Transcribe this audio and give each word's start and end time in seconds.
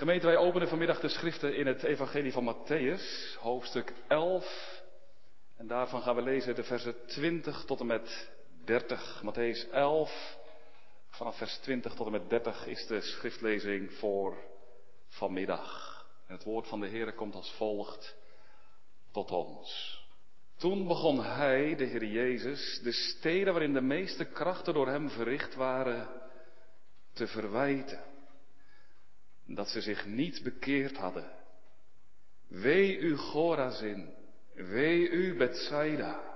Gemeente, 0.00 0.26
wij 0.26 0.36
openen 0.36 0.68
vanmiddag 0.68 1.00
de 1.00 1.08
schriften 1.08 1.56
in 1.56 1.66
het 1.66 1.82
Evangelie 1.82 2.32
van 2.32 2.54
Matthäus, 2.54 3.36
hoofdstuk 3.38 3.92
11. 4.08 4.82
En 5.56 5.66
daarvan 5.66 6.02
gaan 6.02 6.14
we 6.14 6.22
lezen 6.22 6.54
de 6.54 6.64
versen 6.64 7.06
20 7.06 7.64
tot 7.64 7.80
en 7.80 7.86
met 7.86 8.30
30. 8.64 9.22
Matthäus 9.24 9.70
11, 9.72 10.38
vanaf 11.08 11.36
vers 11.36 11.56
20 11.56 11.94
tot 11.94 12.06
en 12.06 12.12
met 12.12 12.30
30 12.30 12.66
is 12.66 12.86
de 12.86 13.00
schriftlezing 13.00 13.92
voor 13.92 14.36
vanmiddag. 15.08 16.06
Het 16.26 16.44
woord 16.44 16.68
van 16.68 16.80
de 16.80 16.86
Heer 16.86 17.12
komt 17.12 17.34
als 17.34 17.52
volgt 17.56 18.16
tot 19.12 19.30
ons. 19.30 20.00
Toen 20.56 20.86
begon 20.86 21.24
hij, 21.24 21.76
de 21.76 21.84
Heer 21.84 22.04
Jezus, 22.04 22.80
de 22.82 22.92
steden 22.92 23.52
waarin 23.52 23.72
de 23.72 23.80
meeste 23.80 24.24
krachten 24.24 24.74
door 24.74 24.88
hem 24.88 25.10
verricht 25.10 25.54
waren, 25.54 26.08
te 27.12 27.26
verwijten. 27.26 28.09
Dat 29.54 29.68
ze 29.68 29.80
zich 29.80 30.06
niet 30.06 30.42
bekeerd 30.42 30.96
hadden. 30.96 31.30
Wee 32.48 32.98
u 32.98 33.16
Gorazin, 33.16 34.14
wee 34.54 35.08
u 35.08 35.36
Bethsaida. 35.36 36.28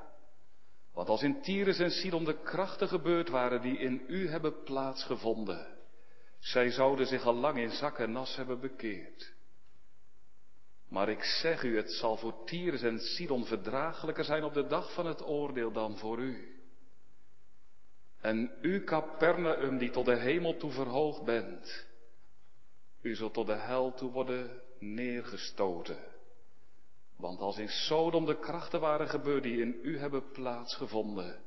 Want 0.93 1.09
als 1.09 1.23
in 1.23 1.43
Tyrus 1.43 1.79
en 1.79 1.91
Sidon 1.91 2.25
de 2.25 2.43
krachten 2.43 2.89
gebeurd 2.89 3.29
waren 3.29 3.61
die 3.61 3.79
in 3.79 4.05
u 4.09 4.29
hebben 4.29 4.63
plaatsgevonden, 4.63 5.67
zij 6.39 6.71
zouden 6.71 7.07
zich 7.07 7.25
al 7.25 7.35
lang 7.35 7.59
in 7.59 7.71
zak 7.71 7.99
en 7.99 8.13
nas 8.13 8.37
hebben 8.37 8.61
bekeerd. 8.61 9.33
Maar 10.89 11.09
ik 11.09 11.23
zeg 11.23 11.63
u, 11.63 11.77
het 11.77 11.93
zal 11.93 12.17
voor 12.17 12.45
Tyrus 12.45 12.83
en 12.83 12.99
Sidon 12.99 13.45
verdraaglijker 13.45 14.25
zijn 14.25 14.45
op 14.45 14.55
de 14.55 14.67
dag 14.67 14.93
van 14.95 15.07
het 15.07 15.27
oordeel 15.27 15.73
dan 15.73 15.99
voor 15.99 16.19
u. 16.19 16.61
En 18.21 18.51
u, 18.61 18.85
Capernaum, 18.85 19.79
die 19.79 19.91
tot 19.91 20.05
de 20.05 20.17
hemel 20.17 20.57
toe 20.57 20.71
verhoogd 20.71 21.25
bent, 21.25 21.87
u 23.05 23.15
zult 23.15 23.35
tot 23.35 23.47
de 23.47 23.57
hel 23.57 23.95
toe 23.95 24.11
worden 24.11 24.63
neergestoten. 24.79 25.99
Want 27.17 27.41
als 27.41 27.59
in 27.59 27.69
Sodom 27.69 28.25
de 28.25 28.39
krachten 28.39 28.81
waren 28.81 29.09
gebeurd 29.09 29.43
die 29.43 29.61
in 29.61 29.79
u 29.83 29.99
hebben 29.99 30.31
plaatsgevonden, 30.31 31.43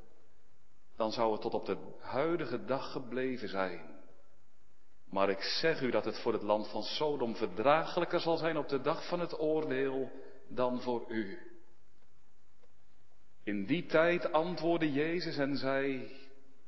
dan 0.95 1.11
zou 1.11 1.31
het 1.31 1.41
tot 1.41 1.53
op 1.53 1.66
de 1.66 1.78
huidige 2.00 2.66
dag 2.66 2.91
gebleven 2.91 3.50
zijn. 3.50 3.95
Maar 5.09 5.30
ik 5.30 5.41
zeg 5.41 5.81
u 5.81 5.91
dat 5.91 6.05
het 6.05 6.19
voor 6.19 6.33
het 6.33 6.41
land 6.41 6.69
van 6.69 6.83
Sodom 6.83 7.35
verdraaglijker 7.35 8.19
zal 8.19 8.38
zijn 8.38 8.58
op 8.58 8.67
de 8.67 8.81
dag 8.81 9.08
van 9.08 9.19
het 9.19 9.39
oordeel 9.39 10.11
dan 10.47 10.81
voor 10.81 11.05
u. 11.08 11.39
In 13.44 13.66
die 13.66 13.85
tijd 13.85 14.31
antwoordde 14.31 14.91
Jezus 14.91 15.38
en 15.38 15.58
zei, 15.58 16.11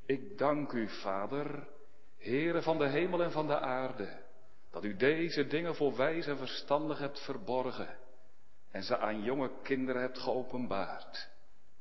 ik 0.06 0.38
dank 0.38 0.72
u, 0.72 0.88
Vader, 0.88 1.67
Heere 2.17 2.62
van 2.62 2.78
de 2.78 2.88
hemel 2.88 3.23
en 3.23 3.32
van 3.32 3.48
de 3.48 3.60
aarde, 3.60 4.28
dat 4.72 4.84
u 4.84 4.95
deze 4.95 5.48
dingen 5.48 5.75
voor 5.75 5.95
wijs 5.95 6.28
en 6.28 6.38
verstandig 6.38 7.00
hebt 7.00 7.20
verborgen 7.20 7.98
en 8.72 8.84
ze 8.84 8.98
aan 8.98 9.23
jonge 9.23 9.52
kinderen 9.64 10.02
hebt 10.02 10.20
geopenbaard. 10.20 11.30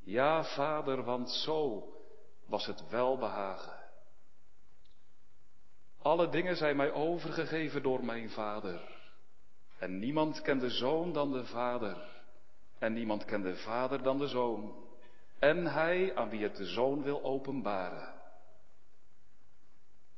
Ja, 0.00 0.44
Vader, 0.44 1.04
want 1.04 1.30
zo 1.30 1.92
was 2.46 2.66
het 2.66 2.88
welbehagen. 2.88 3.76
Alle 6.02 6.28
dingen 6.28 6.56
zijn 6.56 6.76
mij 6.76 6.92
overgegeven 6.92 7.82
door 7.82 8.04
mijn 8.04 8.30
Vader. 8.30 8.96
En 9.78 9.98
niemand 9.98 10.42
kent 10.42 10.60
de 10.60 10.70
Zoon 10.70 11.12
dan 11.12 11.32
de 11.32 11.44
Vader. 11.44 11.96
En 12.78 12.92
niemand 12.92 13.24
kent 13.24 13.44
de 13.44 13.56
Vader 13.56 14.02
dan 14.02 14.18
de 14.18 14.28
Zoon. 14.28 14.86
En 15.38 15.66
hij 15.66 16.16
aan 16.16 16.28
wie 16.28 16.42
het 16.42 16.56
de 16.56 16.66
Zoon 16.66 17.02
wil 17.02 17.22
openbaren. 17.22 18.14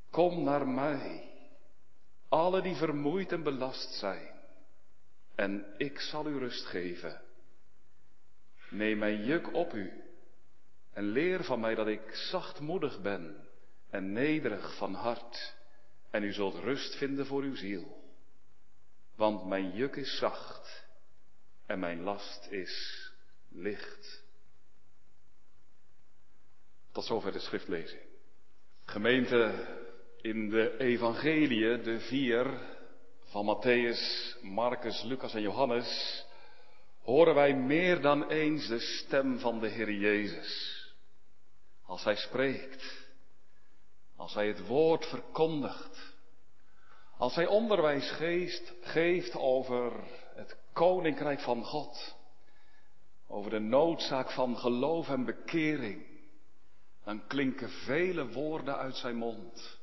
Kom 0.09 0.43
naar 0.43 0.67
mij, 0.67 1.30
alle 2.31 2.61
die 2.61 2.75
vermoeid 2.75 3.31
en 3.31 3.43
belast 3.43 3.93
zijn, 3.93 4.31
en 5.35 5.65
ik 5.77 5.99
zal 5.99 6.27
u 6.27 6.37
rust 6.37 6.65
geven. 6.65 7.21
Neem 8.69 8.97
mijn 8.97 9.25
juk 9.25 9.53
op 9.53 9.73
u 9.73 10.03
en 10.93 11.03
leer 11.03 11.43
van 11.43 11.59
mij 11.59 11.75
dat 11.75 11.87
ik 11.87 12.15
zachtmoedig 12.15 13.01
ben 13.01 13.47
en 13.89 14.11
nederig 14.11 14.75
van 14.77 14.93
hart 14.93 15.55
en 16.09 16.23
u 16.23 16.33
zult 16.33 16.55
rust 16.55 16.95
vinden 16.95 17.25
voor 17.25 17.41
uw 17.41 17.55
ziel. 17.55 18.03
Want 19.15 19.45
mijn 19.45 19.71
juk 19.71 19.95
is 19.95 20.17
zacht 20.17 20.85
en 21.65 21.79
mijn 21.79 22.01
last 22.01 22.47
is 22.49 23.05
licht. 23.49 24.23
Tot 26.91 27.05
zover 27.05 27.31
de 27.31 27.39
schriftlezing. 27.39 28.01
Gemeente 28.85 29.67
in 30.21 30.49
de 30.49 30.77
Evangelie, 30.77 31.81
de 31.81 31.99
vier 31.99 32.59
van 33.23 33.45
Matthäus, 33.45 34.35
Marcus, 34.41 35.03
Lucas 35.03 35.33
en 35.33 35.41
Johannes, 35.41 36.25
horen 37.01 37.35
wij 37.35 37.53
meer 37.55 38.01
dan 38.01 38.29
eens 38.29 38.67
de 38.67 38.79
stem 38.79 39.39
van 39.39 39.59
de 39.59 39.67
Heer 39.67 39.91
Jezus. 39.91 40.79
Als 41.85 42.03
Hij 42.03 42.15
spreekt 42.15 43.01
als 44.21 44.33
hij 44.33 44.47
het 44.47 44.67
woord 44.67 45.05
verkondigt. 45.05 46.13
Als 47.17 47.35
hij 47.35 47.47
onderwijs 47.47 48.11
geeft, 48.11 48.73
geeft 48.81 49.35
over 49.35 49.93
het 50.35 50.57
koninkrijk 50.73 51.39
van 51.39 51.63
God. 51.63 52.15
Over 53.27 53.51
de 53.51 53.59
noodzaak 53.59 54.31
van 54.31 54.57
geloof 54.57 55.09
en 55.09 55.25
bekering. 55.25 56.05
Dan 57.03 57.27
klinken 57.27 57.69
vele 57.69 58.27
woorden 58.27 58.77
uit 58.77 58.95
zijn 58.95 59.15
mond. 59.15 59.79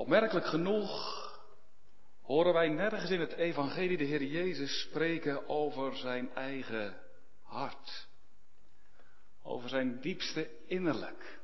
Opmerkelijk 0.00 0.46
genoeg 0.46 1.24
horen 2.22 2.52
wij 2.52 2.68
nergens 2.68 3.10
in 3.10 3.20
het 3.20 3.32
evangelie 3.32 3.96
de 3.96 4.04
Heer 4.04 4.22
Jezus 4.22 4.80
spreken 4.80 5.48
over 5.48 5.96
zijn 5.96 6.34
eigen 6.34 6.96
hart. 7.42 8.08
Over 9.42 9.68
zijn 9.68 10.00
diepste 10.00 10.50
innerlijk 10.66 11.40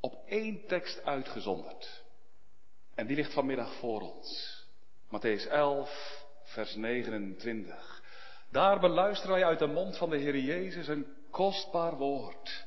op 0.00 0.22
één 0.26 0.66
tekst 0.66 1.04
uitgezonderd. 1.04 2.04
En 2.94 3.06
die 3.06 3.16
ligt 3.16 3.32
vanmiddag 3.32 3.74
voor 3.74 4.00
ons. 4.00 4.62
Matthäus 5.06 5.48
11, 5.48 6.24
vers 6.42 6.74
29. 6.74 8.02
Daar 8.50 8.80
beluisteren 8.80 9.34
wij 9.34 9.44
uit 9.44 9.58
de 9.58 9.66
mond 9.66 9.96
van 9.96 10.10
de 10.10 10.18
Heer 10.18 10.38
Jezus 10.38 10.88
een 10.88 11.06
kostbaar 11.30 11.96
woord. 11.96 12.66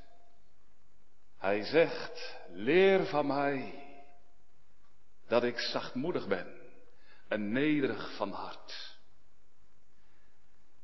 Hij 1.38 1.64
zegt, 1.64 2.38
leer 2.50 3.06
van 3.06 3.28
mij 3.28 3.85
dat 5.28 5.44
ik 5.44 5.60
zachtmoedig 5.60 6.28
ben 6.28 6.48
en 7.28 7.52
nederig 7.52 8.16
van 8.16 8.32
hart. 8.32 8.96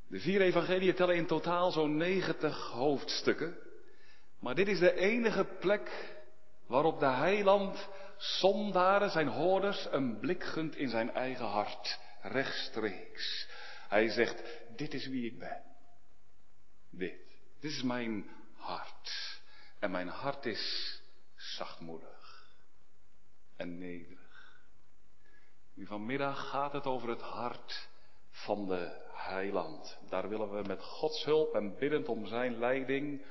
De 0.08 0.20
vier 0.20 0.42
evangeliën 0.42 0.96
tellen 0.96 1.16
in 1.16 1.26
totaal 1.26 1.72
zo'n 1.72 1.98
90 1.98 2.68
hoofdstukken. 2.68 3.58
Maar 4.40 4.56
dit 4.56 4.68
is 4.68 4.80
de 4.80 4.94
enige 4.94 5.44
plek 5.44 6.16
waarop 6.68 7.00
de 7.00 7.10
heiland 7.10 7.90
zondaren, 8.18 9.10
zijn 9.10 9.28
hoorders, 9.28 9.88
een 9.92 10.20
blik 10.20 10.44
gunt 10.44 10.76
in 10.76 10.90
zijn 10.90 11.12
eigen 11.12 11.46
hart, 11.46 12.00
rechtstreeks. 12.22 13.48
Hij 13.88 14.10
zegt, 14.10 14.44
dit 14.76 14.94
is 14.94 15.08
wie 15.08 15.26
ik 15.26 15.40
ben. 15.40 15.62
Dit, 16.90 17.16
dit 17.60 17.72
is 17.72 17.84
mijn 17.84 18.30
hart. 18.56 19.40
En 19.80 19.92
mijn 19.92 20.08
hart 20.08 20.46
is 20.46 21.00
zachtmoedig 21.36 22.50
en 23.56 23.78
nederig. 23.78 24.21
Nu 25.82 25.88
vanmiddag 25.88 26.50
gaat 26.50 26.74
het 26.74 26.86
over 26.86 27.10
het 27.10 27.22
hart 27.22 27.90
van 28.30 28.68
de 28.68 29.02
heiland. 29.14 29.98
Daar 30.10 30.30
willen 30.30 30.52
we 30.52 30.68
met 30.68 30.84
Gods 30.84 31.26
hulp 31.26 31.56
en 31.56 31.78
biddend 31.78 32.08
om 32.08 32.26
zijn 32.26 32.60
leiding 32.60 33.26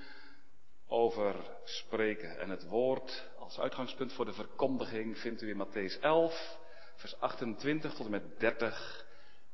over 0.87 1.35
spreken. 1.65 2.39
En 2.39 2.51
het 2.51 2.69
woord 2.69 3.31
als 3.39 3.61
uitgangspunt 3.61 4.13
voor 4.13 4.25
de 4.25 4.33
verkondiging 4.33 5.19
vindt 5.19 5.43
u 5.43 5.49
in 5.49 5.67
Matthäus 5.67 6.01
11, 6.01 6.59
vers 6.97 7.21
28 7.21 7.95
tot 7.95 8.05
en 8.05 8.13
met 8.13 8.41
30. 8.41 9.07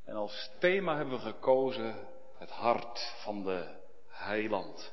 En 0.04 0.14
als 0.14 0.50
thema 0.58 0.96
hebben 0.96 1.14
we 1.14 1.20
gekozen 1.20 2.08
het 2.38 2.50
hart 2.50 3.14
van 3.22 3.44
de 3.44 3.74
heiland. 4.08 4.92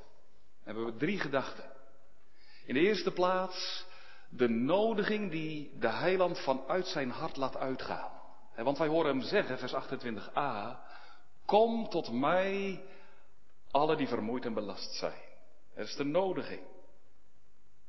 Hebben 0.63 0.85
we 0.85 0.95
drie 0.97 1.19
gedachten. 1.19 1.71
In 2.65 2.73
de 2.73 2.79
eerste 2.79 3.11
plaats 3.11 3.85
de 4.35 4.49
nodiging 4.49 5.31
die 5.31 5.77
de 5.79 5.89
heiland 5.89 6.39
vanuit 6.39 6.87
zijn 6.87 7.09
hart 7.09 7.37
laat 7.37 7.57
uitgaan. 7.57 8.11
Want 8.55 8.77
wij 8.77 8.87
horen 8.87 9.17
hem 9.17 9.21
zeggen, 9.21 9.57
vers 9.57 9.73
28a, 9.73 10.77
kom 11.45 11.89
tot 11.89 12.11
mij, 12.11 12.83
alle 13.71 13.95
die 13.95 14.07
vermoeid 14.07 14.45
en 14.45 14.53
belast 14.53 14.93
zijn. 14.93 15.21
Dat 15.75 15.87
is 15.87 15.95
de 15.95 16.03
nodiging. 16.03 16.61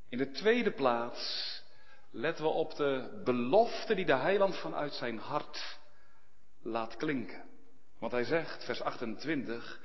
In 0.08 0.18
de 0.18 0.30
tweede 0.30 0.72
plaats 0.72 1.62
letten 2.10 2.44
we 2.44 2.50
op 2.50 2.74
de 2.74 3.20
belofte 3.24 3.94
die 3.94 4.04
de 4.04 4.14
heiland 4.14 4.56
vanuit 4.56 4.92
zijn 4.92 5.18
hart 5.18 5.78
laat 6.62 6.96
klinken. 6.96 7.44
Want 7.98 8.12
hij 8.12 8.24
zegt, 8.24 8.64
vers 8.64 8.82
28, 8.82 9.80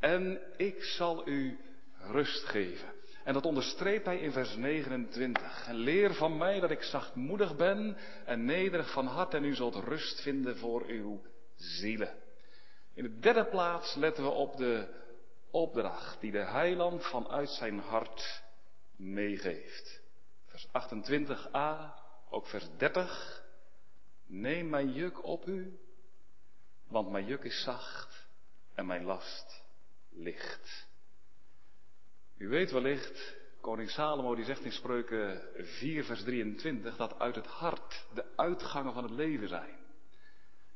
en 0.00 0.40
ik 0.56 0.82
zal 0.82 1.28
u 1.28 1.60
rust 1.98 2.44
geven. 2.44 3.01
En 3.24 3.32
dat 3.32 3.44
onderstreept 3.46 4.04
hij 4.04 4.18
in 4.18 4.32
vers 4.32 4.56
29. 4.56 5.66
En 5.68 5.74
leer 5.74 6.14
van 6.14 6.36
mij 6.36 6.60
dat 6.60 6.70
ik 6.70 6.82
zachtmoedig 6.82 7.56
ben 7.56 7.96
en 8.24 8.44
nederig 8.44 8.92
van 8.92 9.06
hart 9.06 9.34
en 9.34 9.44
u 9.44 9.54
zult 9.54 9.74
rust 9.74 10.20
vinden 10.20 10.56
voor 10.56 10.84
uw 10.86 11.22
zielen. 11.56 12.14
In 12.94 13.02
de 13.02 13.18
derde 13.18 13.44
plaats 13.44 13.94
letten 13.94 14.24
we 14.24 14.30
op 14.30 14.56
de 14.56 15.00
opdracht 15.50 16.20
die 16.20 16.32
de 16.32 16.44
heiland 16.44 17.06
vanuit 17.06 17.48
zijn 17.48 17.78
hart 17.78 18.42
meegeeft. 18.96 20.00
Vers 20.46 20.66
28a, 20.66 21.94
ook 22.30 22.46
vers 22.46 22.68
30. 22.76 23.42
Neem 24.26 24.68
mijn 24.68 24.92
juk 24.92 25.24
op 25.24 25.46
u, 25.46 25.78
want 26.88 27.10
mijn 27.10 27.26
juk 27.26 27.44
is 27.44 27.62
zacht 27.62 28.26
en 28.74 28.86
mijn 28.86 29.04
last 29.04 29.64
licht. 30.10 30.90
U 32.42 32.48
weet 32.48 32.70
wellicht, 32.70 33.36
koning 33.60 33.90
Salomo 33.90 34.34
die 34.34 34.44
zegt 34.44 34.64
in 34.64 34.72
spreuken 34.72 35.42
4 35.56 36.04
vers 36.04 36.22
23 36.22 36.96
dat 36.96 37.18
uit 37.18 37.34
het 37.34 37.46
hart 37.46 38.06
de 38.14 38.24
uitgangen 38.36 38.92
van 38.92 39.02
het 39.02 39.12
leven 39.12 39.48
zijn. 39.48 39.76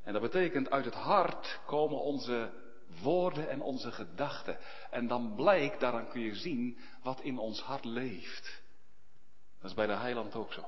En 0.02 0.12
dat 0.12 0.22
betekent 0.22 0.70
uit 0.70 0.84
het 0.84 0.94
hart 0.94 1.60
komen 1.66 2.00
onze 2.00 2.50
woorden 3.02 3.48
en 3.48 3.60
onze 3.60 3.92
gedachten. 3.92 4.58
En 4.90 5.06
dan 5.06 5.34
blijkt, 5.34 5.80
daaraan 5.80 6.08
kun 6.08 6.20
je 6.20 6.34
zien 6.34 6.78
wat 7.02 7.20
in 7.20 7.38
ons 7.38 7.60
hart 7.60 7.84
leeft. 7.84 8.62
Dat 9.60 9.70
is 9.70 9.76
bij 9.76 9.86
de 9.86 9.96
heiland 9.96 10.34
ook 10.34 10.52
zo. 10.52 10.64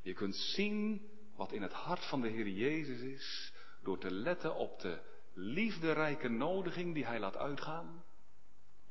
Je 0.00 0.12
kunt 0.12 0.36
zien 0.36 1.08
wat 1.34 1.52
in 1.52 1.62
het 1.62 1.72
hart 1.72 2.04
van 2.04 2.20
de 2.20 2.28
Heer 2.28 2.48
Jezus 2.48 3.00
is 3.00 3.52
door 3.82 3.98
te 3.98 4.10
letten 4.10 4.54
op 4.54 4.80
de 4.80 4.98
liefderijke 5.32 6.28
nodiging 6.28 6.94
die 6.94 7.06
Hij 7.06 7.18
laat 7.18 7.36
uitgaan, 7.36 8.04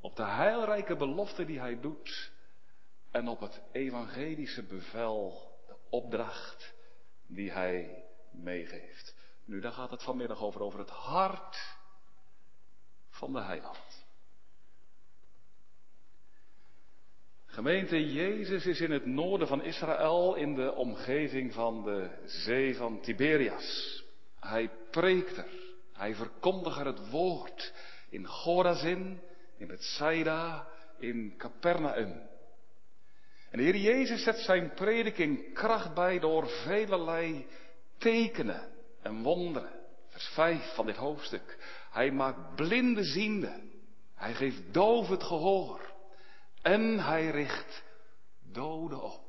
op 0.06 0.16
de 0.16 0.26
heilrijke 0.26 0.96
belofte 0.96 1.46
die 1.46 1.60
Hij 1.60 1.80
doet 1.80 2.32
en 3.12 3.28
op 3.28 3.40
het 3.40 3.62
evangelische 3.72 4.64
bevel, 4.64 5.52
de 5.68 5.76
opdracht 5.90 6.74
die 7.28 7.52
Hij 7.52 8.04
meegeeft. 8.32 9.16
Nu, 9.46 9.60
daar 9.60 9.72
gaat 9.72 9.92
het 9.92 10.04
vanmiddag 10.04 10.42
over, 10.42 10.62
over 10.62 10.80
het 10.80 10.90
hart 10.90 11.78
van 13.10 13.34
de 13.34 13.42
heiland. 13.42 14.06
Gemeente 17.46 18.14
Jezus 18.14 18.66
is 18.66 18.82
in 18.82 18.92
het 18.92 19.06
noorden 19.06 19.48
van 19.48 19.64
Israël 19.64 20.36
in 20.36 20.56
de 20.56 20.74
omgeving 20.74 21.54
van 21.54 21.84
de 21.84 22.22
zee 22.26 22.76
van 22.76 23.02
Tiberias. 23.02 24.04
Hij 24.40 24.70
preekt 24.92 25.38
er, 25.38 25.76
hij 25.94 26.16
verkondigt 26.16 26.78
er 26.78 26.86
het 26.86 27.10
woord 27.10 27.74
in 28.10 28.26
Gorazin, 28.26 29.22
in 29.58 29.68
Bethsaida, 29.68 30.68
in 31.00 31.34
Capernaum. 31.38 32.34
En 33.50 33.58
de 33.58 33.64
Heer 33.64 33.76
Jezus 33.76 34.24
zet 34.24 34.38
zijn 34.38 34.74
prediking 34.74 35.54
kracht 35.54 35.94
bij 35.94 36.20
door 36.20 36.48
velelei 36.48 37.48
tekenen 37.98 38.72
en 39.02 39.22
wonderen. 39.22 39.84
Vers 40.10 40.28
5 40.28 40.74
van 40.74 40.86
dit 40.86 40.96
hoofdstuk. 40.96 41.58
Hij 41.92 42.12
maakt 42.12 42.56
blinde 42.56 43.04
ziende. 43.04 43.62
Hij 44.16 44.34
geeft 44.34 44.74
doof 44.74 45.08
het 45.08 45.24
gehoor. 45.24 45.94
En 46.62 47.00
hij 47.00 47.30
richt 47.30 47.84
doden 48.52 49.02
op. 49.02 49.24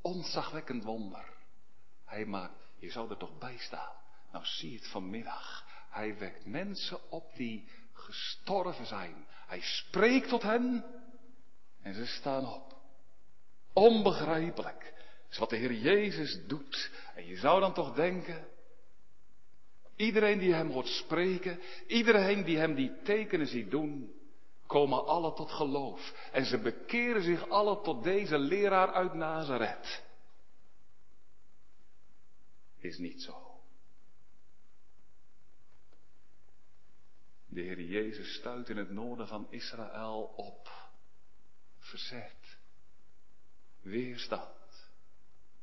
Ontzagwekkend 0.00 0.84
wonder. 0.84 1.34
Hij 2.04 2.24
maakt, 2.24 2.70
je 2.78 2.90
zou 2.90 3.10
er 3.10 3.16
toch 3.16 3.38
bij 3.38 3.56
staan. 3.58 3.92
Nou 4.32 4.44
zie 4.44 4.74
het 4.74 4.86
vanmiddag. 4.86 5.64
Hij 5.90 6.18
wekt 6.18 6.46
mensen 6.46 7.10
op 7.10 7.34
die 7.34 7.68
gestorven 7.96 8.86
zijn. 8.86 9.26
Hij 9.46 9.60
spreekt 9.60 10.28
tot 10.28 10.42
hen 10.42 10.84
en 11.82 11.94
ze 11.94 12.06
staan 12.06 12.52
op. 12.52 12.74
Onbegrijpelijk 13.72 14.94
is 15.30 15.38
wat 15.38 15.50
de 15.50 15.56
Heer 15.56 15.72
Jezus 15.72 16.46
doet. 16.46 16.90
En 17.14 17.26
je 17.26 17.36
zou 17.36 17.60
dan 17.60 17.74
toch 17.74 17.94
denken, 17.94 18.48
iedereen 19.96 20.38
die 20.38 20.54
hem 20.54 20.70
hoort 20.70 20.86
spreken, 20.86 21.60
iedereen 21.86 22.44
die 22.44 22.58
hem 22.58 22.74
die 22.74 23.02
tekenen 23.02 23.46
ziet 23.46 23.70
doen, 23.70 24.14
komen 24.66 25.06
alle 25.06 25.32
tot 25.32 25.50
geloof. 25.50 26.28
En 26.32 26.44
ze 26.44 26.58
bekeren 26.58 27.22
zich 27.22 27.48
alle 27.48 27.80
tot 27.80 28.02
deze 28.02 28.38
leraar 28.38 28.92
uit 28.92 29.14
Nazareth. 29.14 30.04
Is 32.78 32.98
niet 32.98 33.22
zo. 33.22 33.45
De 37.56 37.62
Heer 37.62 37.80
Jezus 37.80 38.34
stuit 38.34 38.68
in 38.68 38.76
het 38.76 38.90
noorden 38.90 39.28
van 39.28 39.46
Israël 39.50 40.32
op 40.36 40.70
verzet, 41.78 42.58
weerstand, 43.82 44.90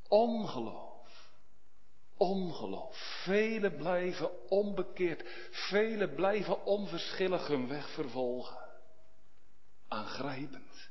ongeloof. 0.07 1.31
Ongeloof. 2.17 3.21
Velen 3.23 3.75
blijven 3.75 4.49
onbekeerd. 4.49 5.23
Velen 5.51 6.15
blijven 6.15 6.65
onverschillig 6.65 7.47
hun 7.47 7.67
weg 7.67 7.89
vervolgen 7.89 8.57
aangrijpend. 9.87 10.89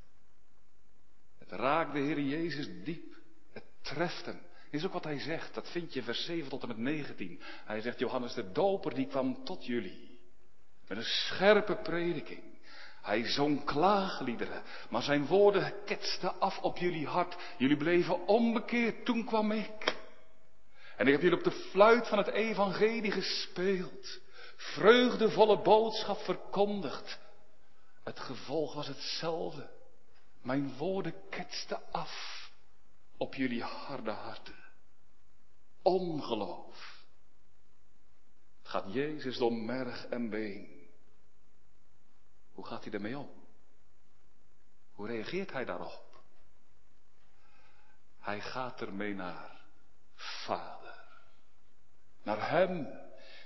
Het 1.39 1.51
raakt 1.51 1.93
de 1.93 1.99
Heer 1.99 2.21
Jezus 2.21 2.85
diep. 2.85 3.15
Het 3.53 3.65
treft 3.81 4.27
hem. 4.27 4.41
Is 4.71 4.85
ook 4.85 4.93
wat 4.93 5.05
hij 5.05 5.19
zegt. 5.19 5.55
Dat 5.55 5.71
vind 5.71 5.93
je 5.93 6.03
vers 6.03 6.25
7 6.25 6.49
tot 6.49 6.63
en 6.63 6.69
met 6.69 6.79
19. 6.79 7.41
Hij 7.65 7.81
zegt, 7.81 7.99
Johannes 7.99 8.35
de 8.35 8.53
Doper 8.53 8.95
die 8.95 9.07
kwam 9.07 9.45
tot 9.45 9.67
jullie. 9.67 10.12
Met 10.88 10.99
een 10.99 11.05
scherpe 11.05 11.76
prediking. 11.76 12.43
Hij 13.02 13.26
zong 13.26 13.64
klaagliederen, 13.64 14.62
maar 14.90 15.02
zijn 15.02 15.26
woorden 15.26 15.75
ketsten 15.84 16.40
af 16.40 16.58
op 16.58 16.76
jullie 16.76 17.06
hart. 17.06 17.37
Jullie 17.58 17.76
bleven 17.76 18.26
onbekeerd, 18.26 19.05
toen 19.05 19.25
kwam 19.25 19.52
ik. 19.52 19.96
En 20.96 21.06
ik 21.06 21.12
heb 21.12 21.23
jullie 21.23 21.38
op 21.38 21.44
de 21.44 21.69
fluit 21.70 22.08
van 22.08 22.19
het 22.19 22.29
evangelie 22.29 23.11
gespeeld. 23.11 24.20
Vreugdevolle 24.56 25.62
boodschap 25.62 26.19
verkondigd. 26.19 27.19
Het 28.05 28.20
gevolg 28.20 28.75
was 28.75 28.87
hetzelfde. 28.87 29.70
Mijn 30.43 30.76
woorden 30.76 31.14
ketsten 31.31 31.81
af 31.90 32.50
op 33.17 33.34
jullie 33.34 33.62
harde 33.62 34.11
harten. 34.11 34.64
Ongeloof. 35.82 36.92
Gaat 38.73 38.93
Jezus 38.93 39.37
door 39.37 39.53
merg 39.53 40.07
en 40.07 40.31
been. 40.31 40.69
Hoe 42.53 42.67
gaat 42.67 42.85
hij 42.85 42.93
ermee 42.93 43.19
om? 43.19 43.31
Hoe 44.93 45.07
reageert 45.07 45.53
hij 45.53 45.65
daarop? 45.65 46.23
Hij 48.21 48.41
gaat 48.41 48.81
ermee 48.81 49.15
naar 49.15 49.51
Vader. 50.15 51.01
Naar 52.23 52.51
Hem, 52.51 52.89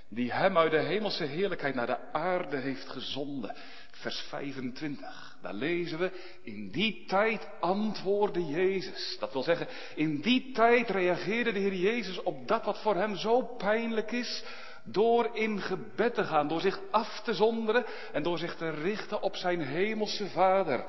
die 0.07 0.31
Hem 0.31 0.57
uit 0.57 0.71
de 0.71 0.79
hemelse 0.79 1.23
heerlijkheid 1.23 1.75
naar 1.75 1.87
de 1.87 2.13
aarde 2.13 2.57
heeft 2.57 2.89
gezonden 2.89 3.55
vers 3.91 4.19
25. 4.19 5.37
Daar 5.41 5.53
lezen 5.53 5.99
we, 5.99 6.11
in 6.41 6.71
die 6.71 7.05
tijd 7.05 7.47
antwoordde 7.59 8.45
Jezus. 8.45 9.17
Dat 9.19 9.33
wil 9.33 9.43
zeggen, 9.43 9.67
in 9.95 10.21
die 10.21 10.51
tijd 10.51 10.89
reageerde 10.89 11.51
de 11.51 11.59
Heer 11.59 11.75
Jezus 11.75 12.21
op 12.23 12.47
dat 12.47 12.65
wat 12.65 12.81
voor 12.81 12.95
hem 12.95 13.15
zo 13.15 13.41
pijnlijk 13.41 14.11
is, 14.11 14.43
door 14.91 15.35
in 15.35 15.61
gebed 15.61 16.13
te 16.13 16.23
gaan, 16.23 16.47
door 16.47 16.61
zich 16.61 16.79
af 16.91 17.21
te 17.21 17.33
zonderen 17.33 17.85
en 18.11 18.23
door 18.23 18.37
zich 18.37 18.55
te 18.55 18.69
richten 18.69 19.21
op 19.21 19.35
zijn 19.35 19.61
hemelse 19.61 20.29
Vader. 20.29 20.85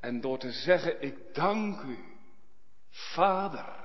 En 0.00 0.20
door 0.20 0.38
te 0.38 0.52
zeggen, 0.52 1.02
ik 1.02 1.34
dank 1.34 1.82
u, 1.82 1.98
Vader, 2.90 3.84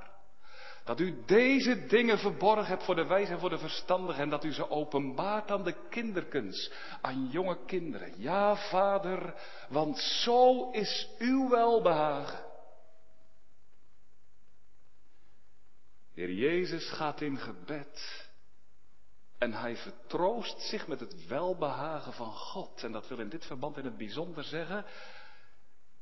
dat 0.83 0.99
u 0.99 1.23
deze 1.25 1.85
dingen 1.85 2.19
verborgen 2.19 2.65
hebt 2.65 2.83
voor 2.83 2.95
de 2.95 3.05
wijze 3.05 3.31
en 3.31 3.39
voor 3.39 3.49
de 3.49 3.57
verstandigen 3.57 4.21
en 4.23 4.29
dat 4.29 4.43
u 4.43 4.53
ze 4.53 4.69
openbaart 4.69 5.51
aan 5.51 5.63
de 5.63 5.75
kinderkens, 5.89 6.71
aan 7.01 7.27
jonge 7.31 7.65
kinderen. 7.65 8.13
Ja, 8.21 8.55
vader, 8.55 9.33
want 9.69 9.97
zo 9.97 10.71
is 10.71 11.09
uw 11.17 11.49
welbehagen. 11.49 12.47
Heer 16.13 16.31
Jezus 16.31 16.89
gaat 16.89 17.21
in 17.21 17.37
gebed 17.37 18.28
en 19.39 19.53
hij 19.53 19.75
vertroost 19.77 20.61
zich 20.61 20.87
met 20.87 20.99
het 20.99 21.27
welbehagen 21.27 22.13
van 22.13 22.31
God. 22.31 22.83
En 22.83 22.91
dat 22.91 23.07
wil 23.07 23.19
in 23.19 23.29
dit 23.29 23.45
verband 23.45 23.77
in 23.77 23.85
het 23.85 23.97
bijzonder 23.97 24.43
zeggen, 24.43 24.85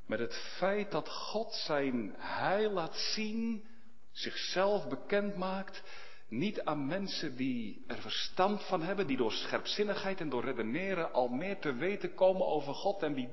met 0.06 0.18
het 0.18 0.34
feit 0.56 0.90
dat 0.90 1.08
God 1.08 1.54
zijn 1.54 2.14
heil 2.18 2.70
laat 2.70 2.96
zien 2.96 3.68
zichzelf 4.12 4.88
bekend 4.88 5.36
maakt, 5.36 5.82
niet 6.28 6.60
aan 6.60 6.86
mensen 6.86 7.36
die 7.36 7.84
er 7.86 8.00
verstand 8.00 8.64
van 8.64 8.82
hebben, 8.82 9.06
die 9.06 9.16
door 9.16 9.32
scherpzinnigheid 9.32 10.20
en 10.20 10.28
door 10.28 10.44
redeneren 10.44 11.12
al 11.12 11.28
meer 11.28 11.58
te 11.58 11.72
weten 11.72 12.14
komen 12.14 12.46
over 12.46 12.74
God 12.74 13.02
en 13.02 13.14
die, 13.14 13.28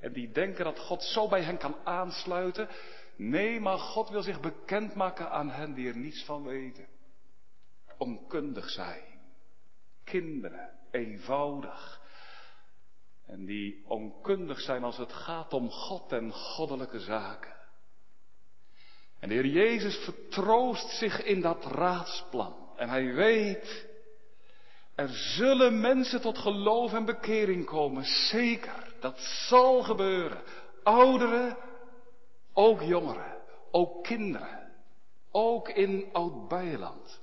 en 0.00 0.12
die 0.12 0.30
denken 0.30 0.64
dat 0.64 0.78
God 0.78 1.02
zo 1.02 1.28
bij 1.28 1.42
hen 1.42 1.58
kan 1.58 1.76
aansluiten. 1.84 2.68
Nee, 3.16 3.60
maar 3.60 3.78
God 3.78 4.08
wil 4.08 4.22
zich 4.22 4.40
bekendmaken 4.40 5.30
aan 5.30 5.50
hen 5.50 5.74
die 5.74 5.88
er 5.88 5.96
niets 5.96 6.24
van 6.24 6.42
weten. 6.42 6.86
Onkundig 7.98 8.70
zijn. 8.70 9.13
Kinderen, 10.04 10.70
eenvoudig. 10.90 12.00
En 13.26 13.44
die 13.44 13.84
onkundig 13.86 14.60
zijn 14.60 14.84
als 14.84 14.96
het 14.96 15.12
gaat 15.12 15.52
om 15.52 15.70
God 15.70 16.12
en 16.12 16.32
goddelijke 16.32 17.00
zaken. 17.00 17.54
En 19.20 19.28
de 19.28 19.34
Heer 19.34 19.46
Jezus 19.46 19.96
vertroost 19.96 20.88
zich 20.88 21.22
in 21.22 21.40
dat 21.40 21.64
raadsplan. 21.64 22.56
En 22.76 22.88
hij 22.88 23.12
weet, 23.12 23.86
er 24.94 25.08
zullen 25.08 25.80
mensen 25.80 26.20
tot 26.20 26.38
geloof 26.38 26.92
en 26.92 27.04
bekering 27.04 27.64
komen. 27.64 28.04
Zeker, 28.04 28.94
dat 29.00 29.20
zal 29.48 29.82
gebeuren. 29.82 30.42
Ouderen, 30.82 31.56
ook 32.52 32.82
jongeren, 32.82 33.36
ook 33.70 34.04
kinderen. 34.04 34.72
Ook 35.30 35.68
in 35.68 36.08
Oud-Beijerland. 36.12 37.20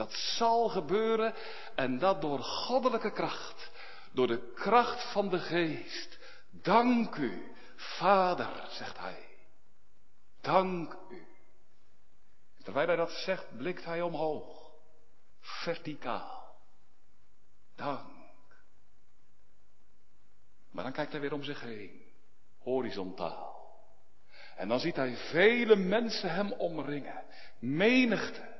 Dat 0.00 0.12
zal 0.12 0.68
gebeuren 0.68 1.34
en 1.74 1.98
dat 1.98 2.20
door 2.20 2.38
goddelijke 2.38 3.12
kracht. 3.12 3.70
Door 4.12 4.26
de 4.26 4.52
kracht 4.54 5.12
van 5.12 5.28
de 5.28 5.38
geest. 5.38 6.18
Dank 6.50 7.16
u, 7.16 7.52
Vader, 7.76 8.66
zegt 8.68 8.98
hij. 8.98 9.26
Dank 10.40 10.96
u. 11.10 11.26
Terwijl 12.62 12.86
hij 12.86 12.96
dat 12.96 13.10
zegt, 13.10 13.56
blikt 13.56 13.84
hij 13.84 14.02
omhoog. 14.02 14.72
Verticaal. 15.40 16.54
Dank. 17.76 18.10
Maar 20.70 20.84
dan 20.84 20.92
kijkt 20.92 21.12
hij 21.12 21.20
weer 21.20 21.32
om 21.32 21.42
zich 21.42 21.60
heen. 21.60 22.02
Horizontaal. 22.58 23.78
En 24.56 24.68
dan 24.68 24.80
ziet 24.80 24.96
hij 24.96 25.16
vele 25.16 25.76
mensen 25.76 26.34
hem 26.34 26.52
omringen. 26.52 27.22
Menigte. 27.58 28.50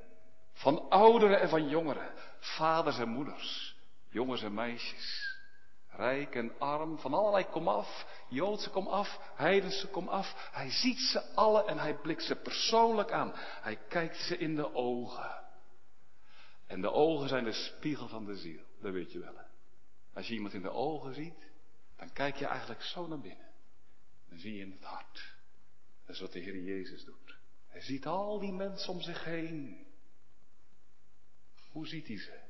Van 0.61 0.89
ouderen 0.89 1.41
en 1.41 1.49
van 1.49 1.69
jongeren. 1.69 2.13
Vaders 2.39 2.99
en 2.99 3.09
moeders. 3.09 3.77
Jongens 4.09 4.43
en 4.43 4.55
meisjes. 4.55 5.39
Rijk 5.89 6.35
en 6.35 6.59
arm, 6.59 6.99
van 6.99 7.15
allerlei 7.15 7.45
komaf. 7.45 8.07
Joodse 8.29 8.71
komaf, 8.71 9.33
heidense 9.35 9.89
komaf. 9.89 10.51
Hij 10.53 10.71
ziet 10.71 10.99
ze 10.99 11.35
alle 11.35 11.65
en 11.65 11.79
hij 11.79 11.95
blikt 11.95 12.23
ze 12.23 12.37
persoonlijk 12.37 13.11
aan. 13.11 13.33
Hij 13.35 13.77
kijkt 13.89 14.17
ze 14.17 14.37
in 14.37 14.55
de 14.55 14.75
ogen. 14.75 15.43
En 16.67 16.81
de 16.81 16.93
ogen 16.93 17.29
zijn 17.29 17.45
de 17.45 17.53
spiegel 17.53 18.09
van 18.09 18.25
de 18.25 18.37
ziel. 18.37 18.63
Dat 18.81 18.93
weet 18.93 19.13
je 19.13 19.19
wel. 19.19 19.35
Als 20.15 20.29
je 20.29 20.35
iemand 20.35 20.55
in 20.55 20.63
de 20.63 20.71
ogen 20.71 21.15
ziet, 21.15 21.51
dan 21.97 22.13
kijk 22.13 22.37
je 22.37 22.47
eigenlijk 22.47 22.83
zo 22.83 23.07
naar 23.07 23.21
binnen. 23.21 23.49
Dan 24.29 24.39
zie 24.39 24.55
je 24.55 24.61
in 24.61 24.71
het 24.71 24.85
hart. 24.85 25.35
Dat 26.07 26.15
is 26.15 26.21
wat 26.21 26.33
de 26.33 26.39
Heer 26.39 26.63
Jezus 26.63 27.05
doet. 27.05 27.39
Hij 27.69 27.81
ziet 27.81 28.07
al 28.07 28.39
die 28.39 28.53
mensen 28.53 28.93
om 28.93 29.01
zich 29.01 29.25
heen. 29.25 29.89
Hoe 31.71 31.87
ziet 31.87 32.07
hij 32.07 32.19
ze? 32.19 32.41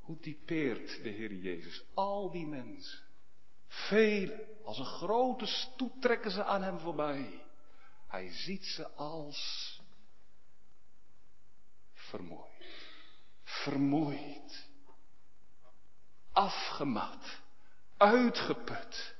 Hoe 0.00 0.18
typeert 0.18 1.02
de 1.02 1.08
Heer 1.08 1.32
Jezus 1.32 1.84
al 1.94 2.30
die 2.30 2.46
mensen? 2.46 3.04
Velen, 3.66 4.64
als 4.64 4.78
een 4.78 4.84
grote 4.84 5.46
stoet 5.46 6.02
trekken 6.02 6.30
ze 6.30 6.44
aan 6.44 6.62
hem 6.62 6.78
voorbij. 6.78 7.44
Hij 8.06 8.32
ziet 8.32 8.64
ze 8.64 8.90
als 8.90 9.80
vermoeid, 11.92 12.66
vermoeid, 13.42 14.68
afgemat, 16.32 17.40
uitgeput, 17.96 19.14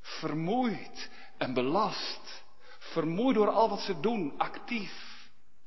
vermoeid 0.00 1.10
en 1.38 1.54
belast, 1.54 2.44
vermoeid 2.78 3.34
door 3.34 3.50
al 3.50 3.68
wat 3.68 3.80
ze 3.80 4.00
doen, 4.00 4.38
actief. 4.38 5.13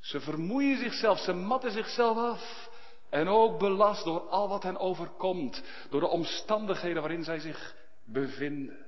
Ze 0.00 0.20
vermoeien 0.20 0.78
zichzelf, 0.78 1.18
ze 1.18 1.32
matten 1.32 1.70
zichzelf 1.70 2.16
af. 2.16 2.68
En 3.08 3.28
ook 3.28 3.58
belast 3.58 4.04
door 4.04 4.20
al 4.28 4.48
wat 4.48 4.62
hen 4.62 4.78
overkomt, 4.78 5.62
door 5.90 6.00
de 6.00 6.08
omstandigheden 6.08 7.02
waarin 7.02 7.24
zij 7.24 7.38
zich 7.38 7.76
bevinden. 8.04 8.86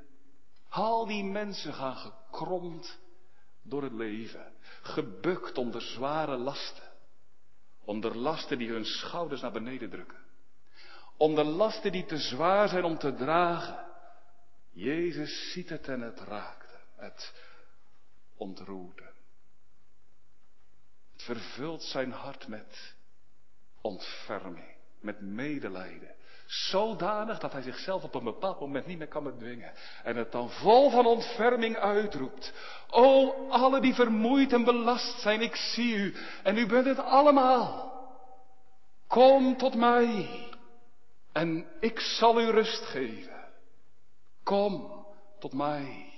Al 0.69 1.07
die 1.07 1.25
mensen 1.25 1.75
gaan 1.75 1.97
gekromd 1.97 2.99
door 3.63 3.83
het 3.83 3.93
leven, 3.93 4.53
gebukt 4.83 5.59
onder 5.59 5.83
zware 5.83 6.37
lasten, 6.37 6.91
onder 7.85 8.17
lasten 8.17 8.59
die 8.59 8.69
hun 8.69 8.85
schouders 8.85 9.41
naar 9.41 9.53
beneden 9.53 9.91
drukken, 9.91 10.19
onder 11.17 11.45
lasten 11.45 11.93
die 11.93 12.05
te 12.05 12.19
zwaar 12.19 12.69
zijn 12.69 12.85
om 12.85 12.99
te 12.99 13.15
dragen. 13.15 13.89
Jezus 14.71 15.53
ziet 15.53 15.69
het 15.69 15.89
en 15.89 16.01
het 16.01 16.21
raakt 16.21 16.71
het 17.01 17.35
ontroert 18.37 18.99
Het 18.99 19.10
vervult 21.21 21.83
zijn 21.83 22.13
hart 22.13 22.49
met 22.49 22.95
ontferming, 23.81 24.75
met 25.01 25.21
medelijden. 25.21 26.15
Zodanig 26.47 27.39
dat 27.39 27.53
hij 27.53 27.63
zichzelf 27.63 28.03
op 28.03 28.15
een 28.15 28.25
bepaald 28.25 28.61
moment 28.61 28.87
niet 28.87 28.99
meer 28.99 29.09
kan 29.09 29.25
bedwingen. 29.25 29.73
En 30.03 30.17
het 30.17 30.33
dan 30.33 30.51
vol 30.51 30.91
van 30.91 31.07
ontferming 31.07 31.77
uitroept. 31.77 32.53
O, 32.91 33.33
alle 33.49 33.81
die 33.81 33.95
vermoeid 33.95 34.53
en 34.53 34.65
belast 34.65 35.21
zijn, 35.21 35.41
ik 35.41 35.57
zie 35.57 35.95
u. 35.95 36.15
En 36.43 36.57
u 36.57 36.67
bent 36.67 36.87
het 36.87 36.99
allemaal. 36.99 37.93
Kom 39.07 39.57
tot 39.57 39.75
mij. 39.75 40.29
En 41.33 41.67
ik 41.81 42.01
zal 42.01 42.41
u 42.41 42.51
rust 42.51 42.85
geven. 42.85 43.45
Kom 44.43 45.05
tot 45.39 45.53
mij. 45.53 46.13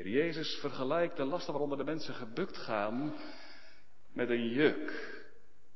Heer 0.00 0.12
Jezus 0.12 0.58
vergelijkt 0.60 1.16
de 1.16 1.24
lasten 1.24 1.52
waaronder 1.52 1.78
de 1.78 1.84
mensen 1.84 2.14
gebukt 2.14 2.56
gaan 2.56 3.14
met 4.12 4.30
een 4.30 4.48
juk. 4.48 5.18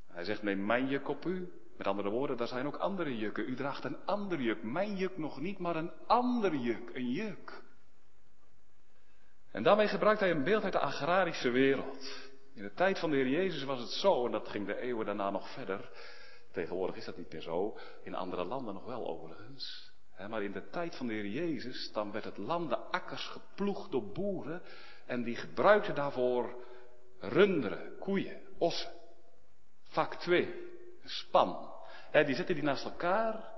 Hij 0.09 0.25
zegt, 0.25 0.43
neem 0.43 0.67
mijn 0.67 0.89
juk 0.89 1.09
op 1.09 1.25
u. 1.25 1.53
Met 1.77 1.87
andere 1.87 2.11
woorden, 2.11 2.37
daar 2.37 2.47
zijn 2.47 2.67
ook 2.67 2.77
andere 2.77 3.17
jukken. 3.17 3.49
U 3.49 3.55
draagt 3.55 3.85
een 3.85 4.05
ander 4.05 4.41
juk. 4.41 4.63
Mijn 4.63 4.97
juk 4.97 5.19
nog 5.19 5.41
niet, 5.41 5.59
maar 5.59 5.77
een 5.77 5.93
ander 6.07 6.55
juk. 6.55 6.91
Een 6.95 7.11
juk. 7.11 7.63
En 9.51 9.63
daarmee 9.63 9.89
gebruikt 9.89 10.21
hij 10.21 10.31
een 10.31 10.45
beeld 10.45 10.63
uit 10.63 10.73
de 10.73 10.79
agrarische 10.79 11.51
wereld. 11.51 12.31
In 12.55 12.63
de 12.63 12.73
tijd 12.73 12.99
van 12.99 13.11
de 13.11 13.17
Heer 13.17 13.29
Jezus 13.29 13.65
was 13.65 13.81
het 13.81 13.91
zo, 13.91 14.27
en 14.27 14.33
dat 14.33 14.49
ging 14.49 14.67
de 14.67 14.79
eeuwen 14.79 15.07
daarna 15.07 15.31
nog 15.31 15.53
verder. 15.53 15.91
Tegenwoordig 16.53 16.97
is 16.97 17.05
dat 17.05 17.17
niet 17.17 17.33
meer 17.33 17.43
zo. 17.43 17.79
In 18.03 18.15
andere 18.15 18.45
landen 18.45 18.75
nog 18.75 18.85
wel 18.85 19.07
overigens. 19.07 19.94
Maar 20.29 20.43
in 20.43 20.53
de 20.53 20.69
tijd 20.71 20.97
van 20.97 21.07
de 21.07 21.13
Heer 21.13 21.27
Jezus, 21.27 21.91
dan 21.93 22.13
werd 22.13 22.25
het 22.25 22.37
land, 22.37 22.69
de 22.69 22.77
akkers, 22.77 23.27
geploegd 23.27 23.91
door 23.91 24.13
boeren. 24.13 24.63
En 25.07 25.23
die 25.23 25.37
gebruikten 25.37 25.95
daarvoor 25.95 26.55
runderen, 27.19 27.99
koeien, 27.99 28.41
ossen. 28.59 28.93
Vaak 29.89 30.15
twee, 30.15 30.47
een 31.03 31.09
span. 31.09 31.73
die 32.11 32.35
zetten 32.35 32.55
die 32.55 32.65
naast 32.65 32.85
elkaar 32.85 33.53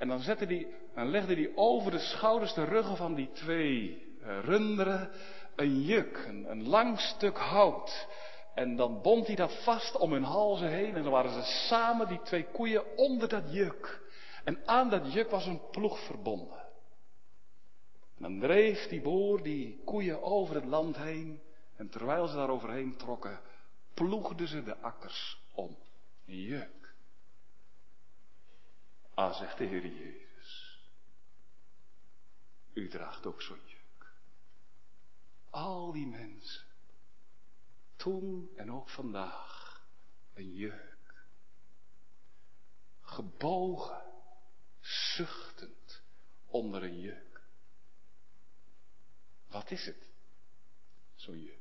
en 0.00 0.08
dan, 0.08 0.20
zetten 0.20 0.48
die, 0.48 0.74
legden 0.94 1.36
die 1.36 1.56
over 1.56 1.90
de 1.90 1.98
schouders, 1.98 2.54
de 2.54 2.64
ruggen 2.64 2.96
van 2.96 3.14
die 3.14 3.30
twee 3.32 4.02
uh, 4.22 4.38
runderen, 4.40 5.10
een 5.56 5.80
juk, 5.80 6.24
een, 6.28 6.50
een 6.50 6.68
lang 6.68 7.00
stuk 7.00 7.36
hout. 7.36 8.06
En 8.54 8.76
dan 8.76 9.02
bond 9.02 9.26
hij 9.26 9.36
dat 9.36 9.62
vast 9.62 9.96
om 9.96 10.12
hun 10.12 10.22
halzen 10.22 10.68
heen 10.68 10.94
en 10.94 11.02
dan 11.02 11.12
waren 11.12 11.30
ze 11.30 11.66
samen, 11.68 12.08
die 12.08 12.22
twee 12.22 12.44
koeien, 12.44 12.96
onder 12.96 13.28
dat 13.28 13.52
juk. 13.52 14.00
En 14.44 14.66
aan 14.66 14.90
dat 14.90 15.12
juk 15.12 15.30
was 15.30 15.46
een 15.46 15.70
ploeg 15.70 15.98
verbonden. 15.98 16.58
En 18.16 18.22
dan 18.22 18.38
dreef 18.38 18.88
die 18.88 19.00
boer 19.00 19.42
die 19.42 19.80
koeien 19.84 20.22
over 20.22 20.54
het 20.54 20.64
land 20.64 20.96
heen. 20.96 21.40
En 21.76 21.88
terwijl 21.88 22.26
ze 22.26 22.34
daar 22.34 22.50
overheen 22.50 22.96
trokken, 22.96 23.40
ploegden 23.94 24.48
ze 24.48 24.62
de 24.62 24.78
akkers 24.78 25.40
om. 25.52 25.76
Juk. 26.24 26.94
Ah, 29.14 29.34
zegt 29.34 29.58
de 29.58 29.64
Heer 29.64 29.86
Jezus. 29.86 30.78
U 32.72 32.88
draagt 32.88 33.26
ook 33.26 33.42
zo'n 33.42 33.60
juk. 33.66 34.12
Al 35.50 35.92
die 35.92 36.06
mensen. 36.06 36.66
Toen 37.96 38.50
en 38.56 38.72
ook 38.72 38.88
vandaag. 38.88 39.84
Een 40.34 40.54
juk. 40.54 41.24
Gebogen. 43.00 44.02
Zuchtend. 44.90 46.02
Onder 46.46 46.82
een 46.82 47.00
juk. 47.00 47.40
Wat 49.48 49.70
is 49.70 49.86
het? 49.86 50.08
Zo'n 51.14 51.42
juk. 51.42 51.58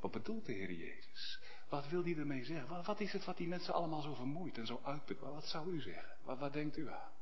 Wat 0.00 0.10
bedoelt 0.10 0.46
de 0.46 0.52
Heer 0.52 0.72
Jezus? 0.72 1.40
Wat 1.68 1.88
wil 1.88 2.02
hij 2.02 2.16
ermee 2.16 2.44
zeggen? 2.44 2.84
Wat, 2.84 3.00
is 3.00 3.12
het 3.12 3.24
wat 3.24 3.36
die 3.36 3.48
mensen 3.48 3.74
allemaal 3.74 4.00
zo 4.00 4.14
vermoeit 4.14 4.58
en 4.58 4.66
zo 4.66 4.80
uitput? 4.84 5.18
Wat 5.18 5.46
zou 5.46 5.72
u 5.72 5.80
zeggen? 5.80 6.16
Wat, 6.22 6.38
wat 6.38 6.52
denkt 6.52 6.76
u 6.76 6.88
aan? 6.88 7.12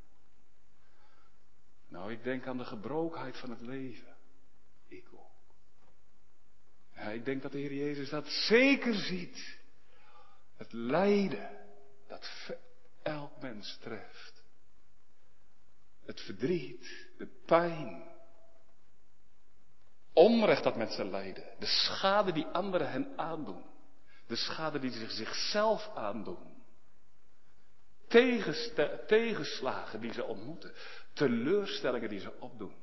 Nou, 1.89 2.13
ik 2.13 2.23
denk 2.23 2.47
aan 2.47 2.59
de 2.59 2.65
gebrokenheid 2.65 3.39
van 3.39 3.51
het 3.51 3.61
leven. 3.61 4.17
Ik 4.89 5.07
ook. 5.13 5.29
Ik 7.13 7.25
denk 7.25 7.43
dat 7.43 7.53
de 7.53 7.59
Heer 7.59 7.75
Jezus 7.75 8.09
dat 8.09 8.27
zeker 8.27 8.95
ziet. 8.95 9.59
Het 10.57 10.73
lijden 10.73 11.51
dat 12.07 12.31
elk 13.03 13.41
mens 13.41 13.79
treft. 13.81 14.40
Het 16.11 16.21
verdriet, 16.21 17.09
de 17.19 17.27
pijn, 17.47 18.03
onrecht 20.13 20.63
dat 20.63 20.77
mensen 20.77 21.11
lijden. 21.11 21.45
De 21.59 21.67
schade 21.67 22.33
die 22.33 22.47
anderen 22.47 22.91
hen 22.91 23.19
aandoen. 23.19 23.65
De 24.27 24.37
schade 24.37 24.79
die 24.79 24.91
ze 24.91 25.11
zichzelf 25.11 25.91
aandoen. 25.95 26.65
tegenslagen 29.07 30.01
die 30.01 30.13
ze 30.13 30.25
ontmoeten, 30.25 30.73
teleurstellingen 31.13 32.09
die 32.09 32.21
ze 32.21 32.41
opdoen. 32.41 32.75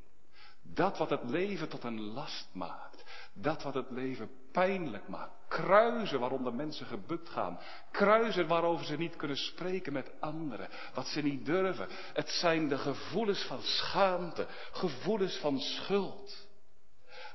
Dat 0.61 0.97
wat 0.97 1.09
het 1.09 1.29
leven 1.29 1.69
tot 1.69 1.83
een 1.83 2.01
last 2.01 2.47
maakt. 2.53 3.03
Dat 3.41 3.63
wat 3.63 3.73
het 3.73 3.89
leven 3.89 4.29
pijnlijk 4.51 5.07
maakt. 5.07 5.35
Kruizen 5.47 6.19
waaronder 6.19 6.53
mensen 6.53 6.85
gebukt 6.85 7.29
gaan. 7.29 7.59
Kruizen 7.91 8.47
waarover 8.47 8.85
ze 8.85 8.97
niet 8.97 9.15
kunnen 9.15 9.37
spreken 9.37 9.93
met 9.93 10.11
anderen. 10.19 10.69
Wat 10.93 11.07
ze 11.07 11.21
niet 11.21 11.45
durven. 11.45 11.87
Het 12.13 12.29
zijn 12.29 12.67
de 12.67 12.77
gevoelens 12.77 13.43
van 13.43 13.61
schaamte. 13.61 14.47
Gevoelens 14.71 15.37
van 15.37 15.59
schuld. 15.59 16.47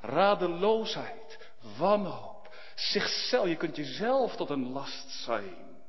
Radeloosheid. 0.00 1.52
Wanhoop. 1.78 2.54
Zichzelf. 2.74 3.46
Je 3.46 3.56
kunt 3.56 3.76
jezelf 3.76 4.36
tot 4.36 4.50
een 4.50 4.72
last 4.72 5.10
zijn. 5.10 5.80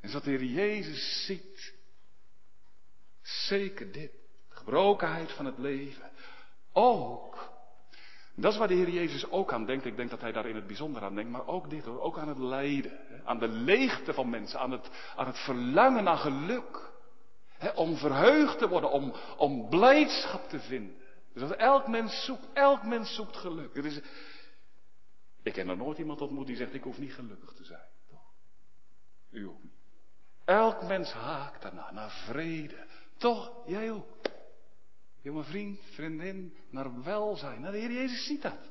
En 0.00 0.12
dat 0.12 0.24
de 0.24 0.30
Heer 0.30 0.44
Jezus 0.44 1.24
ziet. 1.26 1.74
Zeker 3.22 3.92
dit. 3.92 4.12
De 4.48 4.56
gebrokenheid 4.56 5.32
van 5.32 5.46
het 5.46 5.58
leven. 5.58 6.10
Ook. 6.72 7.51
Dat 8.34 8.52
is 8.52 8.58
waar 8.58 8.68
de 8.68 8.74
Heer 8.74 8.90
Jezus 8.90 9.30
ook 9.30 9.52
aan 9.52 9.66
denkt. 9.66 9.84
Ik 9.84 9.96
denk 9.96 10.10
dat 10.10 10.20
hij 10.20 10.32
daar 10.32 10.46
in 10.46 10.54
het 10.54 10.66
bijzonder 10.66 11.02
aan 11.02 11.14
denkt. 11.14 11.30
Maar 11.30 11.46
ook 11.46 11.70
dit 11.70 11.84
hoor. 11.84 12.00
Ook 12.00 12.18
aan 12.18 12.28
het 12.28 12.38
lijden. 12.38 12.98
Aan 13.24 13.38
de 13.38 13.48
leegte 13.48 14.14
van 14.14 14.30
mensen. 14.30 14.60
Aan 14.60 14.70
het, 14.70 14.90
aan 15.16 15.26
het 15.26 15.38
verlangen 15.38 16.04
naar 16.04 16.16
geluk. 16.16 16.90
om 17.74 17.96
verheugd 17.96 18.58
te 18.58 18.68
worden. 18.68 18.90
Om, 18.90 19.12
om 19.36 19.68
blijdschap 19.68 20.48
te 20.48 20.60
vinden. 20.60 20.96
Dus 21.32 21.48
dat 21.48 21.58
elk 21.58 21.86
mens 21.88 22.24
zoekt. 22.24 22.46
Elk 22.52 22.82
mens 22.82 23.14
zoekt 23.14 23.36
geluk. 23.36 23.74
is, 23.74 24.00
ik 25.42 25.54
heb 25.54 25.66
nog 25.66 25.76
nooit 25.76 25.98
iemand 25.98 26.20
ontmoet 26.20 26.46
die 26.46 26.56
zegt 26.56 26.74
ik 26.74 26.82
hoef 26.82 26.98
niet 26.98 27.14
gelukkig 27.14 27.52
te 27.52 27.64
zijn. 27.64 27.88
Toch? 28.08 28.32
U 29.30 29.48
ook 29.48 29.62
niet. 29.62 29.72
Elk 30.44 30.82
mens 30.82 31.12
haakt 31.12 31.62
daarna. 31.62 31.92
Naar 31.92 32.10
vrede. 32.10 32.86
Toch? 33.16 33.52
Jij 33.66 33.90
ook. 33.90 34.21
Jonge 35.22 35.42
vriend, 35.42 35.80
vriendin, 35.94 36.56
naar 36.70 37.02
welzijn. 37.02 37.60
Nou, 37.60 37.72
de 37.72 37.78
Heer 37.78 37.92
Jezus 37.92 38.26
ziet 38.26 38.42
dat. 38.42 38.70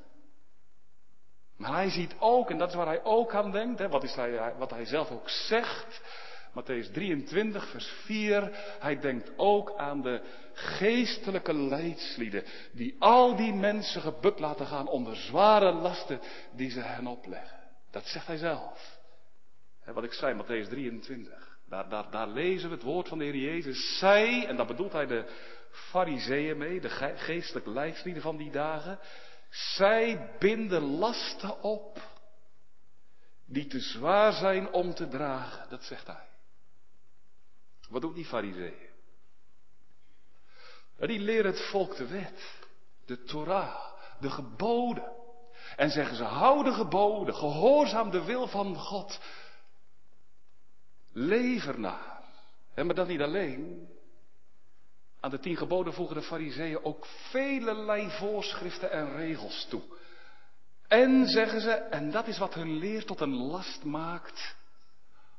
Maar 1.58 1.74
hij 1.74 1.89
ziet 1.89 2.15
ook, 2.20 2.50
en 2.50 2.58
dat 2.58 2.70
is 2.70 2.75
waar 2.75 2.86
hij 2.86 3.03
ook 3.03 3.34
aan 3.34 3.51
denkt, 3.51 3.79
hè, 3.79 3.89
wat, 3.89 4.03
is 4.03 4.15
hij, 4.15 4.55
wat 4.58 4.70
hij 4.70 4.86
zelf 4.86 5.12
ook 5.12 5.29
zegt. 5.29 6.01
Matthäus 6.51 6.91
23, 6.91 7.70
vers 7.70 7.88
4. 7.88 8.50
Hij 8.79 9.00
denkt 9.00 9.31
ook 9.38 9.74
aan 9.77 10.01
de 10.01 10.22
geestelijke 10.53 11.53
leidslieden. 11.53 12.43
Die 12.72 12.96
al 13.00 13.36
die 13.36 13.53
mensen 13.53 14.01
gebukt 14.01 14.39
laten 14.39 14.65
gaan 14.65 14.88
onder 14.88 15.15
zware 15.15 15.72
lasten 15.72 16.20
die 16.55 16.70
ze 16.70 16.79
hen 16.79 17.08
opleggen. 17.08 17.60
Dat 17.91 18.05
zegt 18.05 18.27
hij 18.27 18.38
zelf. 18.38 19.00
En 19.84 19.93
wat 19.93 20.03
ik 20.03 20.13
zei, 20.13 20.43
Matthäus 20.43 20.70
23. 20.70 21.58
Daar, 21.65 21.89
daar, 21.89 22.12
daar 22.12 22.27
lezen 22.27 22.70
we 22.70 22.75
het 22.75 22.84
woord 22.84 23.08
van 23.08 23.17
de 23.17 23.24
Heer 23.24 23.36
Jezus. 23.36 23.98
Zij, 23.98 24.46
en 24.48 24.55
daar 24.55 24.65
bedoelt 24.65 24.91
hij 24.91 25.05
de 25.05 25.25
fariseeën 25.71 26.57
mee, 26.57 26.81
de 26.81 26.89
geestelijke 27.17 27.69
leidslieden 27.69 28.21
van 28.21 28.37
die 28.37 28.51
dagen. 28.51 28.99
Zij 29.49 30.35
binden 30.39 30.81
lasten 30.81 31.61
op 31.61 32.01
die 33.45 33.67
te 33.67 33.79
zwaar 33.79 34.33
zijn 34.33 34.73
om 34.73 34.93
te 34.93 35.07
dragen. 35.07 35.69
Dat 35.69 35.83
zegt 35.83 36.07
hij. 36.07 36.27
Wat 37.89 38.01
doen 38.01 38.13
die 38.13 38.25
fariseeën? 38.25 38.89
Die 40.97 41.19
leren 41.19 41.51
het 41.51 41.61
volk 41.61 41.95
de 41.95 42.07
wet, 42.07 42.59
de 43.05 43.23
Torah, 43.23 43.93
de 44.19 44.29
geboden. 44.29 45.11
En 45.75 45.89
zeggen 45.89 46.15
ze, 46.15 46.23
hou 46.23 46.63
de 46.63 46.73
geboden, 46.73 47.35
gehoorzaam 47.35 48.11
de 48.11 48.23
wil 48.23 48.47
van 48.47 48.75
God. 48.75 49.19
Leef 51.11 51.65
ernaar. 51.65 52.23
Maar 52.75 52.95
dat 52.95 53.07
niet 53.07 53.21
alleen. 53.21 53.89
Aan 55.21 55.29
de 55.29 55.39
tien 55.39 55.57
geboden 55.57 55.93
voegen 55.93 56.15
de 56.15 56.21
fariseeën 56.21 56.83
ook 56.83 57.05
velelei 57.05 58.09
voorschriften 58.09 58.91
en 58.91 59.15
regels 59.15 59.65
toe. 59.69 59.81
En 60.87 61.27
zeggen 61.27 61.61
ze, 61.61 61.71
en 61.71 62.11
dat 62.11 62.27
is 62.27 62.37
wat 62.37 62.53
hun 62.53 62.77
leer 62.77 63.05
tot 63.05 63.19
een 63.19 63.35
last 63.35 63.83
maakt, 63.83 64.55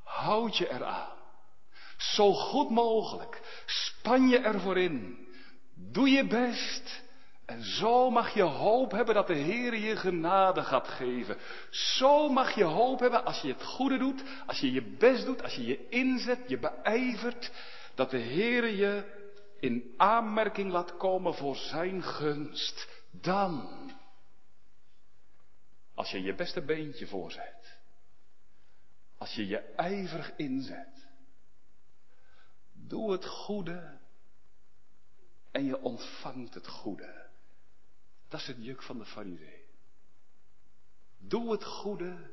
houd 0.02 0.56
je 0.56 0.70
eraan. 0.70 1.16
Zo 1.96 2.32
goed 2.32 2.70
mogelijk, 2.70 3.62
span 3.66 4.28
je 4.28 4.38
ervoor 4.38 4.78
in, 4.78 5.26
doe 5.74 6.10
je 6.10 6.26
best. 6.26 7.02
En 7.46 7.62
zo 7.64 8.10
mag 8.10 8.34
je 8.34 8.42
hoop 8.42 8.90
hebben 8.90 9.14
dat 9.14 9.26
de 9.26 9.34
Heer 9.34 9.76
je 9.76 9.96
genade 9.96 10.62
gaat 10.62 10.88
geven. 10.88 11.36
Zo 11.70 12.28
mag 12.28 12.54
je 12.54 12.64
hoop 12.64 13.00
hebben 13.00 13.24
als 13.24 13.40
je 13.40 13.48
het 13.48 13.62
goede 13.62 13.98
doet, 13.98 14.22
als 14.46 14.58
je 14.58 14.72
je 14.72 14.82
best 14.82 15.24
doet, 15.24 15.42
als 15.42 15.54
je 15.54 15.66
je 15.66 15.88
inzet, 15.88 16.38
je 16.46 16.58
beijvert, 16.58 17.50
dat 17.94 18.10
de 18.10 18.18
Heer 18.18 18.68
je 18.68 19.20
in 19.62 19.94
aanmerking 19.96 20.70
laat 20.70 20.96
komen 20.96 21.34
voor 21.34 21.56
zijn 21.56 22.02
gunst, 22.02 22.88
dan, 23.10 23.90
als 25.94 26.10
je 26.10 26.22
je 26.22 26.34
beste 26.34 26.64
beentje 26.64 27.06
voorzet, 27.06 27.78
als 29.18 29.34
je 29.34 29.46
je 29.46 29.58
ijverig 29.58 30.36
inzet, 30.36 31.06
doe 32.72 33.12
het 33.12 33.26
goede 33.26 33.98
en 35.50 35.64
je 35.64 35.80
ontvangt 35.80 36.54
het 36.54 36.68
goede. 36.68 37.30
Dat 38.28 38.40
is 38.40 38.46
het 38.46 38.64
juk 38.64 38.82
van 38.82 38.98
de 38.98 39.06
farisee. 39.06 39.64
Doe 41.18 41.52
het 41.52 41.64
goede 41.64 42.30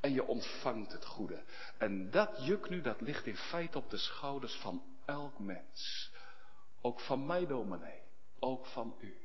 en 0.00 0.12
je 0.12 0.26
ontvangt 0.26 0.92
het 0.92 1.04
goede. 1.04 1.42
En 1.78 2.10
dat 2.10 2.44
juk 2.44 2.68
nu, 2.68 2.80
dat 2.80 3.00
ligt 3.00 3.26
in 3.26 3.36
feite 3.36 3.78
op 3.78 3.90
de 3.90 3.96
schouders 3.96 4.54
van 4.54 4.82
elk 5.04 5.38
mens. 5.38 6.11
Ook 6.82 7.00
van 7.00 7.26
mij, 7.26 7.46
dominee. 7.46 8.00
Ook 8.38 8.66
van 8.66 8.94
u. 9.00 9.16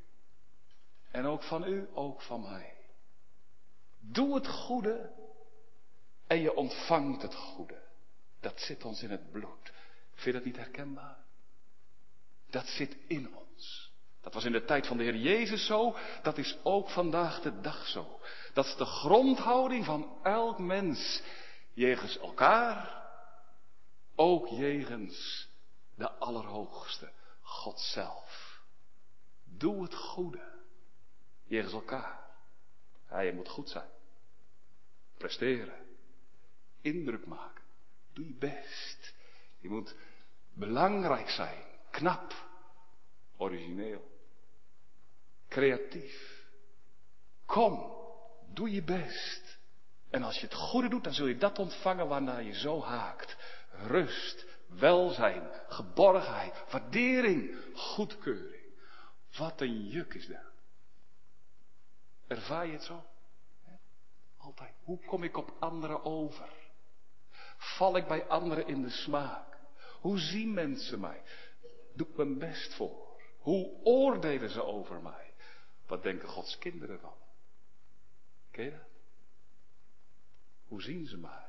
En 1.12 1.26
ook 1.26 1.44
van 1.44 1.64
u, 1.64 1.88
ook 1.94 2.22
van 2.22 2.42
mij. 2.42 2.74
Doe 4.00 4.36
het 4.36 4.48
goede 4.48 5.12
en 6.28 6.42
je 6.42 6.56
ontvangt 6.56 7.22
het 7.22 7.36
goede. 7.36 7.82
Dat 8.40 8.60
zit 8.60 8.86
ons 8.86 9.04
in 9.04 9.10
het 9.10 9.32
bloed. 9.32 9.72
Vind 10.12 10.24
je 10.24 10.32
dat 10.32 10.46
niet 10.46 10.56
herkenbaar? 10.56 11.18
Dat 12.50 12.66
zit 12.66 12.98
in 13.08 13.36
ons. 13.36 13.92
Dat 14.22 14.34
was 14.34 14.46
in 14.46 14.52
de 14.52 14.66
tijd 14.66 14.88
van 14.88 14.98
de 14.98 15.04
Heer 15.04 15.16
Jezus 15.16 15.66
zo, 15.66 15.96
dat 16.22 16.38
is 16.38 16.58
ook 16.64 16.90
vandaag 16.90 17.42
de 17.42 17.62
dag 17.62 17.88
zo. 17.88 18.20
Dat 18.54 18.66
is 18.66 18.76
de 18.76 18.86
grondhouding 18.86 19.86
van 19.86 20.18
elk 20.24 20.60
mens, 20.60 21.22
jegens 21.74 22.18
elkaar, 22.18 23.06
ook 24.16 24.48
jegens 24.48 25.48
de 25.96 26.12
Allerhoogste. 26.12 27.12
God 27.48 27.80
zelf. 27.80 28.62
Doe 29.44 29.84
het 29.84 29.96
goede. 29.96 30.56
Jegens 31.44 31.74
elkaar. 31.74 32.20
Ja, 33.10 33.20
je 33.20 33.34
moet 33.34 33.50
goed 33.50 33.70
zijn. 33.70 33.90
Presteren. 35.18 35.86
Indruk 36.82 37.26
maken. 37.26 37.64
Doe 38.14 38.26
je 38.26 38.34
best. 38.34 39.14
Je 39.60 39.70
moet 39.70 39.96
belangrijk 40.54 41.30
zijn. 41.30 41.64
Knap. 41.92 42.34
Origineel. 43.38 44.12
Creatief. 45.48 46.46
Kom. 47.46 47.96
Doe 48.54 48.72
je 48.72 48.84
best. 48.84 49.58
En 50.10 50.24
als 50.24 50.40
je 50.40 50.46
het 50.46 50.56
goede 50.56 50.90
doet, 50.90 51.04
dan 51.04 51.14
zul 51.14 51.28
je 51.28 51.38
dat 51.38 51.60
ontvangen 51.60 52.08
waarnaar 52.08 52.44
je 52.44 52.54
zo 52.54 52.82
haakt. 52.82 53.38
Rust, 53.72 54.46
welzijn, 54.68 55.50
geborgenheid, 55.68 56.64
waardering, 56.72 57.56
goedkeuring. 57.74 58.66
Wat 59.38 59.62
een 59.62 59.88
juk 59.88 60.14
is 60.14 60.28
dat. 60.28 60.38
Ervaar 62.28 62.66
je 62.66 62.72
het 62.72 62.84
zo? 62.84 63.06
Altijd. 64.38 64.74
Hoe 64.84 65.00
kom 65.06 65.24
ik 65.24 65.38
op 65.38 65.56
anderen 65.60 66.04
over? 66.04 66.50
Val 67.58 67.96
ik 67.96 68.08
bij 68.08 68.28
anderen 68.28 68.68
in 68.68 68.82
de 68.82 68.90
smaak? 68.90 69.58
Hoe 70.00 70.20
zien 70.20 70.54
mensen 70.54 71.00
mij? 71.00 71.22
Doe 71.94 72.08
ik 72.08 72.18
mijn 72.18 72.38
best 72.38 72.76
voor? 72.76 73.20
Hoe 73.38 73.80
oordelen 73.84 74.50
ze 74.50 74.64
over 74.64 75.02
mij? 75.02 75.34
Wat 75.88 76.04
denken 76.04 76.28
Gods 76.28 76.58
kinderen 76.58 77.00
van? 77.00 77.16
Ken 78.52 78.64
je 78.64 78.72
dat? 78.72 78.88
Hoe 80.68 80.82
zien 80.82 81.06
ze 81.06 81.18
mij? 81.18 81.47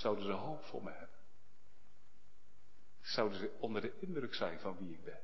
Zouden 0.00 0.24
ze 0.24 0.30
hoop 0.30 0.62
voor 0.62 0.82
me 0.82 0.90
hebben? 0.90 1.18
Zouden 3.00 3.38
ze 3.38 3.56
onder 3.58 3.82
de 3.82 3.98
indruk 3.98 4.34
zijn 4.34 4.60
van 4.60 4.78
wie 4.78 4.92
ik 4.92 5.04
ben? 5.04 5.20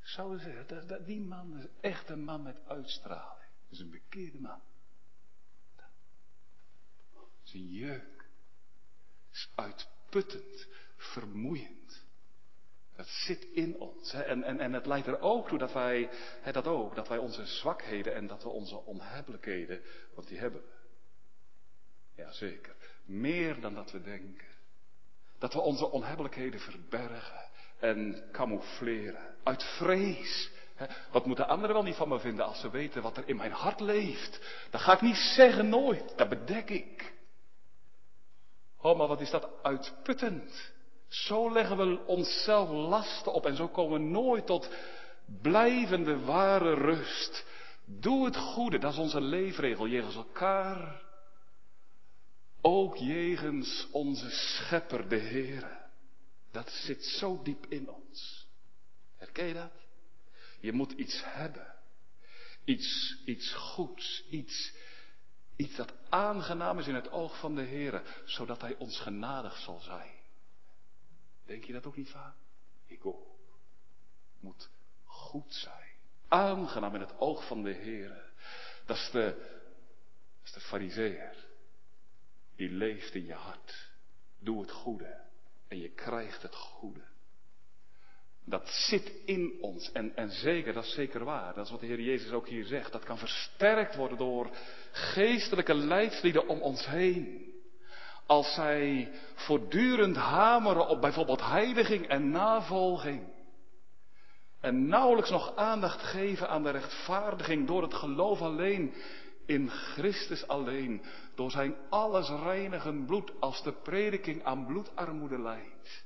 Zouden 0.00 0.40
ze 0.40 0.84
dat, 0.86 1.06
die 1.06 1.20
man 1.20 1.58
is 1.58 1.66
echt 1.80 2.08
een 2.08 2.24
man 2.24 2.42
met 2.42 2.66
uitstraling. 2.66 3.50
Dat 3.62 3.70
is 3.70 3.78
een 3.78 3.90
bekeerde 3.90 4.40
man. 4.40 4.60
Dat 5.76 7.28
is 7.44 7.52
een 7.52 7.72
jeuk. 7.72 8.16
Dat 8.16 9.32
is 9.32 9.50
uitputtend, 9.54 10.68
vermoeiend. 10.96 12.06
Dat 12.96 13.06
zit 13.06 13.44
in 13.44 13.78
ons. 13.78 14.12
En, 14.12 14.42
en, 14.42 14.60
en 14.60 14.72
het 14.72 14.86
leidt 14.86 15.06
er 15.06 15.20
ook 15.20 15.48
toe 15.48 15.58
dat 15.58 15.72
wij, 15.72 16.08
hè, 16.40 16.52
dat 16.52 16.66
ook, 16.66 16.94
dat 16.94 17.08
wij 17.08 17.18
onze 17.18 17.46
zwakheden 17.46 18.14
en 18.14 18.26
dat 18.26 18.42
we 18.42 18.48
onze 18.48 18.76
onhebbelijkheden, 18.76 19.82
want 20.14 20.28
die 20.28 20.38
hebben 20.38 20.60
we. 20.60 20.76
Jazeker. 22.14 22.76
Meer 23.08 23.60
dan 23.60 23.74
dat 23.74 23.90
we 23.90 24.00
denken. 24.00 24.46
Dat 25.38 25.52
we 25.52 25.60
onze 25.60 25.90
onhebbelijkheden 25.90 26.60
verbergen 26.60 27.48
en 27.78 28.28
camoufleren. 28.32 29.34
Uit 29.42 29.62
vrees. 29.62 30.50
Wat 31.12 31.26
moeten 31.26 31.48
anderen 31.48 31.74
wel 31.74 31.84
niet 31.84 31.94
van 31.94 32.08
me 32.08 32.18
vinden 32.18 32.44
als 32.44 32.60
ze 32.60 32.70
weten 32.70 33.02
wat 33.02 33.16
er 33.16 33.28
in 33.28 33.36
mijn 33.36 33.52
hart 33.52 33.80
leeft? 33.80 34.40
Dat 34.70 34.80
ga 34.80 34.92
ik 34.92 35.00
niet 35.00 35.16
zeggen 35.16 35.68
nooit. 35.68 36.12
Dat 36.16 36.28
bedek 36.28 36.70
ik. 36.70 37.14
Oh, 38.80 38.98
maar 38.98 39.06
wat 39.06 39.20
is 39.20 39.30
dat 39.30 39.48
uitputtend. 39.62 40.72
Zo 41.08 41.52
leggen 41.52 41.76
we 41.76 42.06
onszelf 42.06 42.70
lasten 42.70 43.32
op 43.32 43.46
en 43.46 43.56
zo 43.56 43.68
komen 43.68 44.00
we 44.00 44.06
nooit 44.06 44.46
tot 44.46 44.70
blijvende 45.42 46.18
ware 46.20 46.74
rust. 46.74 47.44
Doe 47.84 48.24
het 48.24 48.36
goede, 48.36 48.78
dat 48.78 48.92
is 48.92 48.98
onze 48.98 49.20
leefregel, 49.20 49.86
jegens 49.86 50.16
elkaar. 50.16 51.06
Ook 52.70 52.96
jegens 52.96 53.88
onze 53.90 54.30
schepper, 54.30 55.08
de 55.08 55.18
Heere. 55.18 55.86
Dat 56.50 56.70
zit 56.70 57.04
zo 57.04 57.42
diep 57.42 57.66
in 57.66 57.90
ons. 57.90 58.46
Herken 59.16 59.46
je 59.46 59.54
dat? 59.54 59.72
Je 60.60 60.72
moet 60.72 60.92
iets 60.92 61.22
hebben. 61.24 61.74
Iets, 62.64 63.16
iets 63.24 63.54
goeds. 63.54 64.24
Iets, 64.30 64.74
iets 65.56 65.76
dat 65.76 65.92
aangenaam 66.08 66.78
is 66.78 66.86
in 66.86 66.94
het 66.94 67.10
oog 67.10 67.38
van 67.38 67.54
de 67.54 67.62
Heere. 67.62 68.02
Zodat 68.24 68.60
Hij 68.60 68.76
ons 68.76 69.00
genadig 69.00 69.56
zal 69.56 69.78
zijn. 69.78 70.14
Denk 71.44 71.64
je 71.64 71.72
dat 71.72 71.86
ook 71.86 71.96
niet 71.96 72.10
vaak? 72.10 72.34
Ik 72.86 73.06
ook. 73.06 73.26
Moet 74.40 74.70
goed 75.04 75.54
zijn. 75.54 75.94
Aangenaam 76.28 76.94
in 76.94 77.00
het 77.00 77.18
oog 77.18 77.46
van 77.46 77.62
de 77.62 77.72
Heer. 77.72 78.32
Dat 78.86 78.96
is 78.96 79.10
de, 79.10 79.34
dat 80.38 80.44
is 80.44 80.52
de 80.52 80.60
fariseer. 80.60 81.47
Die 82.58 82.70
leeft 82.70 83.14
in 83.14 83.26
je 83.26 83.34
hart. 83.34 83.90
Doe 84.40 84.60
het 84.60 84.70
goede. 84.70 85.20
En 85.68 85.78
je 85.78 85.88
krijgt 85.88 86.42
het 86.42 86.54
goede. 86.54 87.02
Dat 88.44 88.68
zit 88.68 89.12
in 89.24 89.58
ons. 89.60 89.92
En, 89.92 90.16
en 90.16 90.30
zeker, 90.30 90.72
dat 90.72 90.84
is 90.84 90.94
zeker 90.94 91.24
waar. 91.24 91.54
Dat 91.54 91.64
is 91.64 91.70
wat 91.70 91.80
de 91.80 91.86
Heer 91.86 92.00
Jezus 92.00 92.30
ook 92.30 92.48
hier 92.48 92.64
zegt. 92.64 92.92
Dat 92.92 93.04
kan 93.04 93.18
versterkt 93.18 93.96
worden 93.96 94.18
door 94.18 94.50
geestelijke 94.92 95.74
leidslieden 95.74 96.48
om 96.48 96.60
ons 96.60 96.86
heen. 96.86 97.52
Als 98.26 98.54
zij 98.54 99.12
voortdurend 99.34 100.16
hameren 100.16 100.88
op 100.88 101.00
bijvoorbeeld 101.00 101.40
heiliging 101.40 102.08
en 102.08 102.30
navolging. 102.30 103.32
En 104.60 104.86
nauwelijks 104.86 105.30
nog 105.30 105.56
aandacht 105.56 106.02
geven 106.02 106.48
aan 106.48 106.62
de 106.62 106.70
rechtvaardiging 106.70 107.66
door 107.66 107.82
het 107.82 107.94
geloof 107.94 108.40
alleen 108.40 108.94
in 109.46 109.70
Christus 109.70 110.46
alleen. 110.46 111.02
Door 111.38 111.50
zijn 111.50 111.76
alles 111.88 112.28
reinigen 112.28 113.04
bloed 113.06 113.32
als 113.40 113.62
de 113.62 113.72
prediking 113.72 114.44
aan 114.44 114.66
bloedarmoede 114.66 115.38
leidt. 115.38 116.04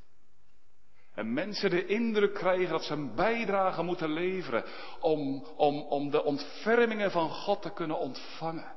En 1.14 1.32
mensen 1.32 1.70
de 1.70 1.86
indruk 1.86 2.34
krijgen 2.34 2.68
dat 2.68 2.84
ze 2.84 2.92
een 2.92 3.14
bijdrage 3.14 3.82
moeten 3.82 4.12
leveren 4.12 4.64
om, 5.00 5.46
om, 5.56 5.80
om 5.80 6.10
de 6.10 6.24
ontfermingen 6.24 7.10
van 7.10 7.30
God 7.30 7.62
te 7.62 7.72
kunnen 7.72 7.98
ontvangen. 7.98 8.76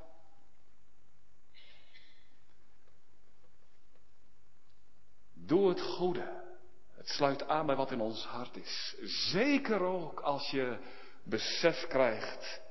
Doe 5.34 5.70
het 5.70 5.82
goede. 5.82 6.44
Het 6.92 7.08
sluit 7.08 7.48
aan 7.48 7.66
bij 7.66 7.76
wat 7.76 7.92
in 7.92 8.02
ons 8.02 8.26
hart 8.26 8.58
is. 8.58 8.96
Zeker 9.32 9.82
ook 9.82 10.20
als 10.20 10.50
je 10.50 10.78
besef 11.24 11.88
krijgt 11.88 12.65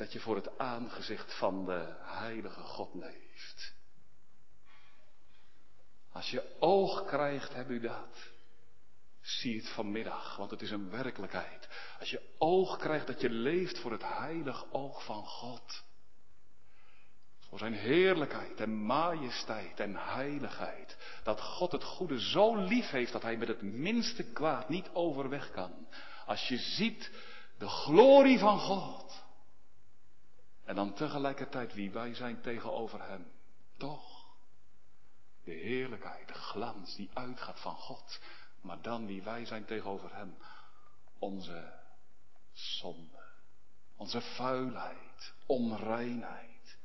dat 0.00 0.12
je 0.12 0.20
voor 0.20 0.36
het 0.36 0.58
aangezicht 0.58 1.38
van 1.38 1.64
de 1.64 1.94
heilige 1.98 2.60
God 2.60 2.94
leeft. 2.94 3.74
Als 6.12 6.30
je 6.30 6.56
oog 6.58 7.04
krijgt, 7.04 7.54
heb 7.54 7.68
u 7.68 7.80
dat. 7.80 8.30
Zie 9.20 9.56
het 9.56 9.68
vanmiddag, 9.68 10.36
want 10.36 10.50
het 10.50 10.62
is 10.62 10.70
een 10.70 10.90
werkelijkheid. 10.90 11.68
Als 11.98 12.10
je 12.10 12.34
oog 12.38 12.76
krijgt 12.76 13.06
dat 13.06 13.20
je 13.20 13.30
leeft 13.30 13.78
voor 13.78 13.92
het 13.92 14.02
heilig 14.02 14.72
oog 14.72 15.04
van 15.04 15.24
God. 15.24 15.82
Voor 17.48 17.58
zijn 17.58 17.74
heerlijkheid 17.74 18.60
en 18.60 18.74
majesteit 18.74 19.80
en 19.80 19.96
heiligheid. 19.96 20.96
Dat 21.22 21.40
God 21.40 21.72
het 21.72 21.84
goede 21.84 22.20
zo 22.20 22.56
lief 22.56 22.90
heeft 22.90 23.12
dat 23.12 23.22
hij 23.22 23.36
met 23.36 23.48
het 23.48 23.62
minste 23.62 24.24
kwaad 24.24 24.68
niet 24.68 24.90
overweg 24.92 25.50
kan. 25.50 25.88
Als 26.26 26.48
je 26.48 26.56
ziet 26.56 27.10
de 27.58 27.68
glorie 27.68 28.38
van 28.38 28.58
God. 28.58 29.28
En 30.70 30.76
dan 30.76 30.94
tegelijkertijd 30.94 31.74
wie 31.74 31.90
wij 31.90 32.14
zijn 32.14 32.40
tegenover 32.40 33.02
hem. 33.08 33.32
Toch. 33.76 34.34
De 35.44 35.52
heerlijkheid, 35.52 36.28
de 36.28 36.34
glans 36.34 36.96
die 36.96 37.10
uitgaat 37.14 37.60
van 37.60 37.74
God. 37.74 38.20
Maar 38.60 38.82
dan 38.82 39.06
wie 39.06 39.22
wij 39.22 39.44
zijn 39.46 39.64
tegenover 39.64 40.14
hem. 40.14 40.36
Onze 41.18 41.72
zonde. 42.52 43.22
Onze 43.96 44.20
vuilheid. 44.20 45.32
Onreinheid. 45.46 46.78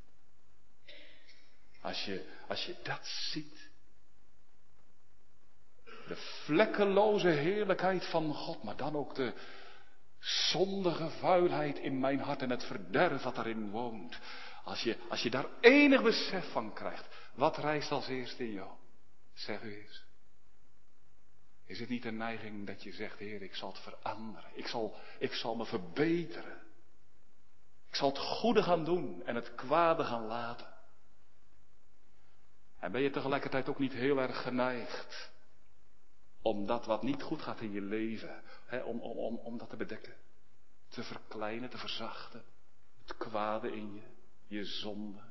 Als 1.80 2.04
je, 2.04 2.32
als 2.48 2.64
je 2.64 2.76
dat 2.82 3.06
ziet. 3.06 3.70
De 5.84 6.16
vlekkeloze 6.44 7.28
heerlijkheid 7.28 8.06
van 8.06 8.34
God, 8.34 8.62
maar 8.62 8.76
dan 8.76 8.96
ook 8.96 9.14
de 9.14 9.34
zondige 10.18 11.10
vuilheid 11.10 11.78
in 11.78 12.00
mijn 12.00 12.20
hart 12.20 12.42
en 12.42 12.50
het 12.50 12.64
verderf 12.64 13.22
wat 13.22 13.34
daarin 13.34 13.70
woont. 13.70 14.18
Als 14.64 14.80
je, 14.80 14.96
als 15.08 15.22
je 15.22 15.30
daar 15.30 15.46
enig 15.60 16.02
besef 16.02 16.52
van 16.52 16.72
krijgt, 16.72 17.06
wat 17.34 17.58
rijst 17.58 17.90
als 17.90 18.08
eerste 18.08 18.44
in 18.44 18.52
jou? 18.52 18.70
Zeg 19.34 19.62
u 19.62 19.74
eens. 19.74 20.04
Is 21.66 21.80
het 21.80 21.88
niet 21.88 22.04
een 22.04 22.16
neiging 22.16 22.66
dat 22.66 22.82
je 22.82 22.92
zegt, 22.92 23.18
Heer, 23.18 23.42
ik 23.42 23.54
zal 23.54 23.68
het 23.68 23.78
veranderen. 23.78 24.50
Ik 24.54 24.66
zal, 24.66 24.94
ik 25.18 25.32
zal 25.32 25.56
me 25.56 25.64
verbeteren. 25.64 26.62
Ik 27.88 27.94
zal 27.94 28.08
het 28.08 28.18
goede 28.18 28.62
gaan 28.62 28.84
doen 28.84 29.22
en 29.24 29.34
het 29.34 29.54
kwade 29.54 30.04
gaan 30.04 30.26
laten. 30.26 30.74
En 32.78 32.92
ben 32.92 33.00
je 33.00 33.10
tegelijkertijd 33.10 33.68
ook 33.68 33.78
niet 33.78 33.92
heel 33.92 34.18
erg 34.20 34.42
geneigd 34.42 35.34
om 36.46 36.66
dat 36.66 36.86
wat 36.86 37.02
niet 37.02 37.22
goed 37.22 37.42
gaat 37.42 37.60
in 37.60 37.72
je 37.72 37.80
leven, 37.80 38.42
hè, 38.64 38.82
om, 38.82 39.00
om, 39.00 39.18
om, 39.18 39.36
om 39.36 39.58
dat 39.58 39.70
te 39.70 39.76
bedekken, 39.76 40.16
te 40.88 41.02
verkleinen, 41.02 41.70
te 41.70 41.78
verzachten, 41.78 42.44
het 43.04 43.16
kwade 43.16 43.72
in 43.72 43.94
je, 43.94 44.02
je 44.46 44.64
zonde, 44.64 45.22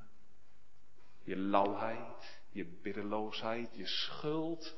je 1.24 1.36
lauwheid, 1.36 2.42
je 2.50 2.66
biddeloosheid, 2.66 3.76
je 3.76 3.88
schuld. 3.88 4.76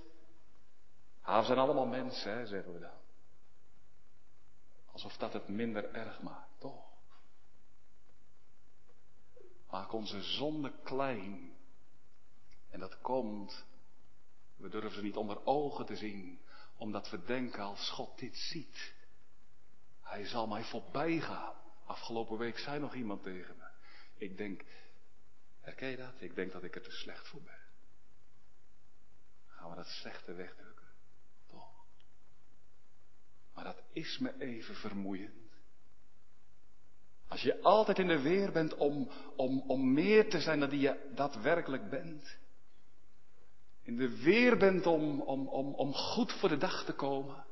Ah, 1.22 1.40
we 1.40 1.46
zijn 1.46 1.58
allemaal 1.58 1.86
mensen, 1.86 2.32
hè, 2.32 2.46
zeggen 2.46 2.74
we 2.74 2.80
dan. 2.80 3.00
Alsof 4.92 5.18
dat 5.18 5.34
het 5.34 5.48
minder 5.48 5.94
erg 5.94 6.22
maakt, 6.22 6.60
toch? 6.60 6.86
Maak 9.70 9.94
onze 9.94 10.22
zonde 10.22 10.74
klein 10.84 11.58
en 12.70 12.80
dat 12.80 13.02
komt, 13.02 13.66
we 14.58 14.70
durven 14.70 14.92
ze 14.92 15.02
niet 15.02 15.16
onder 15.16 15.46
ogen 15.46 15.86
te 15.86 15.96
zien, 15.96 16.40
omdat 16.78 17.10
we 17.10 17.24
denken 17.24 17.64
als 17.64 17.90
God 17.90 18.20
dit 18.20 18.38
ziet. 18.38 18.94
Hij 20.02 20.26
zal 20.26 20.48
mij 20.48 20.64
voorbij 20.64 21.20
gaan. 21.20 21.56
Afgelopen 21.86 22.38
week 22.38 22.58
zei 22.58 22.80
nog 22.80 22.94
iemand 22.94 23.24
tegen 23.24 23.58
me. 23.58 23.68
Ik 24.18 24.38
denk, 24.38 24.64
herken 25.60 25.90
je 25.90 25.98
dat? 25.98 26.14
Ik 26.18 26.36
denk 26.36 26.52
dat 26.52 26.64
ik 26.64 26.76
er 26.76 26.82
te 26.82 26.92
slecht 26.92 27.28
voor 27.28 27.42
ben. 27.42 27.66
Gaan 29.46 29.70
we 29.70 29.76
dat 29.76 29.88
slechte 29.88 30.34
wegdrukken? 30.34 30.88
Toch? 31.48 31.86
Maar 33.54 33.64
dat 33.64 33.84
is 33.92 34.18
me 34.18 34.40
even 34.40 34.76
vermoeiend. 34.76 35.48
Als 37.28 37.42
je 37.42 37.62
altijd 37.62 38.00
in 38.00 38.08
de 38.08 38.22
weer 38.22 38.52
bent 38.52 38.76
om, 38.76 39.12
om, 39.36 39.62
om 39.68 39.94
meer 39.94 40.30
te 40.30 40.42
zijn 40.42 40.60
dan 40.60 40.70
die 40.70 40.80
je 40.80 41.12
daadwerkelijk 41.16 41.90
bent 41.90 42.38
in 43.88 43.96
de 43.96 44.22
weer 44.24 44.58
bent 44.58 44.86
om, 44.86 45.22
om, 45.22 45.48
om, 45.48 45.74
om 45.74 45.94
goed 45.94 46.32
voor 46.32 46.50
de 46.50 46.58
dag 46.58 46.86
te 46.86 46.94
komen. 46.94 47.46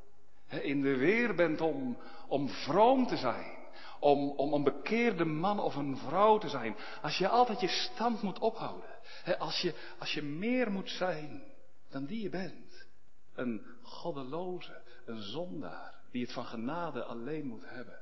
In 0.48 0.82
de 0.82 0.96
weer 0.96 1.34
bent 1.34 1.60
om, 1.60 1.98
om 2.28 2.48
vroom 2.48 3.06
te 3.06 3.16
zijn. 3.16 3.56
Om, 4.00 4.30
om 4.30 4.52
een 4.52 4.62
bekeerde 4.62 5.24
man 5.24 5.60
of 5.60 5.74
een 5.74 5.96
vrouw 5.96 6.38
te 6.38 6.48
zijn. 6.48 6.76
Als 7.02 7.18
je 7.18 7.28
altijd 7.28 7.60
je 7.60 7.68
stand 7.68 8.22
moet 8.22 8.38
ophouden. 8.38 8.90
Als 9.38 9.60
je, 9.60 9.74
als 9.98 10.12
je 10.12 10.22
meer 10.22 10.70
moet 10.70 10.90
zijn 10.90 11.42
dan 11.88 12.04
die 12.04 12.22
je 12.22 12.28
bent. 12.28 12.86
Een 13.34 13.66
goddeloze, 13.82 14.82
een 15.04 15.22
zondaar. 15.22 15.94
Die 16.10 16.22
het 16.22 16.32
van 16.32 16.44
genade 16.44 17.04
alleen 17.04 17.46
moet 17.46 17.64
hebben. 17.68 18.00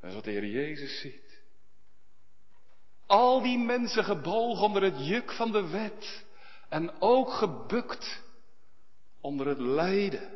Dat 0.00 0.08
is 0.10 0.14
wat 0.14 0.24
de 0.24 0.30
Heer 0.30 0.46
Jezus 0.46 1.00
ziet. 1.00 1.35
Al 3.06 3.42
die 3.42 3.58
mensen 3.58 4.04
gebogen 4.04 4.64
onder 4.64 4.82
het 4.82 5.06
juk 5.06 5.32
van 5.32 5.52
de 5.52 5.68
wet. 5.68 6.24
En 6.68 7.00
ook 7.00 7.30
gebukt 7.30 8.22
onder 9.20 9.46
het 9.46 9.58
lijden 9.58 10.30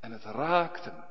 en 0.00 0.12
het 0.12 0.24
raakten 0.24 1.04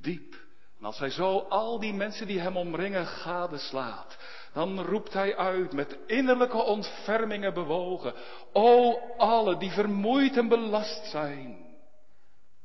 diep 0.00 0.34
En 0.78 0.84
als 0.84 0.98
hij 0.98 1.10
zo 1.10 1.38
al 1.38 1.78
die 1.78 1.92
mensen 1.92 2.26
die 2.26 2.40
hem 2.40 2.56
omringen 2.56 3.06
gadeslaat, 3.06 4.18
dan 4.52 4.80
roept 4.80 5.12
hij 5.12 5.36
uit 5.36 5.72
met 5.72 5.98
innerlijke 6.06 6.62
ontfermingen 6.62 7.54
bewogen. 7.54 8.14
O 8.52 8.98
alle 9.16 9.56
die 9.56 9.70
vermoeid 9.70 10.36
en 10.36 10.48
belast 10.48 11.06
zijn, 11.10 11.76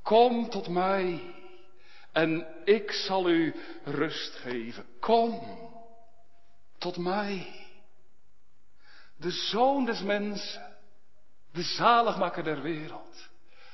kom 0.04 0.50
tot 0.50 0.68
mij 0.68 1.34
en 2.12 2.48
ik 2.64 2.92
zal 2.92 3.30
u 3.30 3.56
rust 3.84 4.36
geven. 4.36 4.86
Kom 5.00 5.42
tot 6.80 6.98
mij. 6.98 7.68
De 9.18 9.32
zoon 9.32 9.86
des 9.86 10.02
mensen, 10.02 10.78
de 11.52 11.62
zaligmaker 11.62 12.44
der 12.44 12.62
wereld, 12.62 13.30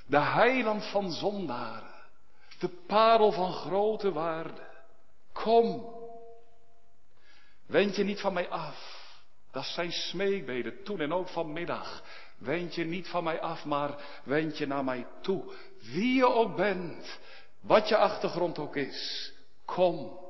de 0.06 0.20
heiland 0.20 0.86
van 0.86 1.12
zondaren, 1.12 1.94
de 2.60 2.70
parel 2.88 3.32
van 3.32 3.54
grote 3.54 4.12
waarde. 4.12 4.68
Kom, 5.34 5.96
wend 7.65 7.96
je 7.96 8.04
niet 8.04 8.20
van 8.20 8.34
mij 8.34 8.50
af. 8.50 9.04
Dat 9.52 9.65
zijn 9.65 9.91
smeekbeden 9.91 10.84
toen 10.84 11.00
en 11.00 11.13
ook 11.13 11.30
vanmiddag. 11.30 12.04
Wend 12.38 12.76
je 12.76 12.86
niet 12.86 13.08
van 13.08 13.24
mij 13.24 13.41
af, 13.41 13.65
maar 13.65 14.22
wend 14.24 14.58
je 14.58 14.68
naar 14.68 14.84
mij 14.84 15.08
toe. 15.22 15.54
Wie 15.82 16.15
je 16.15 16.34
ook 16.34 16.56
bent, 16.56 17.20
wat 17.60 17.88
je 17.88 17.98
achtergrond 17.98 18.60
ook 18.60 18.76
is, 18.76 19.32
kom. 19.65 20.25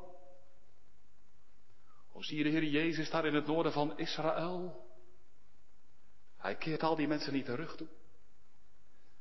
Hoe 2.15 2.23
zie 2.23 2.37
je 2.37 2.43
de 2.43 2.49
Heer 2.49 2.63
Jezus 2.63 3.09
daar 3.09 3.25
in 3.25 3.33
het 3.33 3.45
noorden 3.45 3.71
van 3.71 3.97
Israël? 3.97 4.87
Hij 6.37 6.55
keert 6.55 6.83
al 6.83 6.95
die 6.95 7.07
mensen 7.07 7.33
niet 7.33 7.45
terug 7.45 7.75
toe. 7.75 7.87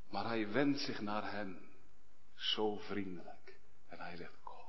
Maar 0.08 0.24
hij 0.26 0.52
wendt 0.52 0.80
zich 0.80 1.00
naar 1.00 1.32
hen. 1.32 1.72
Zo 2.34 2.76
vriendelijk. 2.76 3.58
En 3.88 3.98
hij 3.98 4.16
zegt, 4.16 4.40
kom. 4.42 4.64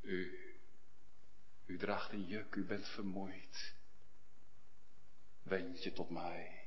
U, 0.00 0.38
u 1.66 1.78
draagt 1.78 2.12
een 2.12 2.26
juk, 2.26 2.54
u 2.54 2.64
bent 2.64 2.88
vermoeid. 2.88 3.74
Wend 5.42 5.82
je 5.82 5.92
tot 5.92 6.10
mij. 6.10 6.64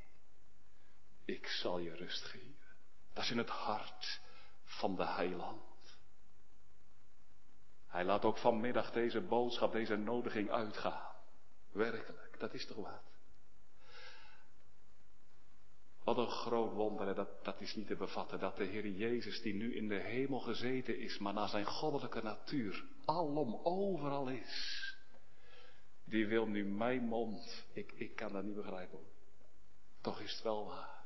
Ik 1.25 1.47
zal 1.47 1.79
je 1.79 1.95
rust 1.95 2.23
geven. 2.23 2.75
Dat 3.13 3.23
is 3.23 3.31
in 3.31 3.37
het 3.37 3.49
hart 3.49 4.21
van 4.63 4.95
de 4.95 5.05
heiland. 5.05 5.70
Hij 7.91 8.05
laat 8.05 8.25
ook 8.25 8.37
vanmiddag 8.37 8.91
deze 8.91 9.21
boodschap, 9.21 9.71
deze 9.71 9.95
nodiging 9.95 10.51
uitgaan. 10.51 11.15
Werkelijk, 11.71 12.39
dat 12.39 12.53
is 12.53 12.65
toch 12.65 12.77
wat? 12.77 13.01
Wat 16.03 16.17
een 16.17 16.29
groot 16.29 16.73
wonder, 16.73 17.15
dat, 17.15 17.43
dat 17.43 17.61
is 17.61 17.75
niet 17.75 17.87
te 17.87 17.95
bevatten, 17.95 18.39
dat 18.39 18.57
de 18.57 18.63
Heer 18.63 18.87
Jezus, 18.87 19.41
die 19.41 19.53
nu 19.53 19.75
in 19.75 19.87
de 19.87 19.99
hemel 19.99 20.39
gezeten 20.39 20.99
is, 20.99 21.17
maar 21.17 21.33
naar 21.33 21.49
zijn 21.49 21.65
goddelijke 21.65 22.21
natuur 22.21 22.85
alom 23.05 23.59
overal 23.63 24.27
is, 24.27 24.95
die 26.03 26.27
wil 26.27 26.47
nu 26.47 26.65
mijn 26.65 27.03
mond, 27.03 27.65
ik, 27.73 27.91
ik 27.91 28.15
kan 28.15 28.33
dat 28.33 28.43
niet 28.43 28.55
begrijpen. 28.55 28.99
Toch 30.01 30.19
is 30.19 30.31
het 30.31 30.41
wel 30.41 30.65
waar. 30.65 31.00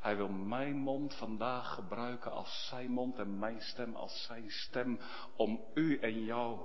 Hij 0.00 0.16
wil 0.16 0.28
mijn 0.28 0.76
mond 0.76 1.14
vandaag 1.14 1.74
gebruiken 1.74 2.32
als 2.32 2.66
zijn 2.68 2.90
mond 2.90 3.18
en 3.18 3.38
mijn 3.38 3.60
stem 3.60 3.96
als 3.96 4.24
zijn 4.26 4.50
stem 4.50 5.00
om 5.36 5.60
u 5.74 5.98
en 5.98 6.24
jou. 6.24 6.60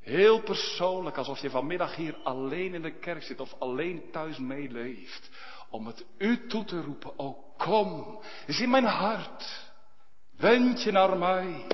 Heel 0.00 0.42
persoonlijk, 0.42 1.16
alsof 1.16 1.38
je 1.38 1.50
vanmiddag 1.50 1.96
hier 1.96 2.16
alleen 2.22 2.74
in 2.74 2.82
de 2.82 2.98
kerk 2.98 3.22
zit 3.22 3.40
of 3.40 3.54
alleen 3.58 4.10
thuis 4.10 4.38
meeleeft. 4.38 5.30
Om 5.70 5.86
het 5.86 6.04
u 6.18 6.46
toe 6.46 6.64
te 6.64 6.80
roepen, 6.80 7.18
oh 7.18 7.56
kom, 7.58 8.20
is 8.46 8.60
in 8.60 8.70
mijn 8.70 8.84
hart. 8.84 9.70
Wend 10.36 10.82
je 10.82 10.92
naar 10.92 11.18
mij 11.18 11.66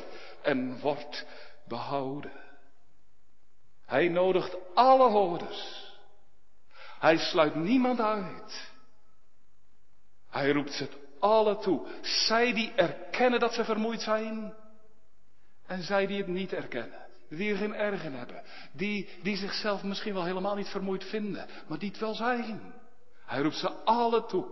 en 0.43 0.81
word 0.81 1.27
behouden. 1.69 2.33
Hij 3.87 4.09
nodigt 4.09 4.57
alle 4.75 5.11
hoorders. 5.11 5.93
Hij 6.99 7.17
sluit 7.17 7.55
niemand 7.55 8.01
uit. 8.01 8.68
Hij 10.39 10.53
roept 10.53 10.73
ze 10.73 10.89
alle 11.19 11.59
toe. 11.59 11.87
Zij 12.03 12.53
die 12.53 12.73
erkennen 12.73 13.41
dat 13.41 13.55
ze 13.55 13.65
vermoeid 13.65 14.01
zijn. 14.01 14.55
En 15.67 15.83
zij 15.83 16.07
die 16.07 16.19
het 16.19 16.27
niet 16.27 16.53
erkennen. 16.53 17.07
Die 17.29 17.51
er 17.51 17.57
geen 17.57 17.75
erg 17.75 18.05
in 18.05 18.13
hebben. 18.13 18.43
Die, 18.73 19.09
die 19.23 19.37
zichzelf 19.37 19.83
misschien 19.83 20.15
wel 20.15 20.25
helemaal 20.25 20.55
niet 20.55 20.69
vermoeid 20.69 21.05
vinden. 21.05 21.49
Maar 21.69 21.79
die 21.79 21.89
het 21.91 21.99
wel 21.99 22.15
zijn. 22.15 22.75
Hij 23.25 23.43
roept 23.43 23.57
ze 23.57 23.71
alle 23.71 24.25
toe. 24.25 24.47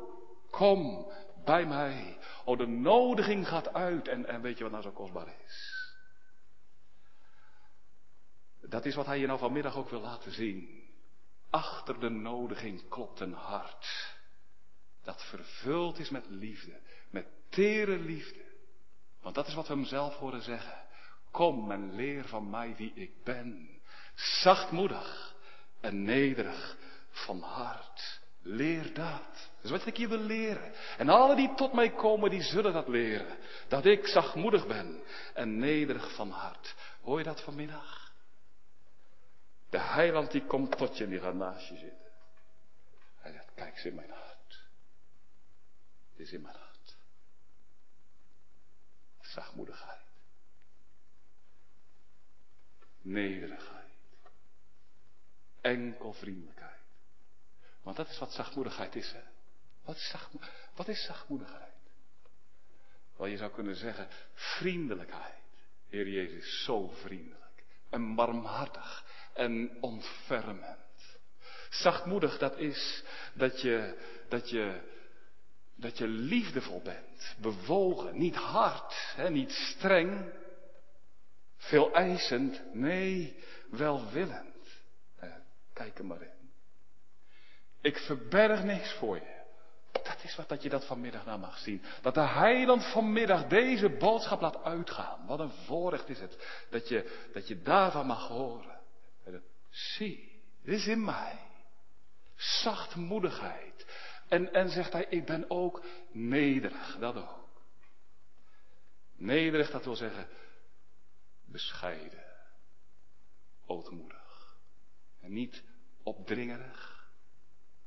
Kom 0.51 1.13
bij 1.45 1.67
mij. 1.67 2.19
Oh, 2.45 2.59
de 2.59 2.67
nodiging 2.67 3.49
gaat 3.49 3.73
uit. 3.73 4.09
En, 4.09 4.27
en 4.27 4.41
weet 4.41 4.57
je 4.57 4.63
wat 4.63 4.73
nou 4.73 4.85
zo 4.85 4.91
kostbaar 4.91 5.35
is? 5.47 5.75
Dat 8.61 8.85
is 8.85 8.95
wat 8.95 9.07
hij 9.07 9.19
je 9.19 9.27
nou 9.27 9.39
vanmiddag 9.39 9.77
ook 9.77 9.91
wil 9.91 10.01
laten 10.01 10.33
zien. 10.33 10.85
Achter 11.51 12.01
de 12.01 12.09
nodiging 12.09 12.89
klopt 12.89 13.21
een 13.21 13.35
hart 13.35 14.16
dat 15.07 15.25
vervuld 15.25 15.99
is 15.99 16.11
met 16.11 16.25
liefde, 16.29 16.81
met 17.11 17.27
tere 17.49 17.99
liefde. 17.99 18.45
Want 19.23 19.35
dat 19.35 19.47
is 19.47 19.55
wat 19.55 19.69
we 19.69 19.75
hem 19.75 19.85
zelf 19.85 20.15
horen 20.15 20.43
zeggen. 20.43 20.85
Kom 21.31 21.71
en 21.71 21.95
leer 21.95 22.25
van 22.25 22.51
mij 22.51 22.75
wie 22.77 22.93
ik 22.95 23.25
ben. 23.25 23.81
Zachtmoedig 24.15 25.35
en 25.81 26.03
nederig 26.03 26.77
van 27.11 27.41
hart. 27.41 28.21
Leer 28.43 28.95
dat. 28.95 29.51
Dat 29.57 29.65
is 29.65 29.71
wat 29.71 29.87
ik 29.87 29.97
je 29.97 30.09
wil 30.09 30.19
leren. 30.19 30.73
En 30.99 31.09
alle 31.09 31.37
die 31.37 31.55
tot 31.55 31.73
mij 31.73 31.91
komen, 31.91 32.31
die 32.31 32.43
zullen 32.43 32.73
dat 32.73 32.89
leren. 32.89 33.37
Dat 33.69 33.85
ik 33.85 34.07
zachtmoedig 34.07 34.67
ben 34.67 35.03
en 35.35 35.59
nederig 35.59 36.15
van 36.15 36.31
hart. 36.31 36.75
Hoor 37.03 37.19
je 37.19 37.25
dat 37.25 37.41
vanmiddag? 37.41 38.13
De 39.71 39.81
heiland 39.81 40.31
die 40.31 40.45
komt 40.47 40.77
tot 40.77 40.97
je 40.97 41.05
en 41.05 41.11
die 41.11 41.21
gaat 41.21 41.35
naast 41.35 41.69
je 41.69 41.77
zitten. 41.77 42.11
Hij 43.21 43.33
zegt, 43.33 43.51
kijk 43.55 43.75
eens 43.75 43.85
in 43.85 43.95
mijn 43.95 44.11
hart. 44.11 44.26
Is 46.17 46.33
in 46.33 46.43
mijn 46.43 46.57
hart. 46.57 46.97
Zachtmoedigheid. 49.21 50.05
Nederigheid. 53.01 53.91
Enkel 55.61 56.13
vriendelijkheid. 56.13 56.81
Want 57.83 57.97
dat 57.97 58.09
is 58.09 58.19
wat 58.19 58.33
zachtmoedigheid 58.33 58.95
is, 58.97 59.13
hè? 59.13 59.23
Wat 59.85 59.97
is, 59.97 60.09
zachtmo 60.09 60.41
wat 60.75 60.89
is 60.89 61.05
zachtmoedigheid? 61.05 61.75
Wel, 63.17 63.27
je 63.27 63.37
zou 63.37 63.53
kunnen 63.53 63.77
zeggen, 63.77 64.09
vriendelijkheid. 64.35 65.35
Heer 65.89 66.09
Jezus, 66.09 66.65
zo 66.65 66.89
vriendelijk. 66.89 67.65
En 67.91 68.15
barmhartig. 68.15 69.05
En 69.35 69.77
ontfermend. 69.81 71.19
Zachtmoedig, 71.71 72.39
dat 72.39 72.57
is 72.59 73.05
dat 73.35 73.61
je, 73.61 73.99
dat 74.29 74.51
je 74.51 74.95
dat 75.77 75.99
je 75.99 76.07
liefdevol 76.07 76.81
bent, 76.83 77.37
bewogen, 77.41 78.19
niet 78.19 78.37
hard, 78.37 79.13
hè, 79.17 79.31
niet 79.31 79.51
streng, 79.51 80.33
veel 81.57 81.93
eisend, 81.93 82.63
nee, 82.73 83.43
welwillend. 83.71 84.83
Eh, 85.17 85.31
kijk 85.73 85.99
er 85.99 86.05
maar 86.05 86.23
in. 86.23 86.51
Ik 87.81 87.97
verberg 87.97 88.63
niks 88.63 88.93
voor 88.93 89.17
je. 89.17 89.35
Dat 89.93 90.19
is 90.23 90.37
wat 90.37 90.49
dat 90.49 90.63
je 90.63 90.69
dat 90.69 90.87
vanmiddag 90.87 91.25
nou 91.25 91.39
mag 91.39 91.59
zien. 91.59 91.83
Dat 92.03 92.15
de 92.15 92.27
heiland 92.27 92.85
vanmiddag 92.85 93.47
deze 93.47 93.89
boodschap 93.89 94.41
laat 94.41 94.63
uitgaan. 94.63 95.27
Wat 95.27 95.41
een 95.41 95.53
voorrecht 95.67 96.09
is 96.09 96.21
het 96.21 96.65
dat 96.71 96.89
je, 96.89 97.29
dat 97.33 97.49
je 97.49 97.63
daarvan 97.63 98.07
mag 98.07 98.29
horen. 98.29 98.81
zie, 99.71 100.43
dit 100.63 100.75
is 100.75 100.87
in 100.87 101.05
mij. 101.05 101.39
Zachtmoedigheid 102.37 103.87
en, 104.29 104.53
en 104.53 104.71
zegt 104.71 104.93
hij, 104.93 105.07
ik 105.09 105.25
ben 105.25 105.51
ook 105.51 105.85
nederig, 106.13 106.97
dat 106.99 107.17
ook. 107.17 107.49
Nederig, 109.17 109.71
dat 109.71 109.85
wil 109.85 109.97
zeggen 109.97 110.29
bescheiden, 111.45 112.25
ootmoedig. 113.67 114.57
En 115.21 115.33
niet 115.33 115.63
opdringerig, 116.03 117.11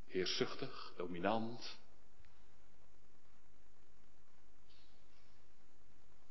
heerzuchtig, 0.07 0.93
dominant. 0.95 1.79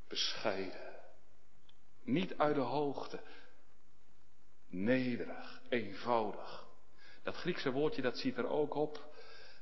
Bescheiden. 0.08 0.96
Niet 2.02 2.38
uit 2.38 2.54
de 2.54 2.60
hoogte. 2.60 3.22
Nederig, 4.66 5.60
eenvoudig. 5.68 6.66
Dat 7.22 7.36
Griekse 7.36 7.72
woordje, 7.72 8.02
dat 8.02 8.18
ziet 8.18 8.36
er 8.36 8.48
ook 8.48 8.74
op 8.74 9.16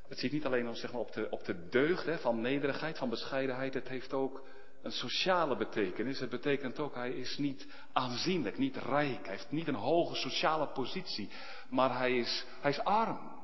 het 0.09 0.19
zit 0.19 0.33
niet 0.33 0.47
alleen 0.47 0.65
maar, 0.65 0.91
op, 0.93 1.13
de, 1.13 1.27
op 1.31 1.45
de 1.45 1.69
deugd 1.69 2.07
hè, 2.07 2.19
van 2.19 2.41
nederigheid, 2.41 2.99
van 2.99 3.11
bescheidenheid. 3.11 3.75
Het 3.75 3.89
heeft 3.89 4.13
ook 4.13 4.45
een 4.83 4.93
sociale 4.93 5.57
betekenis. 5.57 6.21
Het 6.21 6.31
betekent 6.31 6.79
ook, 6.79 6.95
hij 6.95 7.11
is 7.11 7.39
niet 7.39 7.67
aanzienlijk, 7.93 8.59
niet 8.59 8.77
rijk. 8.77 9.23
Hij 9.23 9.35
heeft 9.35 9.51
niet 9.51 9.69
een 9.69 9.75
hoge 9.75 10.15
sociale 10.15 10.67
positie. 10.67 11.29
Maar 11.69 11.99
hij 11.99 12.17
is, 12.17 12.45
hij 12.61 12.71
is 12.71 12.81
arm. 12.81 13.35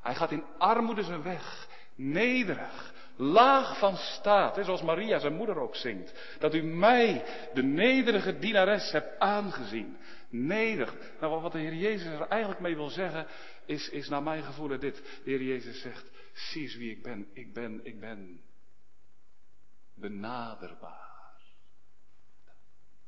Hij 0.00 0.14
gaat 0.14 0.30
in 0.30 0.44
armoede 0.58 1.02
zijn 1.02 1.22
weg. 1.22 1.68
Nederig. 1.94 2.94
laag 3.16 3.78
van 3.78 3.96
staat, 3.96 4.58
zoals 4.64 4.82
Maria 4.82 5.18
zijn 5.18 5.34
moeder 5.34 5.58
ook 5.58 5.76
zingt. 5.76 6.36
Dat 6.38 6.54
u 6.54 6.62
mij, 6.62 7.24
de 7.54 7.62
nederige 7.62 8.38
dienares, 8.38 8.90
hebt 8.90 9.18
aangezien. 9.18 9.96
Nederig. 10.30 10.94
Nou, 11.20 11.40
wat 11.40 11.52
de 11.52 11.58
Heer 11.58 11.74
Jezus 11.74 12.06
er 12.06 12.28
eigenlijk 12.28 12.60
mee 12.60 12.76
wil 12.76 12.88
zeggen, 12.88 13.26
is, 13.68 13.88
is 13.88 14.08
naar 14.08 14.22
mijn 14.22 14.42
gevoel 14.42 14.78
dit. 14.78 14.96
De 14.96 15.30
Heer 15.30 15.42
Jezus 15.42 15.80
zegt, 15.80 16.10
zie 16.32 16.78
wie 16.78 16.90
ik 16.90 17.02
ben. 17.02 17.28
Ik 17.32 17.52
ben, 17.52 17.84
ik 17.84 18.00
ben 18.00 18.40
benaderbaar. 19.94 21.40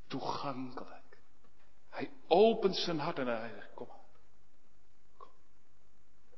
Toegankelijk. 0.07 1.19
Hij 1.89 2.11
opent 2.27 2.77
zijn 2.77 2.99
hart 2.99 3.19
en 3.19 3.27
hij 3.27 3.51
zegt, 3.55 3.75
kom 3.75 3.89
Kom. 5.17 5.31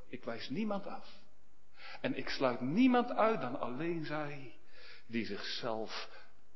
Ik 0.08 0.24
wijs 0.24 0.48
niemand 0.48 0.87
af. 0.87 1.20
En 2.00 2.16
ik 2.16 2.28
sluit 2.28 2.61
niemand 2.61 3.11
uit 3.11 3.40
dan 3.40 3.61
alleen 3.61 4.04
zij 4.04 4.54
die 5.06 5.24
zichzelf 5.24 6.08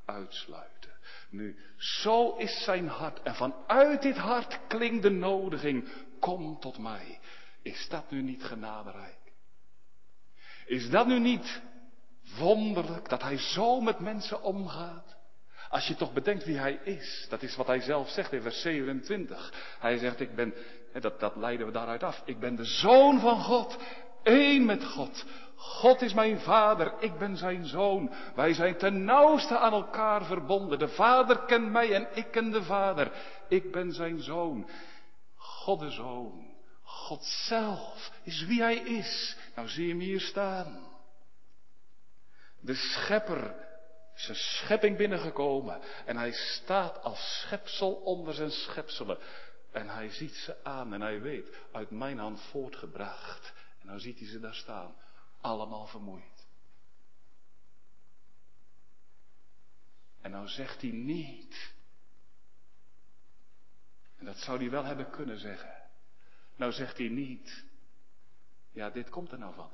uitsluiten. 0.05 0.91
Nu, 1.29 1.59
zo 1.77 2.35
is 2.35 2.63
zijn 2.63 2.87
hart. 2.87 3.21
En 3.21 3.35
vanuit 3.35 4.01
dit 4.01 4.17
hart 4.17 4.59
klinkt 4.67 5.01
de 5.01 5.09
nodiging, 5.09 5.89
kom 6.19 6.59
tot 6.59 6.77
mij. 6.77 7.19
Is 7.67 7.87
dat 7.89 8.11
nu 8.11 8.21
niet 8.21 8.43
genaderijk? 8.43 9.33
Is 10.65 10.89
dat 10.89 11.07
nu 11.07 11.19
niet 11.19 11.61
wonderlijk 12.37 13.09
dat 13.09 13.21
hij 13.21 13.37
zo 13.37 13.81
met 13.81 13.99
mensen 13.99 14.41
omgaat? 14.41 15.15
Als 15.69 15.87
je 15.87 15.95
toch 15.95 16.13
bedenkt 16.13 16.45
wie 16.45 16.57
hij 16.57 16.73
is, 16.73 17.27
dat 17.29 17.41
is 17.41 17.55
wat 17.55 17.67
hij 17.67 17.81
zelf 17.81 18.09
zegt 18.09 18.33
in 18.33 18.41
vers 18.41 18.61
27. 18.61 19.53
Hij 19.79 19.97
zegt, 19.97 20.19
ik 20.19 20.35
ben, 20.35 20.53
dat, 20.99 21.19
dat 21.19 21.35
leiden 21.35 21.65
we 21.65 21.71
daaruit 21.71 22.03
af, 22.03 22.21
ik 22.25 22.39
ben 22.39 22.55
de 22.55 22.65
zoon 22.65 23.19
van 23.19 23.41
God, 23.41 23.77
één 24.23 24.65
met 24.65 24.85
God. 24.85 25.25
God 25.55 26.01
is 26.01 26.13
mijn 26.13 26.39
vader, 26.39 26.93
ik 26.99 27.17
ben 27.17 27.37
zijn 27.37 27.65
zoon. 27.65 28.13
Wij 28.35 28.53
zijn 28.53 28.77
ten 28.77 29.03
nauwste 29.03 29.57
aan 29.57 29.73
elkaar 29.73 30.25
verbonden. 30.25 30.79
De 30.79 30.87
vader 30.87 31.45
kent 31.45 31.71
mij 31.71 31.93
en 31.93 32.07
ik 32.13 32.31
ken 32.31 32.51
de 32.51 32.63
vader. 32.63 33.11
Ik 33.47 33.71
ben 33.71 33.91
zijn 33.91 34.21
zoon. 34.21 34.69
God 35.35 35.79
de 35.79 35.89
zoon. 35.89 36.56
God 37.07 37.23
zelf 37.25 38.11
is 38.23 38.45
wie 38.45 38.61
hij 38.61 38.77
is. 38.77 39.37
Nou 39.55 39.67
zie 39.67 39.83
je 39.83 39.89
hem 39.89 39.99
hier 39.99 40.19
staan. 40.19 40.87
De 42.59 42.75
schepper 42.75 43.55
is 44.15 44.23
zijn 44.23 44.37
schepping 44.37 44.97
binnengekomen 44.97 45.81
en 46.05 46.17
hij 46.17 46.31
staat 46.31 47.01
als 47.03 47.41
schepsel 47.41 47.93
onder 47.93 48.33
zijn 48.33 48.51
schepselen. 48.51 49.17
En 49.71 49.89
hij 49.89 50.09
ziet 50.09 50.33
ze 50.33 50.63
aan 50.63 50.93
en 50.93 51.01
hij 51.01 51.21
weet, 51.21 51.55
uit 51.71 51.91
mijn 51.91 52.17
hand 52.17 52.41
voortgebracht. 52.41 53.53
En 53.79 53.87
nou 53.87 53.99
ziet 53.99 54.19
hij 54.19 54.27
ze 54.27 54.39
daar 54.39 54.55
staan, 54.55 54.95
allemaal 55.41 55.85
vermoeid. 55.85 56.47
En 60.21 60.31
nou 60.31 60.47
zegt 60.47 60.81
hij 60.81 60.91
niet, 60.91 61.73
en 64.17 64.25
dat 64.25 64.37
zou 64.37 64.57
hij 64.57 64.69
wel 64.69 64.83
hebben 64.83 65.09
kunnen 65.09 65.39
zeggen. 65.39 65.86
Nou 66.57 66.71
zegt 66.71 66.97
hij 66.97 67.07
niet, 67.07 67.65
ja 68.71 68.89
dit 68.89 69.09
komt 69.09 69.31
er 69.31 69.37
nou 69.37 69.53
van. 69.53 69.69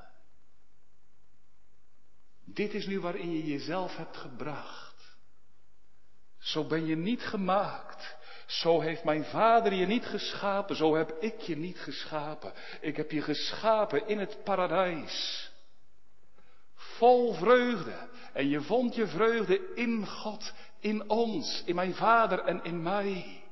Dit 2.45 2.73
is 2.73 2.85
nu 2.85 2.99
waarin 2.99 3.31
je 3.31 3.45
jezelf 3.45 3.95
hebt 3.95 4.17
gebracht. 4.17 5.17
Zo 6.39 6.67
ben 6.67 6.85
je 6.85 6.95
niet 6.95 7.21
gemaakt. 7.21 8.15
Zo 8.45 8.79
heeft 8.79 9.03
mijn 9.03 9.25
vader 9.25 9.73
je 9.73 9.85
niet 9.85 10.05
geschapen. 10.05 10.75
Zo 10.75 10.95
heb 10.95 11.11
ik 11.19 11.39
je 11.39 11.57
niet 11.57 11.77
geschapen. 11.77 12.53
Ik 12.81 12.95
heb 12.95 13.11
je 13.11 13.21
geschapen 13.21 14.07
in 14.07 14.19
het 14.19 14.43
paradijs. 14.43 15.51
Vol 16.75 17.33
vreugde. 17.33 18.09
En 18.33 18.49
je 18.49 18.61
vond 18.61 18.95
je 18.95 19.07
vreugde 19.07 19.73
in 19.75 20.07
God, 20.07 20.53
in 20.79 21.09
ons, 21.09 21.63
in 21.65 21.75
mijn 21.75 21.95
vader 21.95 22.39
en 22.39 22.63
in 22.63 22.81
mij. 22.81 23.42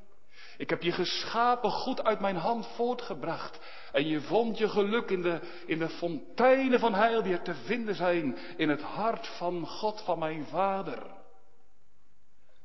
Ik 0.62 0.70
heb 0.70 0.82
je 0.82 0.92
geschapen 0.92 1.72
goed 1.72 2.04
uit 2.04 2.20
mijn 2.20 2.36
hand 2.36 2.68
voortgebracht. 2.68 3.60
En 3.92 4.08
je 4.08 4.22
vond 4.22 4.58
je 4.58 4.70
geluk 4.70 5.10
in 5.10 5.22
de, 5.22 5.40
in 5.66 5.80
de 5.80 5.90
fonteinen 5.90 6.80
van 6.80 6.94
heil 6.94 7.24
die 7.24 7.34
er 7.34 7.42
te 7.42 7.56
vinden 7.56 7.96
zijn 7.96 8.38
in 8.58 8.70
het 8.70 8.82
hart 8.82 9.28
van 9.28 9.68
God, 9.68 10.02
van 10.02 10.20
mijn 10.20 10.46
Vader. 10.46 11.04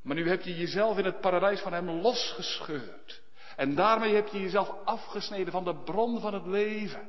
Maar 0.02 0.16
nu 0.16 0.28
heb 0.28 0.42
je 0.42 0.56
jezelf 0.56 0.98
in 0.98 1.04
het 1.04 1.20
paradijs 1.20 1.60
van 1.60 1.72
Hem 1.72 1.90
losgescheurd. 1.90 3.22
En 3.56 3.74
daarmee 3.74 4.14
heb 4.14 4.28
je 4.28 4.40
jezelf 4.40 4.74
afgesneden 4.84 5.52
van 5.52 5.64
de 5.64 5.74
bron 5.74 6.20
van 6.20 6.34
het 6.34 6.46
leven. 6.46 7.08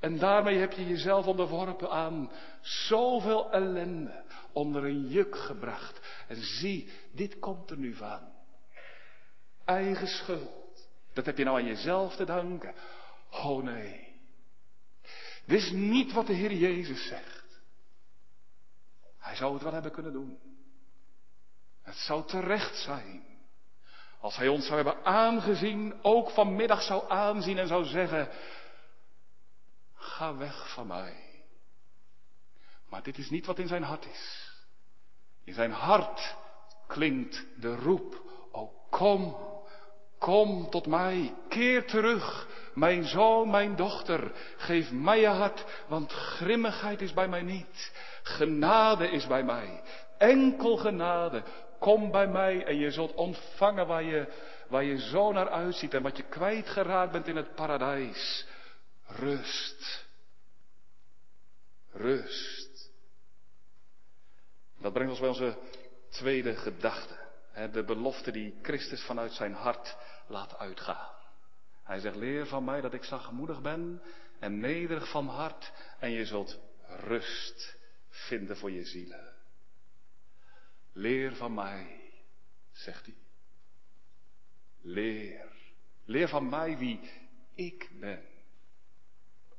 En 0.00 0.18
daarmee 0.18 0.58
heb 0.58 0.72
je 0.72 0.86
jezelf 0.86 1.26
onderworpen 1.26 1.90
aan 1.90 2.30
zoveel 2.60 3.50
ellende, 3.50 4.24
onder 4.52 4.84
een 4.84 5.08
juk 5.08 5.36
gebracht. 5.36 6.24
En 6.28 6.42
zie, 6.42 6.90
dit 7.12 7.38
komt 7.38 7.70
er 7.70 7.78
nu 7.78 7.94
van. 7.94 8.35
Eigen 9.66 10.06
schuld. 10.06 10.88
Dat 11.12 11.26
heb 11.26 11.38
je 11.38 11.44
nou 11.44 11.58
aan 11.58 11.66
jezelf 11.66 12.16
te 12.16 12.24
danken. 12.24 12.74
Oh 13.30 13.62
nee. 13.62 14.06
Dit 15.46 15.60
is 15.60 15.70
niet 15.70 16.12
wat 16.12 16.26
de 16.26 16.32
Heer 16.32 16.52
Jezus 16.52 17.06
zegt. 17.06 17.60
Hij 19.18 19.36
zou 19.36 19.54
het 19.54 19.62
wel 19.62 19.72
hebben 19.72 19.92
kunnen 19.92 20.12
doen. 20.12 20.38
Het 21.82 21.96
zou 21.96 22.26
terecht 22.26 22.76
zijn. 22.76 23.24
Als 24.20 24.36
hij 24.36 24.48
ons 24.48 24.66
zou 24.66 24.76
hebben 24.76 25.04
aangezien, 25.04 25.98
ook 26.02 26.30
vanmiddag 26.30 26.82
zou 26.82 27.10
aanzien 27.10 27.58
en 27.58 27.66
zou 27.66 27.84
zeggen, 27.84 28.28
ga 29.94 30.36
weg 30.36 30.72
van 30.74 30.86
mij. 30.86 31.16
Maar 32.88 33.02
dit 33.02 33.18
is 33.18 33.30
niet 33.30 33.46
wat 33.46 33.58
in 33.58 33.68
zijn 33.68 33.82
hart 33.82 34.06
is. 34.06 34.52
In 35.44 35.54
zijn 35.54 35.72
hart 35.72 36.36
klinkt 36.86 37.44
de 37.56 37.76
roep, 37.76 38.22
o 38.52 38.86
kom, 38.90 39.36
Kom 40.18 40.70
tot 40.70 40.86
mij, 40.86 41.34
keer 41.48 41.86
terug, 41.86 42.48
mijn 42.74 43.04
zoon, 43.04 43.50
mijn 43.50 43.76
dochter, 43.76 44.32
geef 44.56 44.92
mij 44.92 45.20
je 45.20 45.26
hart, 45.26 45.64
want 45.88 46.12
grimmigheid 46.12 47.00
is 47.00 47.12
bij 47.12 47.28
mij 47.28 47.42
niet. 47.42 47.92
Genade 48.22 49.10
is 49.10 49.26
bij 49.26 49.42
mij, 49.42 49.82
enkel 50.18 50.76
genade. 50.76 51.42
Kom 51.78 52.10
bij 52.10 52.26
mij 52.26 52.64
en 52.64 52.76
je 52.76 52.90
zult 52.90 53.14
ontvangen 53.14 53.86
waar 53.86 54.02
je, 54.02 54.32
waar 54.68 54.84
je 54.84 54.98
zo 54.98 55.32
naar 55.32 55.48
uitziet 55.48 55.94
en 55.94 56.02
wat 56.02 56.16
je 56.16 56.22
kwijtgeraakt 56.22 57.12
bent 57.12 57.28
in 57.28 57.36
het 57.36 57.54
paradijs. 57.54 58.46
Rust. 59.06 60.06
Rust. 61.92 62.90
Dat 64.78 64.92
brengt 64.92 65.10
ons 65.10 65.20
bij 65.20 65.28
onze 65.28 65.56
tweede 66.08 66.54
gedachte. 66.54 67.25
De 67.56 67.84
belofte 67.84 68.30
die 68.30 68.58
Christus 68.62 69.02
vanuit 69.02 69.32
zijn 69.32 69.52
hart 69.52 69.96
laat 70.26 70.58
uitgaan. 70.58 71.14
Hij 71.82 71.98
zegt, 71.98 72.16
leer 72.16 72.46
van 72.46 72.64
mij 72.64 72.80
dat 72.80 72.94
ik 72.94 73.04
zachtmoedig 73.04 73.62
ben 73.62 74.02
en 74.38 74.60
nederig 74.60 75.10
van 75.10 75.28
hart 75.28 75.72
en 75.98 76.10
je 76.10 76.26
zult 76.26 76.58
rust 76.86 77.76
vinden 78.08 78.56
voor 78.56 78.70
je 78.70 78.84
zielen. 78.84 79.34
Leer 80.92 81.36
van 81.36 81.54
mij, 81.54 82.12
zegt 82.72 83.04
hij. 83.04 83.16
Leer. 84.80 85.52
Leer 86.04 86.28
van 86.28 86.48
mij 86.48 86.78
wie 86.78 87.10
ik 87.54 87.90
ben. 88.00 88.24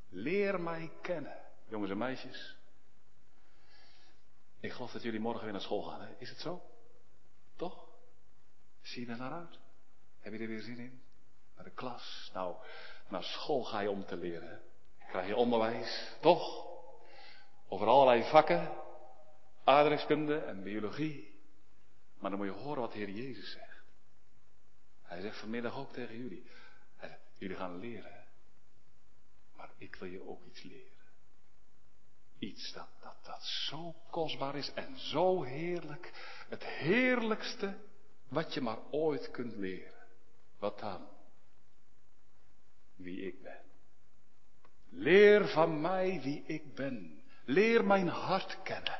Leer 0.10 0.62
mij 0.62 0.91
kennen, 1.01 1.38
jongens 1.67 1.91
en 1.91 1.97
meisjes. 1.97 2.57
Ik 4.60 4.71
geloof 4.71 4.91
dat 4.91 5.03
jullie 5.03 5.19
morgen 5.19 5.43
weer 5.43 5.51
naar 5.51 5.62
school 5.62 5.81
gaan. 5.81 6.15
Is 6.17 6.29
het 6.29 6.39
zo? 6.39 6.76
Zie 8.88 9.06
je 9.06 9.12
er 9.12 9.17
naar 9.17 9.32
uit? 9.32 9.60
Heb 10.19 10.34
je 10.34 10.39
er 10.39 10.47
weer 10.47 10.62
zin 10.62 10.80
in? 10.80 11.02
Naar 11.56 11.63
de 11.63 11.71
klas? 11.71 12.32
Nou, 12.34 12.56
naar 13.10 13.23
school 13.23 13.63
ga 13.63 13.80
je 13.80 13.89
om 13.89 14.06
te 14.06 14.17
leren. 14.17 14.62
Krijg 15.08 15.28
je 15.28 15.36
onderwijs, 15.36 16.15
toch? 16.21 16.65
Over 17.67 17.88
allerlei 17.88 18.30
vakken, 18.30 18.71
aardrijkskunde 19.63 20.38
en 20.38 20.63
biologie. 20.63 21.41
Maar 22.19 22.30
dan 22.30 22.39
moet 22.39 22.47
je 22.47 22.62
horen 22.62 22.82
wat 22.82 22.91
de 22.91 22.97
Heer 22.97 23.10
Jezus 23.10 23.52
zegt. 23.52 23.84
Hij 25.02 25.21
zegt 25.21 25.39
vanmiddag 25.39 25.78
ook 25.78 25.93
tegen 25.93 26.17
jullie. 26.17 26.50
Jullie 27.38 27.58
gaan 27.58 27.80
leren. 27.80 28.26
Maar 29.56 29.69
ik 29.78 29.95
wil 29.95 30.10
je 30.10 30.28
ook 30.28 30.45
iets 30.45 30.63
leren. 30.63 31.06
Iets 32.39 32.74
dat, 32.74 32.89
dat, 33.01 33.26
dat 33.26 33.43
zo 33.43 33.95
kostbaar 34.09 34.55
is 34.55 34.74
en 34.74 34.99
zo 34.99 35.43
heerlijk. 35.43 36.11
Het 36.49 36.64
heerlijkste 36.64 37.78
wat 38.30 38.53
je 38.53 38.61
maar 38.61 38.80
ooit 38.91 39.32
kunt 39.32 39.55
leren. 39.55 40.05
Wat 40.59 40.80
dan? 40.80 41.07
Wie 42.95 43.25
ik 43.25 43.41
ben. 43.41 43.61
Leer 44.89 45.47
van 45.47 45.82
mij 45.82 46.19
wie 46.23 46.43
ik 46.45 46.75
ben. 46.75 47.21
Leer 47.45 47.86
mijn 47.86 48.07
hart 48.07 48.57
kennen. 48.63 48.99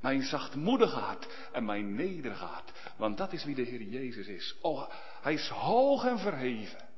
Mijn 0.00 0.22
zachtmoedige 0.22 0.98
hart 0.98 1.48
en 1.52 1.64
mijn 1.64 1.94
nederige 1.94 2.44
hart. 2.44 2.72
Want 2.96 3.16
dat 3.16 3.32
is 3.32 3.44
wie 3.44 3.54
de 3.54 3.62
Heer 3.62 3.82
Jezus 3.82 4.26
is. 4.26 4.56
Oh, 4.60 4.90
hij 5.20 5.32
is 5.32 5.48
hoog 5.48 6.04
en 6.04 6.18
verheven. 6.18 6.88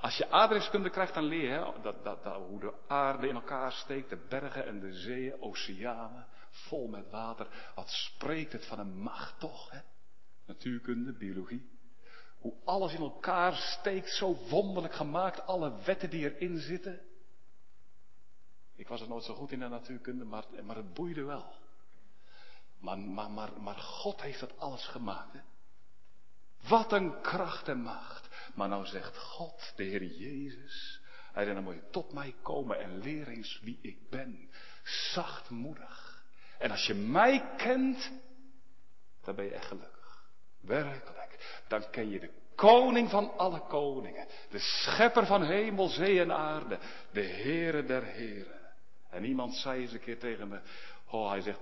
Als 0.00 0.16
je 0.16 0.30
aardrijkskunde 0.30 0.90
krijgt, 0.90 1.14
dan 1.14 1.24
leer 1.24 1.72
dat, 1.82 2.04
dat, 2.04 2.24
dat, 2.24 2.34
hoe 2.34 2.60
de 2.60 2.72
aarde 2.86 3.28
in 3.28 3.34
elkaar 3.34 3.72
steekt, 3.72 4.10
de 4.10 4.26
bergen 4.28 4.66
en 4.66 4.80
de 4.80 4.92
zeeën, 4.92 5.42
oceanen, 5.42 6.26
vol 6.50 6.88
met 6.88 7.10
water. 7.10 7.72
Wat 7.74 7.90
spreekt 7.90 8.52
het 8.52 8.66
van 8.66 8.78
een 8.78 8.98
macht 8.98 9.40
toch, 9.40 9.70
hè? 9.70 9.78
Natuurkunde, 10.50 11.12
biologie. 11.12 11.68
Hoe 12.38 12.54
alles 12.64 12.92
in 12.92 13.00
elkaar 13.00 13.54
steekt, 13.54 14.10
zo 14.10 14.36
wonderlijk 14.48 14.94
gemaakt, 14.94 15.46
alle 15.46 15.82
wetten 15.84 16.10
die 16.10 16.34
erin 16.34 16.58
zitten. 16.58 17.00
Ik 18.74 18.88
was 18.88 19.00
er 19.00 19.08
nooit 19.08 19.24
zo 19.24 19.34
goed 19.34 19.52
in 19.52 19.58
de 19.58 19.68
natuurkunde, 19.68 20.24
maar, 20.24 20.44
maar 20.64 20.76
het 20.76 20.94
boeide 20.94 21.24
wel. 21.24 21.54
Maar, 22.78 22.98
maar, 22.98 23.60
maar, 23.60 23.76
God 23.76 24.22
heeft 24.22 24.40
dat 24.40 24.58
alles 24.58 24.86
gemaakt. 24.86 25.36
Wat 26.68 26.92
een 26.92 27.20
kracht 27.20 27.68
en 27.68 27.80
macht. 27.80 28.28
Maar 28.54 28.68
nou 28.68 28.86
zegt 28.86 29.18
God, 29.18 29.72
de 29.76 29.82
Heer 29.82 30.04
Jezus, 30.04 31.00
hij 31.32 31.42
zei, 31.44 31.54
dan 31.54 31.64
moet 31.64 31.74
je 31.74 31.90
tot 31.90 32.12
mij 32.12 32.34
komen 32.42 32.80
en 32.80 32.98
leer 32.98 33.28
eens 33.28 33.60
wie 33.62 33.78
ik 33.82 34.10
ben. 34.10 34.50
Zachtmoedig. 34.82 36.24
En 36.58 36.70
als 36.70 36.86
je 36.86 36.94
mij 36.94 37.54
kent, 37.56 38.12
dan 39.20 39.34
ben 39.34 39.44
je 39.44 39.50
echt 39.50 39.66
gelukkig. 39.66 39.99
Werkelijk. 40.60 41.62
Dan 41.68 41.90
ken 41.90 42.10
je 42.10 42.20
de 42.20 42.30
koning 42.54 43.10
van 43.10 43.36
alle 43.36 43.60
koningen. 43.60 44.26
De 44.50 44.58
schepper 44.58 45.26
van 45.26 45.42
hemel, 45.42 45.88
zee 45.88 46.20
en 46.20 46.32
aarde. 46.32 46.78
De 47.12 47.22
Heere 47.22 47.84
der 47.84 48.04
Heren. 48.04 48.60
En 49.10 49.24
iemand 49.24 49.54
zei 49.54 49.80
eens 49.80 49.92
een 49.92 50.00
keer 50.00 50.18
tegen 50.18 50.48
me, 50.48 50.60
oh 51.06 51.30
hij 51.30 51.40
zegt, 51.40 51.60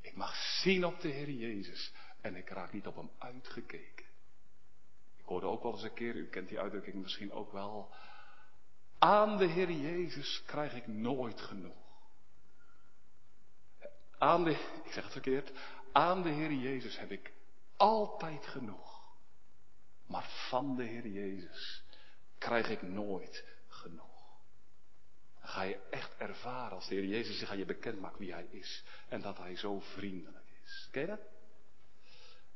ik 0.00 0.16
mag 0.16 0.34
zien 0.34 0.84
op 0.84 1.00
de 1.00 1.08
Heer 1.08 1.30
Jezus 1.30 1.92
en 2.20 2.36
ik 2.36 2.48
raak 2.48 2.72
niet 2.72 2.86
op 2.86 2.96
hem 2.96 3.10
uitgekeken. 3.18 4.04
Ik 5.16 5.24
hoorde 5.24 5.46
ook 5.46 5.62
wel 5.62 5.72
eens 5.72 5.82
een 5.82 5.94
keer, 5.94 6.14
u 6.14 6.28
kent 6.28 6.48
die 6.48 6.60
uitdrukking 6.60 7.02
misschien 7.02 7.32
ook 7.32 7.52
wel, 7.52 7.94
aan 8.98 9.36
de 9.36 9.46
Heer 9.46 9.70
Jezus 9.70 10.42
krijg 10.46 10.74
ik 10.74 10.86
nooit 10.86 11.40
genoeg. 11.40 11.76
Aan 14.18 14.44
de, 14.44 14.50
ik 14.84 14.92
zeg 14.92 15.02
het 15.02 15.12
verkeerd, 15.12 15.52
aan 15.92 16.22
de 16.22 16.28
Heer 16.28 16.52
Jezus 16.52 16.98
heb 16.98 17.10
ik 17.10 17.32
altijd 17.76 18.46
genoeg. 18.46 19.02
Maar 20.06 20.26
van 20.48 20.76
de 20.76 20.82
Heer 20.82 21.06
Jezus 21.06 21.82
krijg 22.38 22.68
ik 22.68 22.82
nooit 22.82 23.44
genoeg. 23.68 24.38
Dan 25.40 25.48
ga 25.48 25.62
je 25.62 25.78
echt 25.90 26.16
ervaren 26.16 26.76
als 26.76 26.88
de 26.88 26.94
Heer 26.94 27.06
Jezus 27.06 27.38
zich 27.38 27.50
aan 27.50 27.58
je 27.58 27.64
bekend 27.64 28.00
maakt 28.00 28.18
wie 28.18 28.32
Hij 28.32 28.46
is. 28.50 28.84
En 29.08 29.20
dat 29.20 29.38
Hij 29.38 29.56
zo 29.56 29.80
vriendelijk 29.80 30.48
is. 30.64 30.88
Ken 30.90 31.00
je 31.00 31.06
dat? 31.08 31.20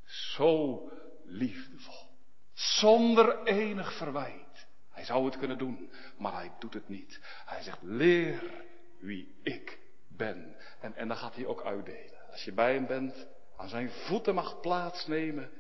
Zo 0.04 0.82
liefdevol. 1.24 2.08
Zonder 2.52 3.42
enig 3.42 3.96
verwijt. 3.96 4.66
Hij 4.90 5.04
zou 5.04 5.24
het 5.24 5.38
kunnen 5.38 5.58
doen, 5.58 5.90
maar 6.16 6.32
hij 6.32 6.52
doet 6.58 6.74
het 6.74 6.88
niet. 6.88 7.20
Hij 7.44 7.62
zegt, 7.62 7.82
leer 7.82 8.64
wie 8.98 9.38
ik 9.42 9.78
ben. 10.08 10.56
En, 10.80 10.94
en 10.94 11.08
dan 11.08 11.16
gaat 11.16 11.34
hij 11.34 11.46
ook 11.46 11.64
uitdelen. 11.64 12.30
Als 12.30 12.44
je 12.44 12.52
bij 12.52 12.74
hem 12.74 12.86
bent, 12.86 13.26
aan 13.58 13.68
zijn 13.68 13.90
voeten 13.90 14.34
mag 14.34 14.60
plaatsnemen, 14.60 15.50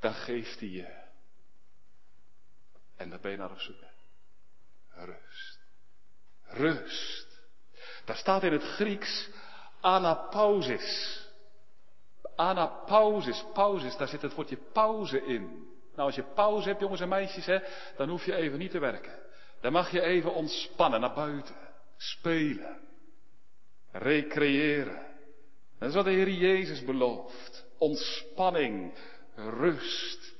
dan 0.00 0.14
geeft 0.14 0.60
hij 0.60 0.68
je. 0.68 1.02
En 2.96 3.10
dan 3.10 3.18
ben 3.20 3.30
je 3.30 3.36
naar 3.36 3.50
op 3.50 3.60
zoek. 3.60 3.76
Rust. 4.90 5.58
Rust. 6.42 7.40
Daar 8.04 8.16
staat 8.16 8.42
in 8.42 8.52
het 8.52 8.62
Grieks 8.62 9.28
anapausis. 9.80 11.22
Anapausis, 12.36 13.44
pausis, 13.52 13.96
daar 13.96 14.08
zit 14.08 14.22
het 14.22 14.34
woordje 14.34 14.58
pauze 14.72 15.24
in. 15.24 15.42
Nou, 15.94 16.06
als 16.06 16.14
je 16.14 16.32
pauze 16.34 16.68
hebt, 16.68 16.80
jongens 16.80 17.00
en 17.00 17.08
meisjes, 17.08 17.46
hè, 17.46 17.58
dan 17.96 18.08
hoef 18.08 18.24
je 18.24 18.34
even 18.34 18.58
niet 18.58 18.70
te 18.70 18.78
werken. 18.78 19.18
Dan 19.60 19.72
mag 19.72 19.90
je 19.90 20.00
even 20.00 20.34
ontspannen, 20.34 21.00
naar 21.00 21.14
buiten, 21.14 21.56
spelen, 21.96 22.80
recreëren. 23.92 25.13
Dat 25.78 25.88
is 25.88 25.94
wat 25.94 26.04
de 26.04 26.10
Heer 26.10 26.30
Jezus 26.30 26.84
belooft. 26.84 27.64
Ontspanning, 27.78 28.94
rust. 29.34 30.34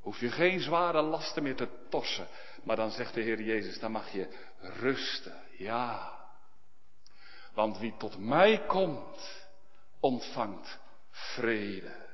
Hoef 0.00 0.20
je 0.20 0.30
geen 0.30 0.60
zware 0.60 1.02
lasten 1.02 1.42
meer 1.42 1.56
te 1.56 1.68
torsen. 1.88 2.28
Maar 2.64 2.76
dan 2.76 2.90
zegt 2.90 3.14
de 3.14 3.20
Heer 3.20 3.42
Jezus, 3.42 3.78
dan 3.78 3.92
mag 3.92 4.12
je 4.12 4.28
rusten. 4.60 5.42
Ja. 5.56 6.18
Want 7.54 7.78
wie 7.78 7.94
tot 7.96 8.18
mij 8.18 8.64
komt, 8.66 9.46
ontvangt 10.00 10.78
vrede. 11.10 12.08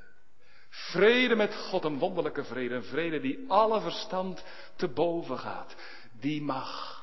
Vrede 0.69 1.35
met 1.35 1.55
God, 1.55 1.85
een 1.85 1.99
wonderlijke 1.99 2.45
vrede. 2.45 2.75
Een 2.75 2.85
vrede 2.85 3.21
die 3.21 3.45
alle 3.49 3.81
verstand 3.81 4.45
te 4.77 4.89
boven 4.89 5.39
gaat. 5.39 5.75
Die 6.21 6.43
mag 6.43 7.01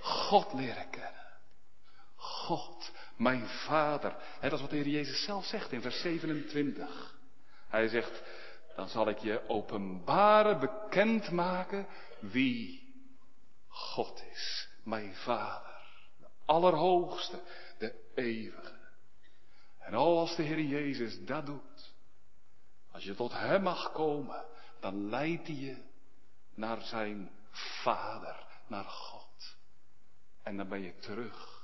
God 0.00 0.52
leren 0.52 0.90
kennen. 0.90 1.26
God, 2.16 2.92
mijn 3.16 3.46
Vader. 3.46 4.16
dat 4.40 4.52
is 4.52 4.60
wat 4.60 4.70
de 4.70 4.76
Heer 4.76 4.88
Jezus 4.88 5.24
zelf 5.24 5.44
zegt 5.44 5.72
in 5.72 5.80
vers 5.80 6.00
27. 6.00 7.14
Hij 7.68 7.88
zegt, 7.88 8.22
dan 8.76 8.88
zal 8.88 9.08
ik 9.08 9.18
je 9.18 9.48
openbaren, 9.48 10.60
bekendmaken 10.60 11.86
wie 12.18 12.94
God 13.68 14.22
is. 14.32 14.68
Mijn 14.82 15.14
Vader. 15.14 15.74
De 16.18 16.26
Allerhoogste, 16.44 17.40
de 17.78 17.94
Eeuwige. 18.14 18.74
En 19.78 19.94
als 19.94 20.36
de 20.36 20.42
Heer 20.42 20.60
Jezus 20.60 21.24
dat 21.24 21.46
doet, 21.46 21.94
als 22.90 23.04
je 23.04 23.14
tot 23.14 23.32
Hem 23.32 23.62
mag 23.62 23.92
komen, 23.92 24.44
dan 24.80 25.08
leidt 25.08 25.46
Hij 25.46 25.60
je 25.60 25.76
naar 26.54 26.80
Zijn 26.80 27.30
Vader, 27.50 28.46
naar 28.66 28.84
God. 28.84 29.56
En 30.42 30.56
dan 30.56 30.68
ben 30.68 30.80
je 30.80 30.96
terug 30.98 31.55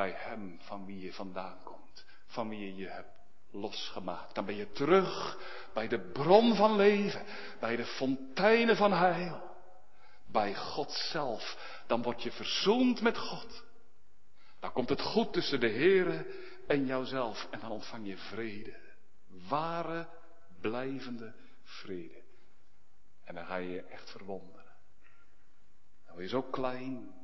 bij 0.00 0.14
Hem 0.16 0.58
van 0.60 0.86
wie 0.86 1.00
je 1.00 1.12
vandaan 1.12 1.62
komt, 1.62 2.04
van 2.26 2.48
wie 2.48 2.58
je 2.58 2.76
je 2.76 2.88
hebt 2.88 3.12
losgemaakt. 3.50 4.34
Dan 4.34 4.44
ben 4.44 4.54
je 4.54 4.72
terug 4.72 5.38
bij 5.74 5.88
de 5.88 6.00
bron 6.00 6.54
van 6.54 6.76
leven, 6.76 7.24
bij 7.58 7.76
de 7.76 7.84
fonteinen 7.84 8.76
van 8.76 8.92
heil, 8.92 9.56
bij 10.26 10.54
God 10.54 10.92
zelf. 10.92 11.56
Dan 11.86 12.02
word 12.02 12.22
je 12.22 12.32
verzoend 12.32 13.00
met 13.00 13.18
God. 13.18 13.64
Dan 14.60 14.72
komt 14.72 14.88
het 14.88 15.00
goed 15.00 15.32
tussen 15.32 15.60
de 15.60 15.70
Here 15.70 16.26
en 16.66 16.86
jouzelf. 16.86 17.46
En 17.50 17.60
dan 17.60 17.70
ontvang 17.70 18.06
je 18.06 18.16
vrede. 18.16 18.76
Ware, 19.48 20.08
blijvende 20.60 21.34
vrede. 21.62 22.22
En 23.24 23.34
dan 23.34 23.46
ga 23.46 23.56
je 23.56 23.70
je 23.70 23.82
echt 23.82 24.10
verwonderen. 24.10 24.72
Dan 26.06 26.14
word 26.14 26.24
je 26.24 26.28
zo 26.30 26.42
klein. 26.42 27.19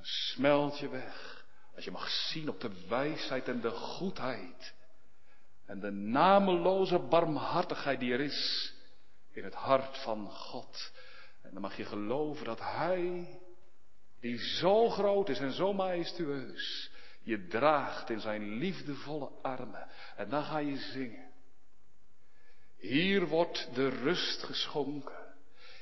Smelt 0.00 0.78
je 0.78 0.88
weg. 0.88 1.44
Als 1.74 1.84
je 1.84 1.90
mag 1.90 2.08
zien 2.08 2.48
op 2.48 2.60
de 2.60 2.86
wijsheid 2.88 3.48
en 3.48 3.60
de 3.60 3.70
goedheid. 3.70 4.74
En 5.66 5.80
de 5.80 5.90
nameloze 5.90 6.98
barmhartigheid 6.98 8.00
die 8.00 8.12
er 8.12 8.20
is 8.20 8.72
in 9.32 9.44
het 9.44 9.54
hart 9.54 9.98
van 9.98 10.30
God. 10.30 10.92
En 11.42 11.50
dan 11.52 11.62
mag 11.62 11.76
je 11.76 11.84
geloven 11.84 12.44
dat 12.44 12.60
Hij, 12.60 13.38
die 14.20 14.38
zo 14.38 14.88
groot 14.88 15.28
is 15.28 15.38
en 15.38 15.52
zo 15.52 15.72
majestueus, 15.72 16.90
je 17.22 17.46
draagt 17.46 18.10
in 18.10 18.20
zijn 18.20 18.48
liefdevolle 18.48 19.30
armen. 19.42 19.88
En 20.16 20.28
dan 20.28 20.44
ga 20.44 20.58
je 20.58 20.76
zingen. 20.76 21.30
Hier 22.76 23.26
wordt 23.26 23.74
de 23.74 23.88
rust 23.88 24.42
geschonken. 24.42 25.29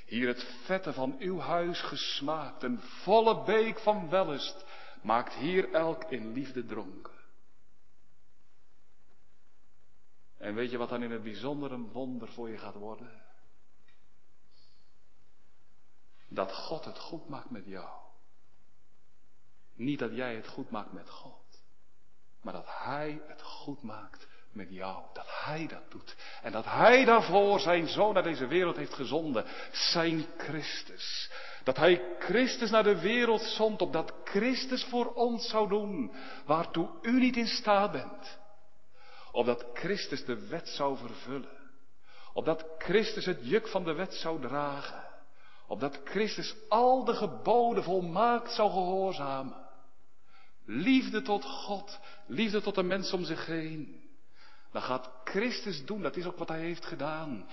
Hier 0.08 0.26
het 0.26 0.42
vette 0.64 0.92
van 0.92 1.16
uw 1.18 1.38
huis 1.38 1.80
gesmaakt. 1.80 2.62
Een 2.62 2.78
volle 2.78 3.44
beek 3.44 3.78
van 3.78 4.08
wellust 4.08 4.64
maakt 5.02 5.34
hier 5.34 5.72
elk 5.72 6.04
in 6.04 6.32
liefde 6.32 6.64
dronken. 6.64 7.16
En 10.36 10.54
weet 10.54 10.70
je 10.70 10.78
wat 10.78 10.88
dan 10.88 11.02
in 11.02 11.10
het 11.10 11.22
bijzonder 11.22 11.72
een 11.72 11.92
wonder 11.92 12.28
voor 12.28 12.48
je 12.48 12.58
gaat 12.58 12.74
worden? 12.74 13.22
Dat 16.28 16.52
God 16.52 16.84
het 16.84 16.98
goed 16.98 17.28
maakt 17.28 17.50
met 17.50 17.64
jou. 17.64 18.00
Niet 19.74 19.98
dat 19.98 20.14
jij 20.14 20.34
het 20.34 20.48
goed 20.48 20.70
maakt 20.70 20.92
met 20.92 21.10
God, 21.10 21.62
maar 22.40 22.52
dat 22.52 22.66
Hij 22.66 23.22
het 23.26 23.42
goed 23.42 23.82
maakt 23.82 24.28
met 24.52 24.70
jou. 24.70 25.02
Dat 25.12 25.26
Hij 25.44 25.66
dat 25.66 25.90
doet. 25.90 26.16
En 26.42 26.52
dat 26.52 26.64
Hij 26.64 27.04
daarvoor 27.04 27.60
zijn 27.60 27.88
zoon 27.88 28.14
naar 28.14 28.22
deze 28.22 28.46
wereld 28.46 28.76
heeft 28.76 28.94
gezonden. 28.94 29.44
Zijn 29.72 30.26
Christus. 30.36 31.30
Dat 31.64 31.76
Hij 31.76 32.02
Christus 32.18 32.70
naar 32.70 32.82
de 32.82 33.00
wereld 33.00 33.42
zond, 33.42 33.80
opdat 33.80 34.12
Christus 34.24 34.84
voor 34.84 35.12
ons 35.12 35.48
zou 35.48 35.68
doen, 35.68 36.12
waartoe 36.46 36.88
u 37.02 37.20
niet 37.20 37.36
in 37.36 37.46
staat 37.46 37.92
bent. 37.92 38.38
Opdat 39.32 39.66
Christus 39.74 40.24
de 40.24 40.46
wet 40.48 40.68
zou 40.68 40.96
vervullen. 40.96 41.56
Opdat 42.32 42.64
Christus 42.78 43.24
het 43.24 43.38
juk 43.42 43.68
van 43.68 43.84
de 43.84 43.92
wet 43.92 44.14
zou 44.14 44.40
dragen. 44.40 45.04
Opdat 45.66 46.00
Christus 46.04 46.54
al 46.68 47.04
de 47.04 47.14
geboden 47.14 47.84
volmaakt 47.84 48.52
zou 48.52 48.70
gehoorzamen. 48.70 49.66
Liefde 50.64 51.22
tot 51.22 51.44
God, 51.44 51.98
liefde 52.26 52.60
tot 52.60 52.74
de 52.74 52.82
mens 52.82 53.12
om 53.12 53.24
zich 53.24 53.46
heen. 53.46 54.07
Dan 54.72 54.82
gaat 54.82 55.10
Christus 55.24 55.84
doen, 55.84 56.02
dat 56.02 56.16
is 56.16 56.26
ook 56.26 56.38
wat 56.38 56.48
hij 56.48 56.60
heeft 56.60 56.84
gedaan. 56.84 57.48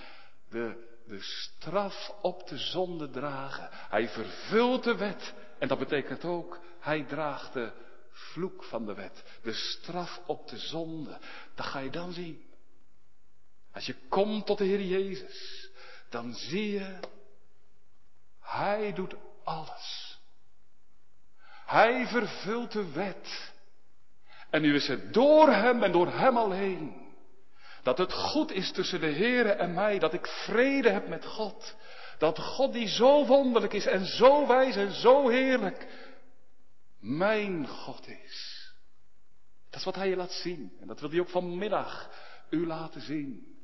De 0.48 0.94
de 1.06 1.20
straf 1.20 2.12
op 2.22 2.48
de 2.48 2.58
zonde 2.58 3.10
dragen. 3.10 3.68
Hij 3.70 4.08
vervult 4.08 4.84
de 4.84 4.96
wet. 4.96 5.34
En 5.58 5.68
dat 5.68 5.78
betekent 5.78 6.24
ook, 6.24 6.60
hij 6.80 7.04
draagt 7.04 7.52
de 7.52 7.72
vloek 8.10 8.64
van 8.64 8.86
de 8.86 8.94
wet. 8.94 9.24
De 9.42 9.52
straf 9.52 10.20
op 10.26 10.48
de 10.48 10.58
zonde. 10.58 11.18
Dat 11.54 11.66
ga 11.66 11.78
je 11.78 11.90
dan 11.90 12.12
zien. 12.12 12.44
Als 13.72 13.86
je 13.86 13.94
komt 14.08 14.46
tot 14.46 14.58
de 14.58 14.64
Heer 14.64 14.82
Jezus, 14.82 15.68
dan 16.08 16.34
zie 16.34 16.70
je, 16.70 16.98
Hij 18.40 18.92
doet 18.92 19.14
alles. 19.44 20.18
Hij 21.66 22.06
vervult 22.06 22.72
de 22.72 22.92
wet. 22.92 23.52
En 24.50 24.62
nu 24.62 24.74
is 24.74 24.88
het 24.88 25.14
door 25.14 25.48
Hem 25.48 25.82
en 25.82 25.92
door 25.92 26.08
Hem 26.08 26.36
alleen 26.36 27.05
dat 27.86 27.98
het 27.98 28.12
goed 28.12 28.52
is 28.52 28.72
tussen 28.72 29.00
de 29.00 29.12
Heere 29.12 29.50
en 29.50 29.74
mij, 29.74 29.98
dat 29.98 30.12
ik 30.12 30.26
vrede 30.26 30.90
heb 30.90 31.08
met 31.08 31.24
God. 31.24 31.76
Dat 32.18 32.38
God 32.38 32.72
die 32.72 32.88
zo 32.88 33.26
wonderlijk 33.26 33.72
is 33.72 33.86
en 33.86 34.06
zo 34.06 34.46
wijs 34.46 34.76
en 34.76 34.92
zo 34.92 35.28
heerlijk, 35.28 35.86
mijn 37.00 37.66
God 37.66 38.08
is. 38.08 38.70
Dat 39.70 39.78
is 39.78 39.84
wat 39.84 39.94
Hij 39.94 40.08
je 40.08 40.16
laat 40.16 40.32
zien. 40.32 40.76
En 40.80 40.86
dat 40.86 41.00
wil 41.00 41.10
Hij 41.10 41.20
ook 41.20 41.28
vanmiddag 41.28 42.10
u 42.50 42.66
laten 42.66 43.00
zien. 43.00 43.60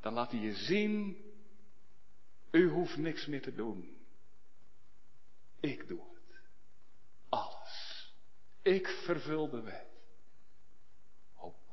Dan 0.00 0.12
laat 0.12 0.30
Hij 0.30 0.40
je 0.40 0.54
zien, 0.54 1.16
u 2.50 2.68
hoeft 2.68 2.96
niks 2.96 3.26
meer 3.26 3.42
te 3.42 3.54
doen. 3.54 3.96
Ik 5.60 5.88
doe 5.88 6.00
het. 6.00 6.40
Alles. 7.28 8.12
Ik 8.62 8.88
vervul 8.88 9.48
de 9.48 9.60
wet. 9.60 9.93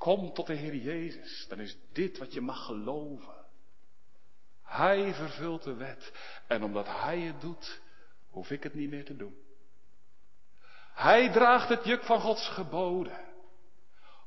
Kom 0.01 0.33
tot 0.33 0.47
de 0.47 0.53
Heer 0.53 0.75
Jezus, 0.75 1.45
dan 1.47 1.59
is 1.59 1.77
dit 1.91 2.17
wat 2.17 2.33
je 2.33 2.41
mag 2.41 2.65
geloven. 2.65 3.45
Hij 4.63 5.13
vervult 5.13 5.63
de 5.63 5.73
wet 5.73 6.13
en 6.47 6.63
omdat 6.63 6.87
Hij 6.87 7.19
het 7.19 7.41
doet, 7.41 7.81
hoef 8.29 8.49
ik 8.49 8.63
het 8.63 8.73
niet 8.73 8.89
meer 8.89 9.05
te 9.05 9.15
doen. 9.15 9.35
Hij 10.93 11.31
draagt 11.31 11.69
het 11.69 11.83
juk 11.83 12.03
van 12.03 12.19
Gods 12.21 12.49
geboden. 12.49 13.33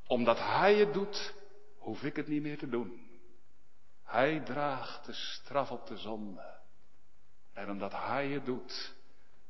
Omdat 0.07 0.37
Hij 0.39 0.75
het 0.75 0.93
doet, 0.93 1.33
hoef 1.77 2.03
ik 2.03 2.15
het 2.15 2.27
niet 2.27 2.41
meer 2.41 2.57
te 2.57 2.69
doen. 2.69 3.19
Hij 4.03 4.39
draagt 4.39 5.05
de 5.05 5.13
straf 5.13 5.71
op 5.71 5.87
de 5.87 5.97
zonde. 5.97 6.59
En 7.53 7.69
omdat 7.69 7.91
Hij 7.91 8.27
het 8.27 8.45
doet, 8.45 8.95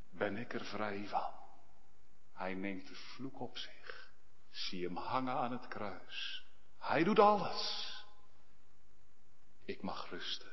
ben 0.09 0.37
ik 0.37 0.53
er 0.53 0.65
vrij 0.65 1.07
van. 1.07 1.31
Hij 2.33 2.53
neemt 2.53 2.87
de 2.87 2.95
vloek 2.95 3.39
op 3.39 3.57
zich. 3.57 4.04
Zie 4.55 4.85
hem 4.85 4.97
hangen 4.97 5.33
aan 5.33 5.51
het 5.51 5.67
kruis. 5.67 6.45
Hij 6.79 7.03
doet 7.03 7.19
alles. 7.19 7.93
Ik 9.65 9.81
mag 9.81 10.09
rusten. 10.09 10.51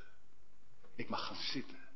Ik 0.95 1.09
mag 1.09 1.27
gaan 1.27 1.37
zitten. 1.37 1.89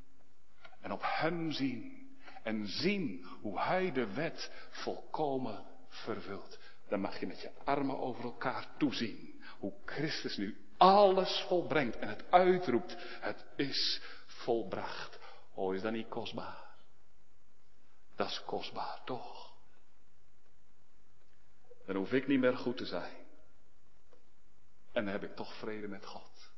En 0.80 0.92
op 0.92 1.00
hem 1.02 1.52
zien. 1.52 2.08
En 2.42 2.66
zien 2.66 3.26
hoe 3.40 3.60
hij 3.60 3.92
de 3.92 4.14
wet 4.14 4.50
volkomen 4.70 5.64
vervult. 5.88 6.58
Dan 6.88 7.00
mag 7.00 7.20
je 7.20 7.26
met 7.26 7.40
je 7.40 7.50
armen 7.64 7.98
over 7.98 8.24
elkaar 8.24 8.68
toezien. 8.78 9.42
Hoe 9.58 9.74
Christus 9.84 10.36
nu 10.36 10.66
alles 10.76 11.44
volbrengt 11.48 11.96
en 11.96 12.08
het 12.08 12.30
uitroept. 12.30 12.96
Het 13.20 13.44
is 13.56 14.00
volbracht. 14.26 15.18
Oh, 15.54 15.74
is 15.74 15.82
dat 15.82 15.92
niet 15.92 16.08
kostbaar? 16.08 16.64
Dat 18.16 18.28
is 18.28 18.42
kostbaar, 18.44 19.00
toch? 19.04 19.55
Dan 21.86 21.96
hoef 21.96 22.12
ik 22.12 22.26
niet 22.26 22.40
meer 22.40 22.56
goed 22.56 22.76
te 22.76 22.86
zijn. 22.86 23.16
En 24.92 25.04
dan 25.04 25.12
heb 25.12 25.22
ik 25.22 25.36
toch 25.36 25.58
vrede 25.58 25.88
met 25.88 26.06
God. 26.06 26.50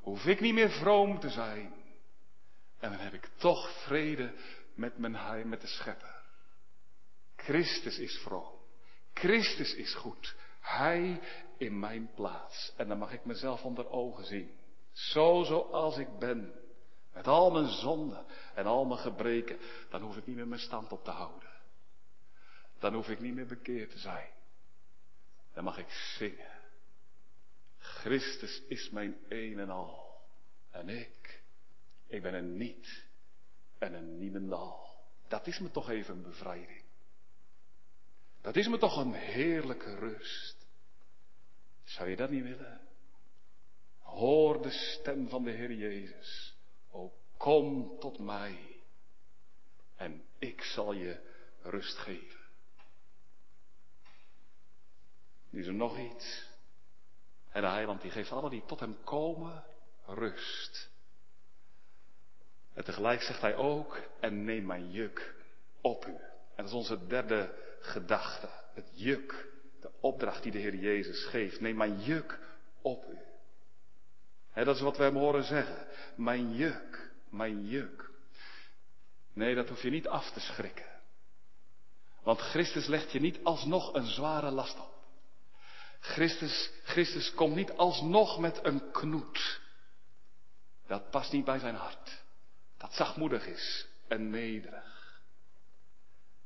Hoef 0.00 0.24
ik 0.24 0.40
niet 0.40 0.54
meer 0.54 0.70
vroom 0.70 1.20
te 1.20 1.30
zijn. 1.30 1.72
En 2.78 2.90
dan 2.90 3.00
heb 3.00 3.12
ik 3.12 3.30
toch 3.36 3.82
vrede 3.84 4.32
met 4.74 4.98
mijn 4.98 5.48
met 5.48 5.60
de 5.60 5.66
schepper. 5.66 6.22
Christus 7.36 7.98
is 7.98 8.18
vroom. 8.18 8.54
Christus 9.14 9.74
is 9.74 9.94
goed. 9.94 10.34
Hij 10.60 11.20
in 11.58 11.78
mijn 11.78 12.10
plaats. 12.14 12.72
En 12.76 12.88
dan 12.88 12.98
mag 12.98 13.12
ik 13.12 13.24
mezelf 13.24 13.62
onder 13.62 13.88
ogen 13.90 14.24
zien. 14.24 14.50
Zo 14.92 15.42
zoals 15.42 15.96
ik 15.96 16.18
ben. 16.18 16.52
Met 17.12 17.26
al 17.26 17.50
mijn 17.50 17.68
zonden 17.68 18.26
en 18.54 18.66
al 18.66 18.84
mijn 18.84 19.00
gebreken. 19.00 19.58
Dan 19.90 20.02
hoef 20.02 20.16
ik 20.16 20.26
niet 20.26 20.36
meer 20.36 20.48
mijn 20.48 20.60
stand 20.60 20.92
op 20.92 21.04
te 21.04 21.10
houden. 21.10 21.50
Dan 22.78 22.94
hoef 22.94 23.08
ik 23.08 23.20
niet 23.20 23.34
meer 23.34 23.46
bekeerd 23.46 23.90
te 23.90 23.98
zijn. 23.98 24.35
Dan 25.56 25.64
mag 25.64 25.78
ik 25.78 25.90
zingen. 25.90 26.60
Christus 27.78 28.62
is 28.68 28.90
mijn 28.90 29.16
een 29.28 29.58
en 29.58 29.70
al. 29.70 30.20
En 30.70 30.88
ik, 30.88 31.42
ik 32.06 32.22
ben 32.22 32.34
een 32.34 32.56
niet 32.56 33.06
en 33.78 33.94
een 33.94 34.18
niemendal. 34.18 34.98
Dat 35.28 35.46
is 35.46 35.58
me 35.58 35.70
toch 35.70 35.90
even 35.90 36.14
een 36.14 36.22
bevrijding. 36.22 36.82
Dat 38.40 38.56
is 38.56 38.68
me 38.68 38.78
toch 38.78 38.96
een 38.96 39.12
heerlijke 39.12 39.94
rust. 39.94 40.66
Zou 41.84 42.08
je 42.08 42.16
dat 42.16 42.30
niet 42.30 42.42
willen? 42.42 42.80
Hoor 43.98 44.62
de 44.62 44.70
stem 44.70 45.28
van 45.28 45.44
de 45.44 45.50
Heer 45.50 45.72
Jezus. 45.72 46.56
O 46.90 47.12
kom 47.36 47.98
tot 48.00 48.18
mij 48.18 48.82
en 49.94 50.24
ik 50.38 50.62
zal 50.62 50.92
je 50.92 51.20
rust 51.62 51.96
geven. 51.96 52.45
Nu 55.56 55.62
is 55.62 55.68
er 55.68 55.74
nog 55.74 55.98
iets. 55.98 56.46
En 57.50 57.62
de 57.62 57.68
heiland 57.68 58.00
die 58.00 58.10
geeft 58.10 58.32
alle 58.32 58.50
die 58.50 58.64
tot 58.66 58.80
hem 58.80 58.96
komen 59.04 59.64
rust. 60.06 60.90
En 62.74 62.84
tegelijk 62.84 63.22
zegt 63.22 63.40
hij 63.40 63.54
ook, 63.54 64.00
en 64.20 64.44
neem 64.44 64.66
mijn 64.66 64.90
juk 64.90 65.34
op 65.80 66.06
u. 66.06 66.10
En 66.10 66.56
dat 66.56 66.66
is 66.66 66.72
onze 66.72 67.06
derde 67.06 67.54
gedachte. 67.80 68.48
Het 68.74 68.90
juk, 68.92 69.48
de 69.80 69.90
opdracht 70.00 70.42
die 70.42 70.52
de 70.52 70.58
Heer 70.58 70.74
Jezus 70.74 71.24
geeft. 71.24 71.60
Neem 71.60 71.76
mijn 71.76 72.00
juk 72.00 72.38
op 72.82 73.04
u. 73.04 73.18
dat 74.64 74.76
is 74.76 74.82
wat 74.82 74.96
we 74.96 75.02
hem 75.02 75.16
horen 75.16 75.44
zeggen. 75.44 75.86
Mijn 76.16 76.54
juk, 76.54 77.12
mijn 77.28 77.66
juk. 77.66 78.10
Nee, 79.32 79.54
dat 79.54 79.68
hoef 79.68 79.82
je 79.82 79.90
niet 79.90 80.08
af 80.08 80.30
te 80.30 80.40
schrikken. 80.40 81.00
Want 82.22 82.40
Christus 82.40 82.86
legt 82.86 83.12
je 83.12 83.20
niet 83.20 83.38
alsnog 83.42 83.94
een 83.94 84.06
zware 84.06 84.50
last 84.50 84.80
op. 84.80 84.95
Christus, 86.06 86.70
Christus 86.84 87.34
komt 87.34 87.54
niet 87.54 87.70
alsnog 87.70 88.38
met 88.38 88.64
een 88.64 88.90
knoet. 88.90 89.60
Dat 90.86 91.10
past 91.10 91.32
niet 91.32 91.44
bij 91.44 91.58
zijn 91.58 91.74
hart. 91.74 92.22
Dat 92.76 92.94
zachtmoedig 92.94 93.46
is 93.46 93.86
en 94.08 94.30
nederig. 94.30 95.20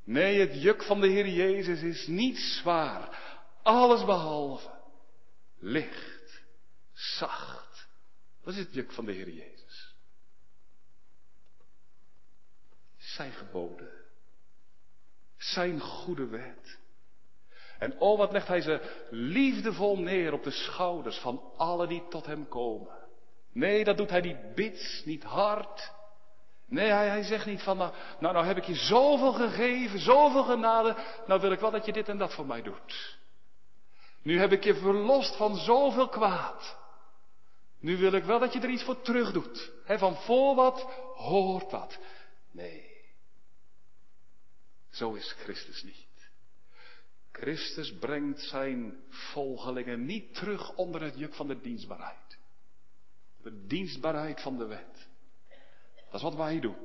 Nee, 0.04 0.40
het 0.40 0.62
juk 0.62 0.82
van 0.82 1.00
de 1.00 1.06
Heer 1.06 1.28
Jezus 1.28 1.82
is 1.82 2.06
niet 2.06 2.38
zwaar. 2.38 3.38
Alles 3.62 4.04
behalve. 4.04 4.70
Licht. 5.58 6.42
Zacht. 6.92 7.88
Wat 8.42 8.54
is 8.54 8.60
het 8.60 8.74
juk 8.74 8.92
van 8.92 9.04
de 9.04 9.12
Heer 9.12 9.30
Jezus? 9.30 9.94
Zijn 12.96 13.32
geboden. 13.32 13.92
Zijn 15.36 15.80
goede 15.80 16.26
wet. 16.26 16.78
En 17.80 18.00
oh, 18.00 18.18
wat 18.18 18.32
legt 18.32 18.48
hij 18.48 18.60
ze 18.60 19.04
liefdevol 19.10 19.98
neer 19.98 20.32
op 20.32 20.42
de 20.42 20.50
schouders 20.50 21.18
van 21.18 21.42
allen 21.56 21.88
die 21.88 22.08
tot 22.08 22.26
hem 22.26 22.48
komen. 22.48 22.98
Nee, 23.52 23.84
dat 23.84 23.96
doet 23.96 24.10
hij 24.10 24.20
niet 24.20 24.54
bits, 24.54 25.02
niet 25.04 25.22
hard. 25.24 25.92
Nee, 26.66 26.90
hij, 26.90 27.08
hij 27.08 27.22
zegt 27.22 27.46
niet 27.46 27.62
van, 27.62 27.76
nou, 27.76 27.92
nou, 28.18 28.34
nou 28.34 28.46
heb 28.46 28.56
ik 28.56 28.64
je 28.64 28.74
zoveel 28.74 29.32
gegeven, 29.32 29.98
zoveel 29.98 30.42
genade, 30.42 30.96
nou 31.26 31.40
wil 31.40 31.52
ik 31.52 31.60
wel 31.60 31.70
dat 31.70 31.86
je 31.86 31.92
dit 31.92 32.08
en 32.08 32.18
dat 32.18 32.34
voor 32.34 32.46
mij 32.46 32.62
doet. 32.62 33.18
Nu 34.22 34.38
heb 34.38 34.52
ik 34.52 34.64
je 34.64 34.74
verlost 34.74 35.36
van 35.36 35.56
zoveel 35.56 36.08
kwaad. 36.08 36.78
Nu 37.78 37.96
wil 37.96 38.12
ik 38.12 38.24
wel 38.24 38.38
dat 38.38 38.52
je 38.52 38.60
er 38.60 38.68
iets 38.68 38.84
voor 38.84 39.00
terug 39.00 39.32
doet. 39.32 39.72
Van 39.86 40.16
voor 40.16 40.54
wat 40.54 40.82
hoort 41.14 41.70
wat. 41.70 41.98
Nee. 42.50 42.90
Zo 44.90 45.12
is 45.12 45.32
Christus 45.32 45.82
niet. 45.82 46.08
Christus 47.40 47.94
brengt 47.94 48.40
zijn 48.40 48.94
volgelingen 49.08 50.04
niet 50.04 50.34
terug 50.34 50.74
onder 50.74 51.02
het 51.02 51.18
juk 51.18 51.34
van 51.34 51.48
de 51.48 51.60
dienstbaarheid. 51.60 52.38
De 53.42 53.66
dienstbaarheid 53.66 54.40
van 54.40 54.58
de 54.58 54.66
wet. 54.66 55.08
Dat 56.04 56.14
is 56.14 56.22
wat 56.22 56.34
wij 56.34 56.60
doen. 56.60 56.76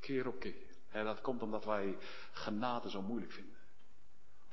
Keer 0.00 0.26
op 0.26 0.40
keer. 0.40 0.68
En 0.90 1.04
dat 1.04 1.20
komt 1.20 1.42
omdat 1.42 1.64
wij 1.64 1.96
genade 2.32 2.90
zo 2.90 3.02
moeilijk 3.02 3.32
vinden. 3.32 3.58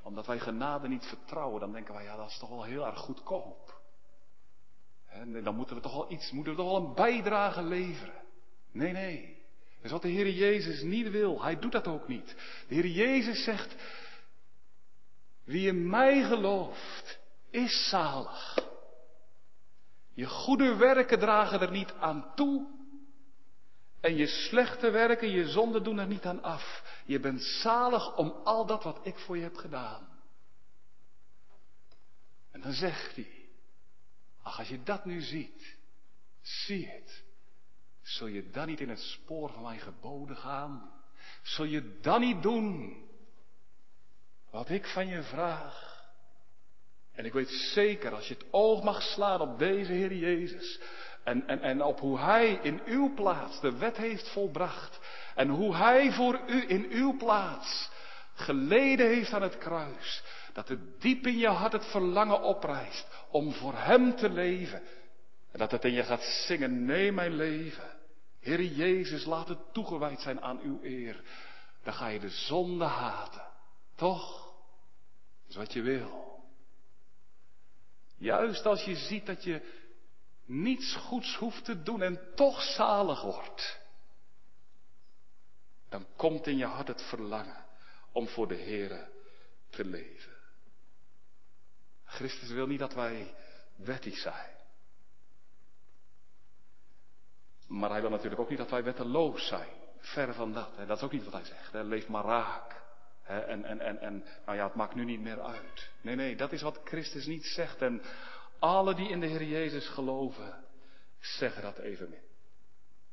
Omdat 0.01 0.25
wij 0.25 0.39
genade 0.39 0.87
niet 0.87 1.05
vertrouwen, 1.05 1.59
dan 1.59 1.71
denken 1.71 1.93
wij, 1.93 2.03
ja, 2.03 2.15
dat 2.15 2.29
is 2.29 2.37
toch 2.37 2.49
wel 2.49 2.63
heel 2.63 2.85
erg 2.85 2.99
goedkoop. 2.99 3.81
En 5.05 5.43
dan 5.43 5.55
moeten 5.55 5.75
we 5.75 5.81
toch 5.81 5.93
wel 5.93 6.11
iets, 6.11 6.31
moeten 6.31 6.51
we 6.51 6.59
toch 6.59 6.71
wel 6.71 6.87
een 6.87 6.93
bijdrage 6.93 7.63
leveren. 7.63 8.21
Nee, 8.71 8.91
nee. 8.91 9.45
Dat 9.75 9.85
is 9.85 9.91
wat 9.91 10.01
de 10.01 10.07
Heer 10.07 10.29
Jezus 10.29 10.81
niet 10.81 11.09
wil. 11.09 11.43
Hij 11.43 11.59
doet 11.59 11.71
dat 11.71 11.87
ook 11.87 12.07
niet. 12.07 12.35
De 12.67 12.75
Heer 12.75 12.87
Jezus 12.87 13.43
zegt, 13.43 13.75
wie 15.47 15.67
in 15.67 15.89
mij 15.89 16.23
gelooft, 16.23 17.19
is 17.49 17.89
zalig. 17.89 18.57
Je 20.13 20.25
goede 20.25 20.75
werken 20.75 21.19
dragen 21.19 21.61
er 21.61 21.71
niet 21.71 21.93
aan 21.99 22.31
toe. 22.35 22.67
En 24.01 24.15
je 24.15 24.27
slechte 24.27 24.89
werken, 24.89 25.29
je 25.29 25.47
zonde 25.47 25.81
doen 25.81 25.97
er 25.97 26.07
niet 26.07 26.25
aan 26.25 26.43
af. 26.43 26.83
Je 27.05 27.19
bent 27.19 27.41
zalig 27.41 28.15
om 28.15 28.29
al 28.43 28.65
dat 28.65 28.83
wat 28.83 28.99
ik 29.03 29.17
voor 29.17 29.37
je 29.37 29.43
heb 29.43 29.55
gedaan. 29.55 30.07
En 32.51 32.61
dan 32.61 32.73
zegt 32.73 33.15
hij, 33.15 33.49
ach 34.41 34.59
als 34.59 34.67
je 34.67 34.83
dat 34.83 35.05
nu 35.05 35.21
ziet, 35.21 35.77
zie 36.41 36.87
het. 36.87 37.23
Zul 38.01 38.27
je 38.27 38.49
dan 38.49 38.67
niet 38.67 38.79
in 38.79 38.89
het 38.89 39.01
spoor 39.01 39.49
van 39.49 39.63
mijn 39.63 39.79
geboden 39.79 40.37
gaan? 40.37 40.91
Zul 41.41 41.65
je 41.65 41.99
dan 42.01 42.21
niet 42.21 42.41
doen 42.41 43.05
wat 44.57 44.69
ik 44.69 44.85
van 44.85 45.07
je 45.07 45.21
vraag? 45.21 46.05
En 47.13 47.25
ik 47.25 47.33
weet 47.33 47.49
zeker, 47.49 48.13
als 48.13 48.27
je 48.27 48.33
het 48.33 48.45
oog 48.51 48.83
mag 48.83 49.01
slaan 49.01 49.41
op 49.41 49.59
deze 49.59 49.91
Heer 49.91 50.13
Jezus, 50.13 50.79
en, 51.23 51.47
en, 51.47 51.61
en 51.61 51.81
op 51.81 51.99
hoe 51.99 52.19
Hij 52.19 52.59
in 52.61 52.81
uw 52.85 53.13
plaats 53.13 53.61
de 53.61 53.77
wet 53.77 53.97
heeft 53.97 54.29
volbracht, 54.29 54.99
en 55.35 55.49
hoe 55.49 55.75
Hij 55.75 56.11
voor 56.11 56.39
u 56.47 56.69
in 56.69 56.85
uw 56.89 57.17
plaats 57.17 57.89
geleden 58.33 59.07
heeft 59.07 59.33
aan 59.33 59.41
het 59.41 59.57
kruis, 59.57 60.23
dat 60.53 60.67
het 60.67 61.01
diep 61.01 61.27
in 61.27 61.37
je 61.37 61.47
hart 61.47 61.71
het 61.71 61.85
verlangen 61.85 62.41
oprijst 62.41 63.07
om 63.29 63.53
voor 63.53 63.73
Hem 63.73 64.15
te 64.15 64.29
leven. 64.29 64.81
En 65.51 65.59
dat 65.59 65.71
het 65.71 65.85
in 65.85 65.93
je 65.93 66.03
gaat 66.03 66.23
zingen, 66.23 66.85
nee 66.85 67.11
mijn 67.11 67.35
leven, 67.35 67.97
Heer 68.39 68.63
Jezus, 68.63 69.25
laat 69.25 69.47
het 69.47 69.73
toegewijd 69.73 70.21
zijn 70.21 70.41
aan 70.41 70.59
uw 70.59 70.79
eer. 70.83 71.21
Dan 71.83 71.93
ga 71.93 72.07
je 72.07 72.19
de 72.19 72.29
zonde 72.29 72.85
haten. 72.85 73.45
Toch? 73.95 74.46
Is 75.47 75.55
wat 75.55 75.73
je 75.73 75.81
wil. 75.81 76.41
Juist 78.17 78.65
als 78.65 78.83
je 78.83 78.95
ziet 78.95 79.25
dat 79.25 79.43
je 79.43 79.85
niets 80.45 80.95
goeds 80.95 81.35
hoeft 81.35 81.65
te 81.65 81.83
doen 81.83 82.01
en 82.01 82.19
toch 82.35 82.61
zalig 82.61 83.21
wordt. 83.21 83.79
Dan 85.89 86.05
komt 86.15 86.47
in 86.47 86.57
je 86.57 86.65
hart 86.65 86.87
het 86.87 87.01
verlangen 87.01 87.65
om 88.11 88.27
voor 88.27 88.47
de 88.47 88.57
Heere 88.57 89.09
te 89.69 89.85
leven. 89.85 90.35
Christus 92.03 92.49
wil 92.49 92.67
niet 92.67 92.79
dat 92.79 92.93
wij 92.93 93.35
wettig 93.75 94.17
zijn. 94.17 94.55
Maar 97.67 97.89
hij 97.89 98.01
wil 98.01 98.09
natuurlijk 98.09 98.41
ook 98.41 98.49
niet 98.49 98.57
dat 98.57 98.69
wij 98.69 98.83
wetteloos 98.83 99.47
zijn. 99.47 99.69
Ver 99.99 100.33
van 100.33 100.53
dat. 100.53 100.87
Dat 100.87 100.97
is 100.97 101.03
ook 101.03 101.11
niet 101.11 101.23
wat 101.23 101.33
hij 101.33 101.43
zegt. 101.43 101.71
Hè. 101.71 101.83
Leef 101.83 102.07
maar 102.07 102.23
raak. 102.23 102.81
En, 103.27 103.65
en, 103.65 103.79
en, 103.79 103.99
en, 103.99 104.25
nou 104.45 104.57
ja, 104.57 104.65
het 104.65 104.75
maakt 104.75 104.95
nu 104.95 105.05
niet 105.05 105.19
meer 105.19 105.41
uit. 105.41 105.91
Nee, 106.01 106.15
nee, 106.15 106.35
dat 106.35 106.51
is 106.51 106.61
wat 106.61 106.79
Christus 106.83 107.25
niet 107.25 107.45
zegt. 107.45 107.81
En 107.81 108.01
alle 108.59 108.95
die 108.95 109.09
in 109.09 109.19
de 109.19 109.27
Heer 109.27 109.43
Jezus 109.43 109.87
geloven, 109.87 110.63
zeggen 111.19 111.61
dat 111.61 111.77
evenmin. 111.77 112.25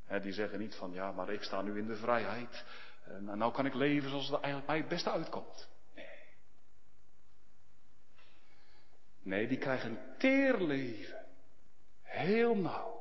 Hè, 0.05 0.21
die 0.21 0.33
zeggen 0.33 0.59
niet 0.59 0.75
van, 0.75 0.93
ja, 0.93 1.13
maar 1.13 1.33
ik 1.33 1.43
sta 1.43 1.63
nu 1.63 1.79
in 1.79 1.87
de 1.87 1.97
vrijheid. 1.97 2.65
En 3.05 3.39
nou 3.39 3.53
kan 3.53 3.67
ik 3.67 3.75
leven 3.75 4.11
zoals 4.11 4.29
het 4.29 4.41
eigenlijk 4.41 4.67
mij 4.67 4.79
het 4.79 4.89
beste 4.89 5.11
uitkomt. 5.11 5.69
Nee. 5.95 6.07
Nee, 9.23 9.49
die 9.49 9.59
krijgen 9.59 9.99
teer 10.19 10.61
leven. 10.61 11.27
Heel 12.03 12.57
nauw. 12.57 12.95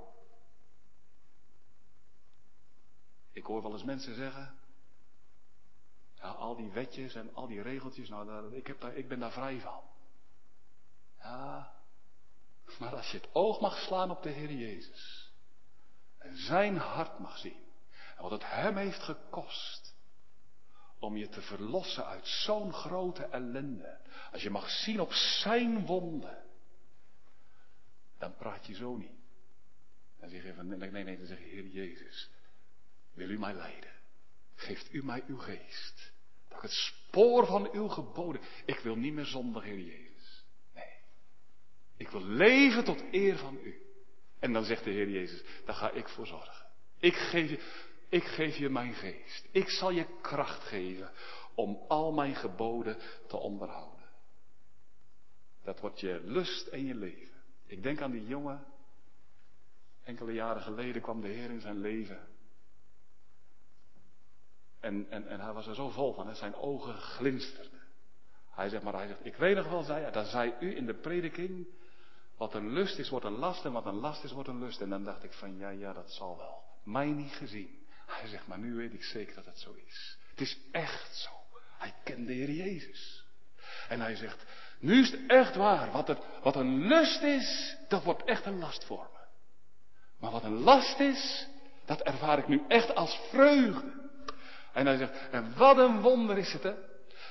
Ik 3.32 3.45
hoor 3.45 3.61
wel 3.61 3.72
eens 3.72 3.84
mensen 3.84 4.16
zeggen, 4.16 4.55
ja, 6.24 6.30
al 6.30 6.55
die 6.55 6.71
wetjes 6.71 7.15
en 7.15 7.34
al 7.34 7.47
die 7.47 7.61
regeltjes, 7.61 8.09
nou, 8.09 8.55
ik, 8.55 8.67
heb 8.67 8.82
daar, 8.82 8.95
ik 8.95 9.07
ben 9.07 9.19
daar 9.19 9.32
vrij 9.32 9.59
van. 9.59 9.84
Ja, 11.17 11.74
maar 12.80 12.95
als 12.95 13.11
je 13.11 13.17
het 13.17 13.30
oog 13.34 13.59
mag 13.59 13.78
slaan 13.78 14.11
op 14.11 14.24
de 14.24 14.30
Heer 14.30 14.51
Jezus 14.51 15.32
en 16.17 16.38
zijn 16.38 16.78
hart 16.78 17.19
mag 17.19 17.38
zien 17.38 17.63
en 18.15 18.21
wat 18.21 18.32
het 18.32 18.49
hem 18.49 18.78
heeft 18.78 19.03
gekost 19.03 19.95
om 20.99 21.17
je 21.17 21.30
te 21.30 21.41
verlossen 21.41 22.05
uit 22.05 22.28
zo'n 22.28 22.74
grote 22.74 23.24
ellende, 23.24 23.99
als 24.32 24.41
je 24.43 24.49
mag 24.49 24.69
zien 24.69 25.01
op 25.01 25.11
zijn 25.13 25.86
wonden, 25.86 26.43
dan 28.17 28.36
praat 28.36 28.65
je 28.65 28.74
zo 28.74 28.95
niet. 28.95 29.21
Dan 30.19 30.30
zeg 30.30 30.43
je 30.43 30.53
van, 30.53 30.67
nee, 30.67 30.89
nee, 30.89 31.03
nee, 31.03 31.17
dan 31.17 31.28
zeg 31.28 31.39
je 31.39 31.45
Heer 31.45 31.67
Jezus, 31.67 32.30
wil 33.13 33.30
u 33.30 33.39
mij 33.39 33.53
leiden? 33.53 33.91
Geeft 34.55 34.93
u 34.93 35.03
mij 35.03 35.24
uw 35.28 35.38
geest? 35.38 36.12
Het 36.62 36.72
spoor 36.72 37.45
van 37.45 37.70
uw 37.72 37.88
geboden. 37.88 38.41
Ik 38.66 38.80
wil 38.80 38.95
niet 38.95 39.14
meer 39.14 39.26
zonder 39.26 39.64
Heer 39.64 39.80
Jezus. 39.80 40.45
Nee. 40.74 40.97
Ik 41.97 42.10
wil 42.10 42.24
leven 42.24 42.84
tot 42.84 43.04
eer 43.12 43.38
van 43.38 43.60
u. 43.64 43.82
En 44.39 44.54
dan 44.54 44.64
zegt 44.64 44.84
de 44.84 44.91
Heer 44.91 45.10
Jezus, 45.10 45.43
daar 45.66 45.76
ga 45.76 45.91
ik 45.91 46.10
voor 46.10 46.28
zorgen. 46.28 46.66
Ik 46.99 47.16
geef 47.16 47.49
je, 47.49 47.60
ik 48.10 48.24
geef 48.24 48.58
je 48.58 48.70
mijn 48.70 48.93
geest. 48.93 49.47
Ik 49.51 49.70
zal 49.70 49.91
je 49.91 50.20
kracht 50.22 50.64
geven 50.64 51.12
om 51.56 51.86
al 51.88 52.12
mijn 52.12 52.36
geboden 52.36 52.97
te 53.28 53.38
onderhouden. 53.38 54.10
Dat 55.64 55.80
wordt 55.80 55.99
je 55.99 56.22
lust 56.24 56.68
en 56.68 56.86
je 56.86 56.95
leven. 56.95 57.41
Ik 57.66 57.84
denk 57.84 58.01
aan 58.01 58.12
die 58.12 58.28
jongen. 58.28 58.66
Enkele 60.04 60.34
jaren 60.34 60.62
geleden 60.62 61.01
kwam 61.01 61.22
de 61.22 61.28
Heer 61.28 61.49
in 61.49 61.62
zijn 61.62 61.80
leven. 61.80 62.28
En, 64.84 65.06
en, 65.10 65.28
en 65.28 65.40
hij 65.40 65.54
was 65.54 65.68
er 65.68 65.76
zo 65.76 65.90
vol 65.90 66.14
van, 66.14 66.36
zijn 66.36 66.56
ogen 66.56 66.94
glinsterden. 66.94 67.82
Hij 68.50 68.70
zegt 68.70 68.84
maar, 68.84 68.94
hij 68.94 69.08
zegt, 69.08 69.26
ik 69.26 69.36
weet 69.36 69.56
nog 69.56 69.70
wel, 69.70 69.84
zei 69.84 70.02
hij, 70.02 70.12
dan 70.12 70.26
zei 70.26 70.54
u 70.60 70.76
in 70.76 70.86
de 70.86 70.94
prediking, 70.94 71.68
wat 72.38 72.54
een 72.54 72.72
lust 72.72 72.98
is, 72.98 73.10
wordt 73.10 73.26
een 73.26 73.38
last 73.38 73.66
en 73.66 73.72
wat 73.72 73.86
een 73.86 74.00
last 74.00 74.24
is, 74.24 74.32
wordt 74.32 74.50
een 74.50 74.60
lust. 74.60 74.82
En 74.82 74.90
dan 74.90 75.04
dacht 75.04 75.24
ik 75.24 75.34
van, 75.34 75.58
ja, 75.58 75.70
ja, 75.70 75.94
dat 75.94 76.12
zal 76.12 76.38
wel. 76.38 76.64
Mij 76.84 77.06
niet 77.06 77.34
gezien. 77.34 77.86
Hij 78.06 78.28
zegt, 78.28 78.48
maar 78.48 78.58
nu 78.58 78.76
weet 78.76 78.94
ik 78.94 79.04
zeker 79.04 79.36
dat 79.36 79.46
het 79.46 79.60
zo 79.60 79.74
is. 79.86 80.18
Het 80.30 80.42
is 80.42 80.58
echt 80.72 81.16
zo. 81.16 81.30
Hij 81.78 81.94
kent 82.04 82.28
de 82.28 82.34
Heer 82.34 82.52
Jezus. 82.52 83.26
En 83.90 84.00
hij 84.00 84.16
zegt, 84.16 84.46
nu 84.80 85.02
is 85.02 85.12
het 85.12 85.22
echt 85.28 85.56
waar. 85.56 85.92
Wat, 85.92 86.18
wat 86.42 86.56
een 86.56 86.88
lust 86.88 87.22
is, 87.22 87.78
dat 87.88 88.04
wordt 88.04 88.24
echt 88.24 88.46
een 88.46 88.60
last 88.60 88.86
voor 88.86 89.10
me. 89.14 89.20
Maar 90.20 90.32
wat 90.32 90.44
een 90.44 90.60
last 90.60 91.00
is, 91.00 91.48
dat 91.86 92.02
ervaar 92.02 92.38
ik 92.38 92.48
nu 92.48 92.62
echt 92.68 92.96
als 92.96 93.20
vreugde. 93.30 94.03
En 94.74 94.86
hij 94.86 94.97
zegt, 94.97 95.30
en 95.32 95.57
wat 95.57 95.78
een 95.78 96.01
wonder 96.01 96.38
is 96.38 96.53
het 96.53 96.63
hè, 96.63 96.74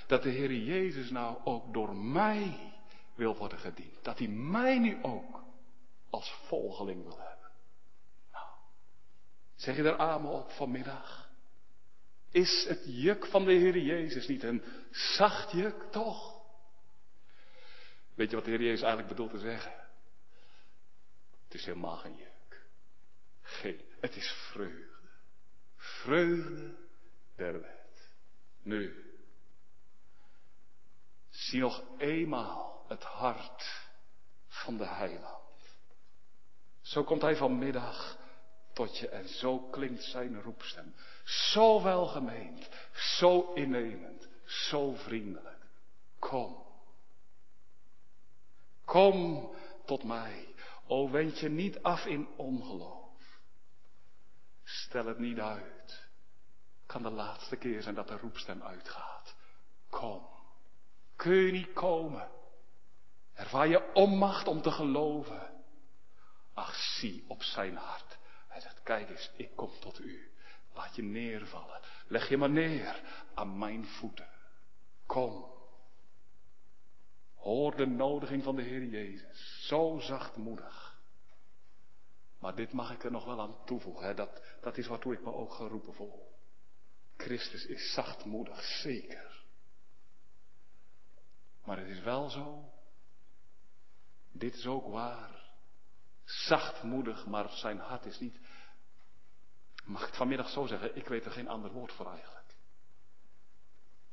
dat 0.06 0.22
de 0.22 0.30
Heer 0.30 0.52
Jezus 0.52 1.10
nou 1.10 1.38
ook 1.44 1.72
door 1.72 1.96
mij 1.96 2.72
wil 3.14 3.36
worden 3.36 3.58
gediend. 3.58 4.04
Dat 4.04 4.18
hij 4.18 4.28
mij 4.28 4.78
nu 4.78 5.02
ook 5.02 5.44
als 6.10 6.34
volgeling 6.46 7.02
wil 7.02 7.18
hebben. 7.18 7.50
Nou, 8.32 8.46
zeg 9.56 9.76
je 9.76 9.82
daar 9.82 9.98
amen 9.98 10.30
op 10.30 10.50
vanmiddag? 10.50 11.30
Is 12.30 12.66
het 12.68 12.82
juk 12.84 13.26
van 13.26 13.44
de 13.44 13.52
Heer 13.52 13.78
Jezus 13.78 14.26
niet 14.26 14.42
een 14.42 14.62
zacht 14.90 15.52
juk, 15.52 15.82
toch? 15.90 16.40
Weet 18.14 18.30
je 18.30 18.36
wat 18.36 18.44
de 18.44 18.50
Heer 18.50 18.62
Jezus 18.62 18.82
eigenlijk 18.82 19.08
bedoelt 19.08 19.30
te 19.30 19.38
zeggen? 19.38 19.72
Het 21.44 21.54
is 21.54 21.64
helemaal 21.64 21.96
geen 21.96 22.16
juk. 22.16 22.66
Geen, 23.42 23.80
het 24.00 24.16
is 24.16 24.30
vreugde. 24.50 24.90
Vreugde 25.76 26.74
Nu, 28.62 29.12
zie 31.30 31.60
nog 31.60 31.82
eenmaal 31.98 32.84
het 32.88 33.02
hart 33.02 33.88
van 34.48 34.76
de 34.76 34.86
heiland. 34.86 35.42
Zo 36.80 37.04
komt 37.04 37.22
hij 37.22 37.36
vanmiddag 37.36 38.18
tot 38.72 38.98
je 38.98 39.08
en 39.08 39.28
zo 39.28 39.58
klinkt 39.58 40.02
zijn 40.02 40.42
roepstem. 40.42 40.94
Zo 41.24 41.82
welgemeend, 41.82 42.68
zo 42.92 43.52
innemend, 43.52 44.28
zo 44.44 44.94
vriendelijk. 44.94 45.66
Kom. 46.18 46.66
Kom 48.84 49.50
tot 49.84 50.04
mij. 50.04 50.54
O 50.86 51.10
wend 51.10 51.38
je 51.38 51.48
niet 51.48 51.82
af 51.82 52.06
in 52.06 52.28
ongeloof. 52.36 53.40
Stel 54.62 55.06
het 55.06 55.18
niet 55.18 55.38
uit 55.38 56.01
kan 56.92 57.02
de 57.02 57.10
laatste 57.10 57.56
keer 57.56 57.82
zijn 57.82 57.94
dat 57.94 58.08
de 58.08 58.16
roepstem 58.16 58.62
uitgaat. 58.62 59.34
Kom. 59.90 60.26
Kun 61.16 61.34
je 61.34 61.52
niet 61.52 61.72
komen? 61.72 62.30
Ervaar 63.34 63.68
je 63.68 63.92
onmacht 63.92 64.46
om 64.46 64.62
te 64.62 64.70
geloven? 64.70 65.50
Ach, 66.54 66.74
zie 66.74 67.24
op 67.28 67.42
zijn 67.42 67.76
hart. 67.76 68.18
Hij 68.48 68.60
zegt, 68.60 68.82
kijk 68.82 69.10
eens, 69.10 69.30
ik 69.36 69.56
kom 69.56 69.70
tot 69.80 70.00
u. 70.00 70.32
Laat 70.74 70.96
je 70.96 71.02
neervallen. 71.02 71.80
Leg 72.06 72.28
je 72.28 72.36
maar 72.36 72.50
neer 72.50 73.02
aan 73.34 73.58
mijn 73.58 73.86
voeten. 73.86 74.28
Kom. 75.06 75.50
Hoor 77.34 77.76
de 77.76 77.86
nodiging 77.86 78.42
van 78.42 78.56
de 78.56 78.62
Heer 78.62 78.84
Jezus. 78.84 79.66
Zo 79.66 79.98
zachtmoedig. 79.98 81.00
Maar 82.38 82.54
dit 82.54 82.72
mag 82.72 82.92
ik 82.92 83.04
er 83.04 83.10
nog 83.10 83.24
wel 83.24 83.40
aan 83.40 83.64
toevoegen. 83.64 84.06
Hè? 84.06 84.14
Dat, 84.14 84.42
dat 84.60 84.78
is 84.78 84.86
waartoe 84.86 85.12
ik 85.12 85.22
me 85.22 85.32
ook 85.32 85.52
geroepen 85.52 85.94
voel. 85.94 86.31
Christus 87.16 87.66
is 87.66 87.92
zachtmoedig, 87.92 88.62
zeker. 88.62 89.44
Maar 91.64 91.78
het 91.78 91.88
is 91.88 92.00
wel 92.00 92.30
zo, 92.30 92.72
dit 94.32 94.54
is 94.54 94.66
ook 94.66 94.86
waar, 94.86 95.42
Zachtmoedig, 96.24 97.26
maar 97.26 97.48
zijn 97.48 97.78
hart 97.78 98.04
is 98.04 98.18
niet. 98.18 98.38
Mag 99.84 100.08
ik 100.08 100.14
vanmiddag 100.14 100.48
zo 100.48 100.66
zeggen? 100.66 100.96
Ik 100.96 101.08
weet 101.08 101.24
er 101.24 101.30
geen 101.30 101.48
ander 101.48 101.70
woord 101.70 101.92
voor 101.92 102.10
eigenlijk. 102.10 102.54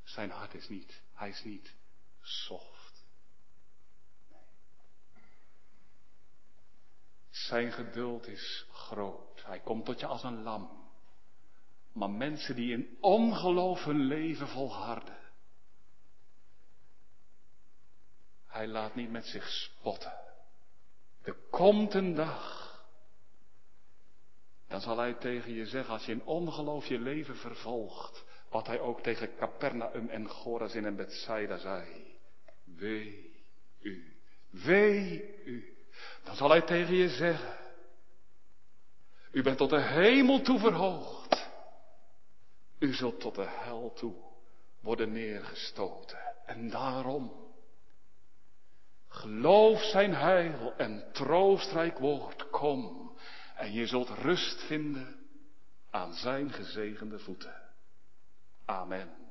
Zijn 0.03 0.31
hart 0.31 0.53
is 0.53 0.69
niet. 0.69 1.01
Hij 1.13 1.29
is 1.29 1.43
niet 1.43 1.75
soft. 2.21 3.05
Nee. 5.13 5.23
Zijn 7.29 7.71
geduld 7.71 8.27
is 8.27 8.65
groot. 8.71 9.43
Hij 9.45 9.59
komt 9.59 9.85
tot 9.85 9.99
je 9.99 10.05
als 10.05 10.23
een 10.23 10.41
lam. 10.41 10.78
Maar 11.93 12.09
mensen 12.09 12.55
die 12.55 12.71
in 12.71 12.97
ongeloof 12.99 13.83
hun 13.83 13.99
leven 13.99 14.47
volharden. 14.47 15.17
Hij 18.47 18.67
laat 18.67 18.95
niet 18.95 19.11
met 19.11 19.25
zich 19.25 19.49
spotten. 19.49 20.13
Er 21.21 21.35
komt 21.49 21.93
een 21.93 22.15
dag. 22.15 22.67
Dan 24.67 24.81
zal 24.81 24.97
hij 24.97 25.13
tegen 25.13 25.53
je 25.53 25.65
zeggen, 25.65 25.93
als 25.93 26.05
je 26.05 26.11
in 26.11 26.23
ongeloof 26.23 26.85
je 26.85 26.99
leven 26.99 27.35
vervolgt, 27.35 28.25
wat 28.49 28.67
hij 28.67 28.79
ook 28.79 29.01
tegen 29.01 29.35
Capernaum 29.35 30.09
en 30.09 30.29
Gorazin 30.29 30.85
en 30.85 30.95
Bethsaida 30.95 31.57
zei. 31.57 32.17
Wee 32.63 33.29
u, 33.79 34.17
wee 34.49 35.43
u. 35.45 35.77
Dan 36.23 36.35
zal 36.35 36.49
hij 36.49 36.61
tegen 36.61 36.95
je 36.95 37.09
zeggen, 37.09 37.57
u 39.31 39.43
bent 39.43 39.57
tot 39.57 39.69
de 39.69 39.81
hemel 39.81 40.41
toe 40.41 40.59
verhoogd. 40.59 41.18
U 42.79 42.93
zult 42.93 43.19
tot 43.19 43.35
de 43.35 43.47
hel 43.47 43.93
toe 43.93 44.15
worden 44.79 45.11
neergestoten. 45.11 46.19
En 46.45 46.69
daarom, 46.69 47.53
geloof 49.07 49.81
zijn 49.81 50.13
heil 50.13 50.73
en 50.77 51.09
troostrijk 51.11 51.97
woord, 51.97 52.49
kom. 52.49 53.11
En 53.55 53.71
je 53.73 53.87
zult 53.87 54.09
rust 54.09 54.61
vinden 54.61 55.27
aan 55.89 56.13
zijn 56.13 56.51
gezegende 56.51 57.19
voeten. 57.19 57.53
Amen. 58.65 59.28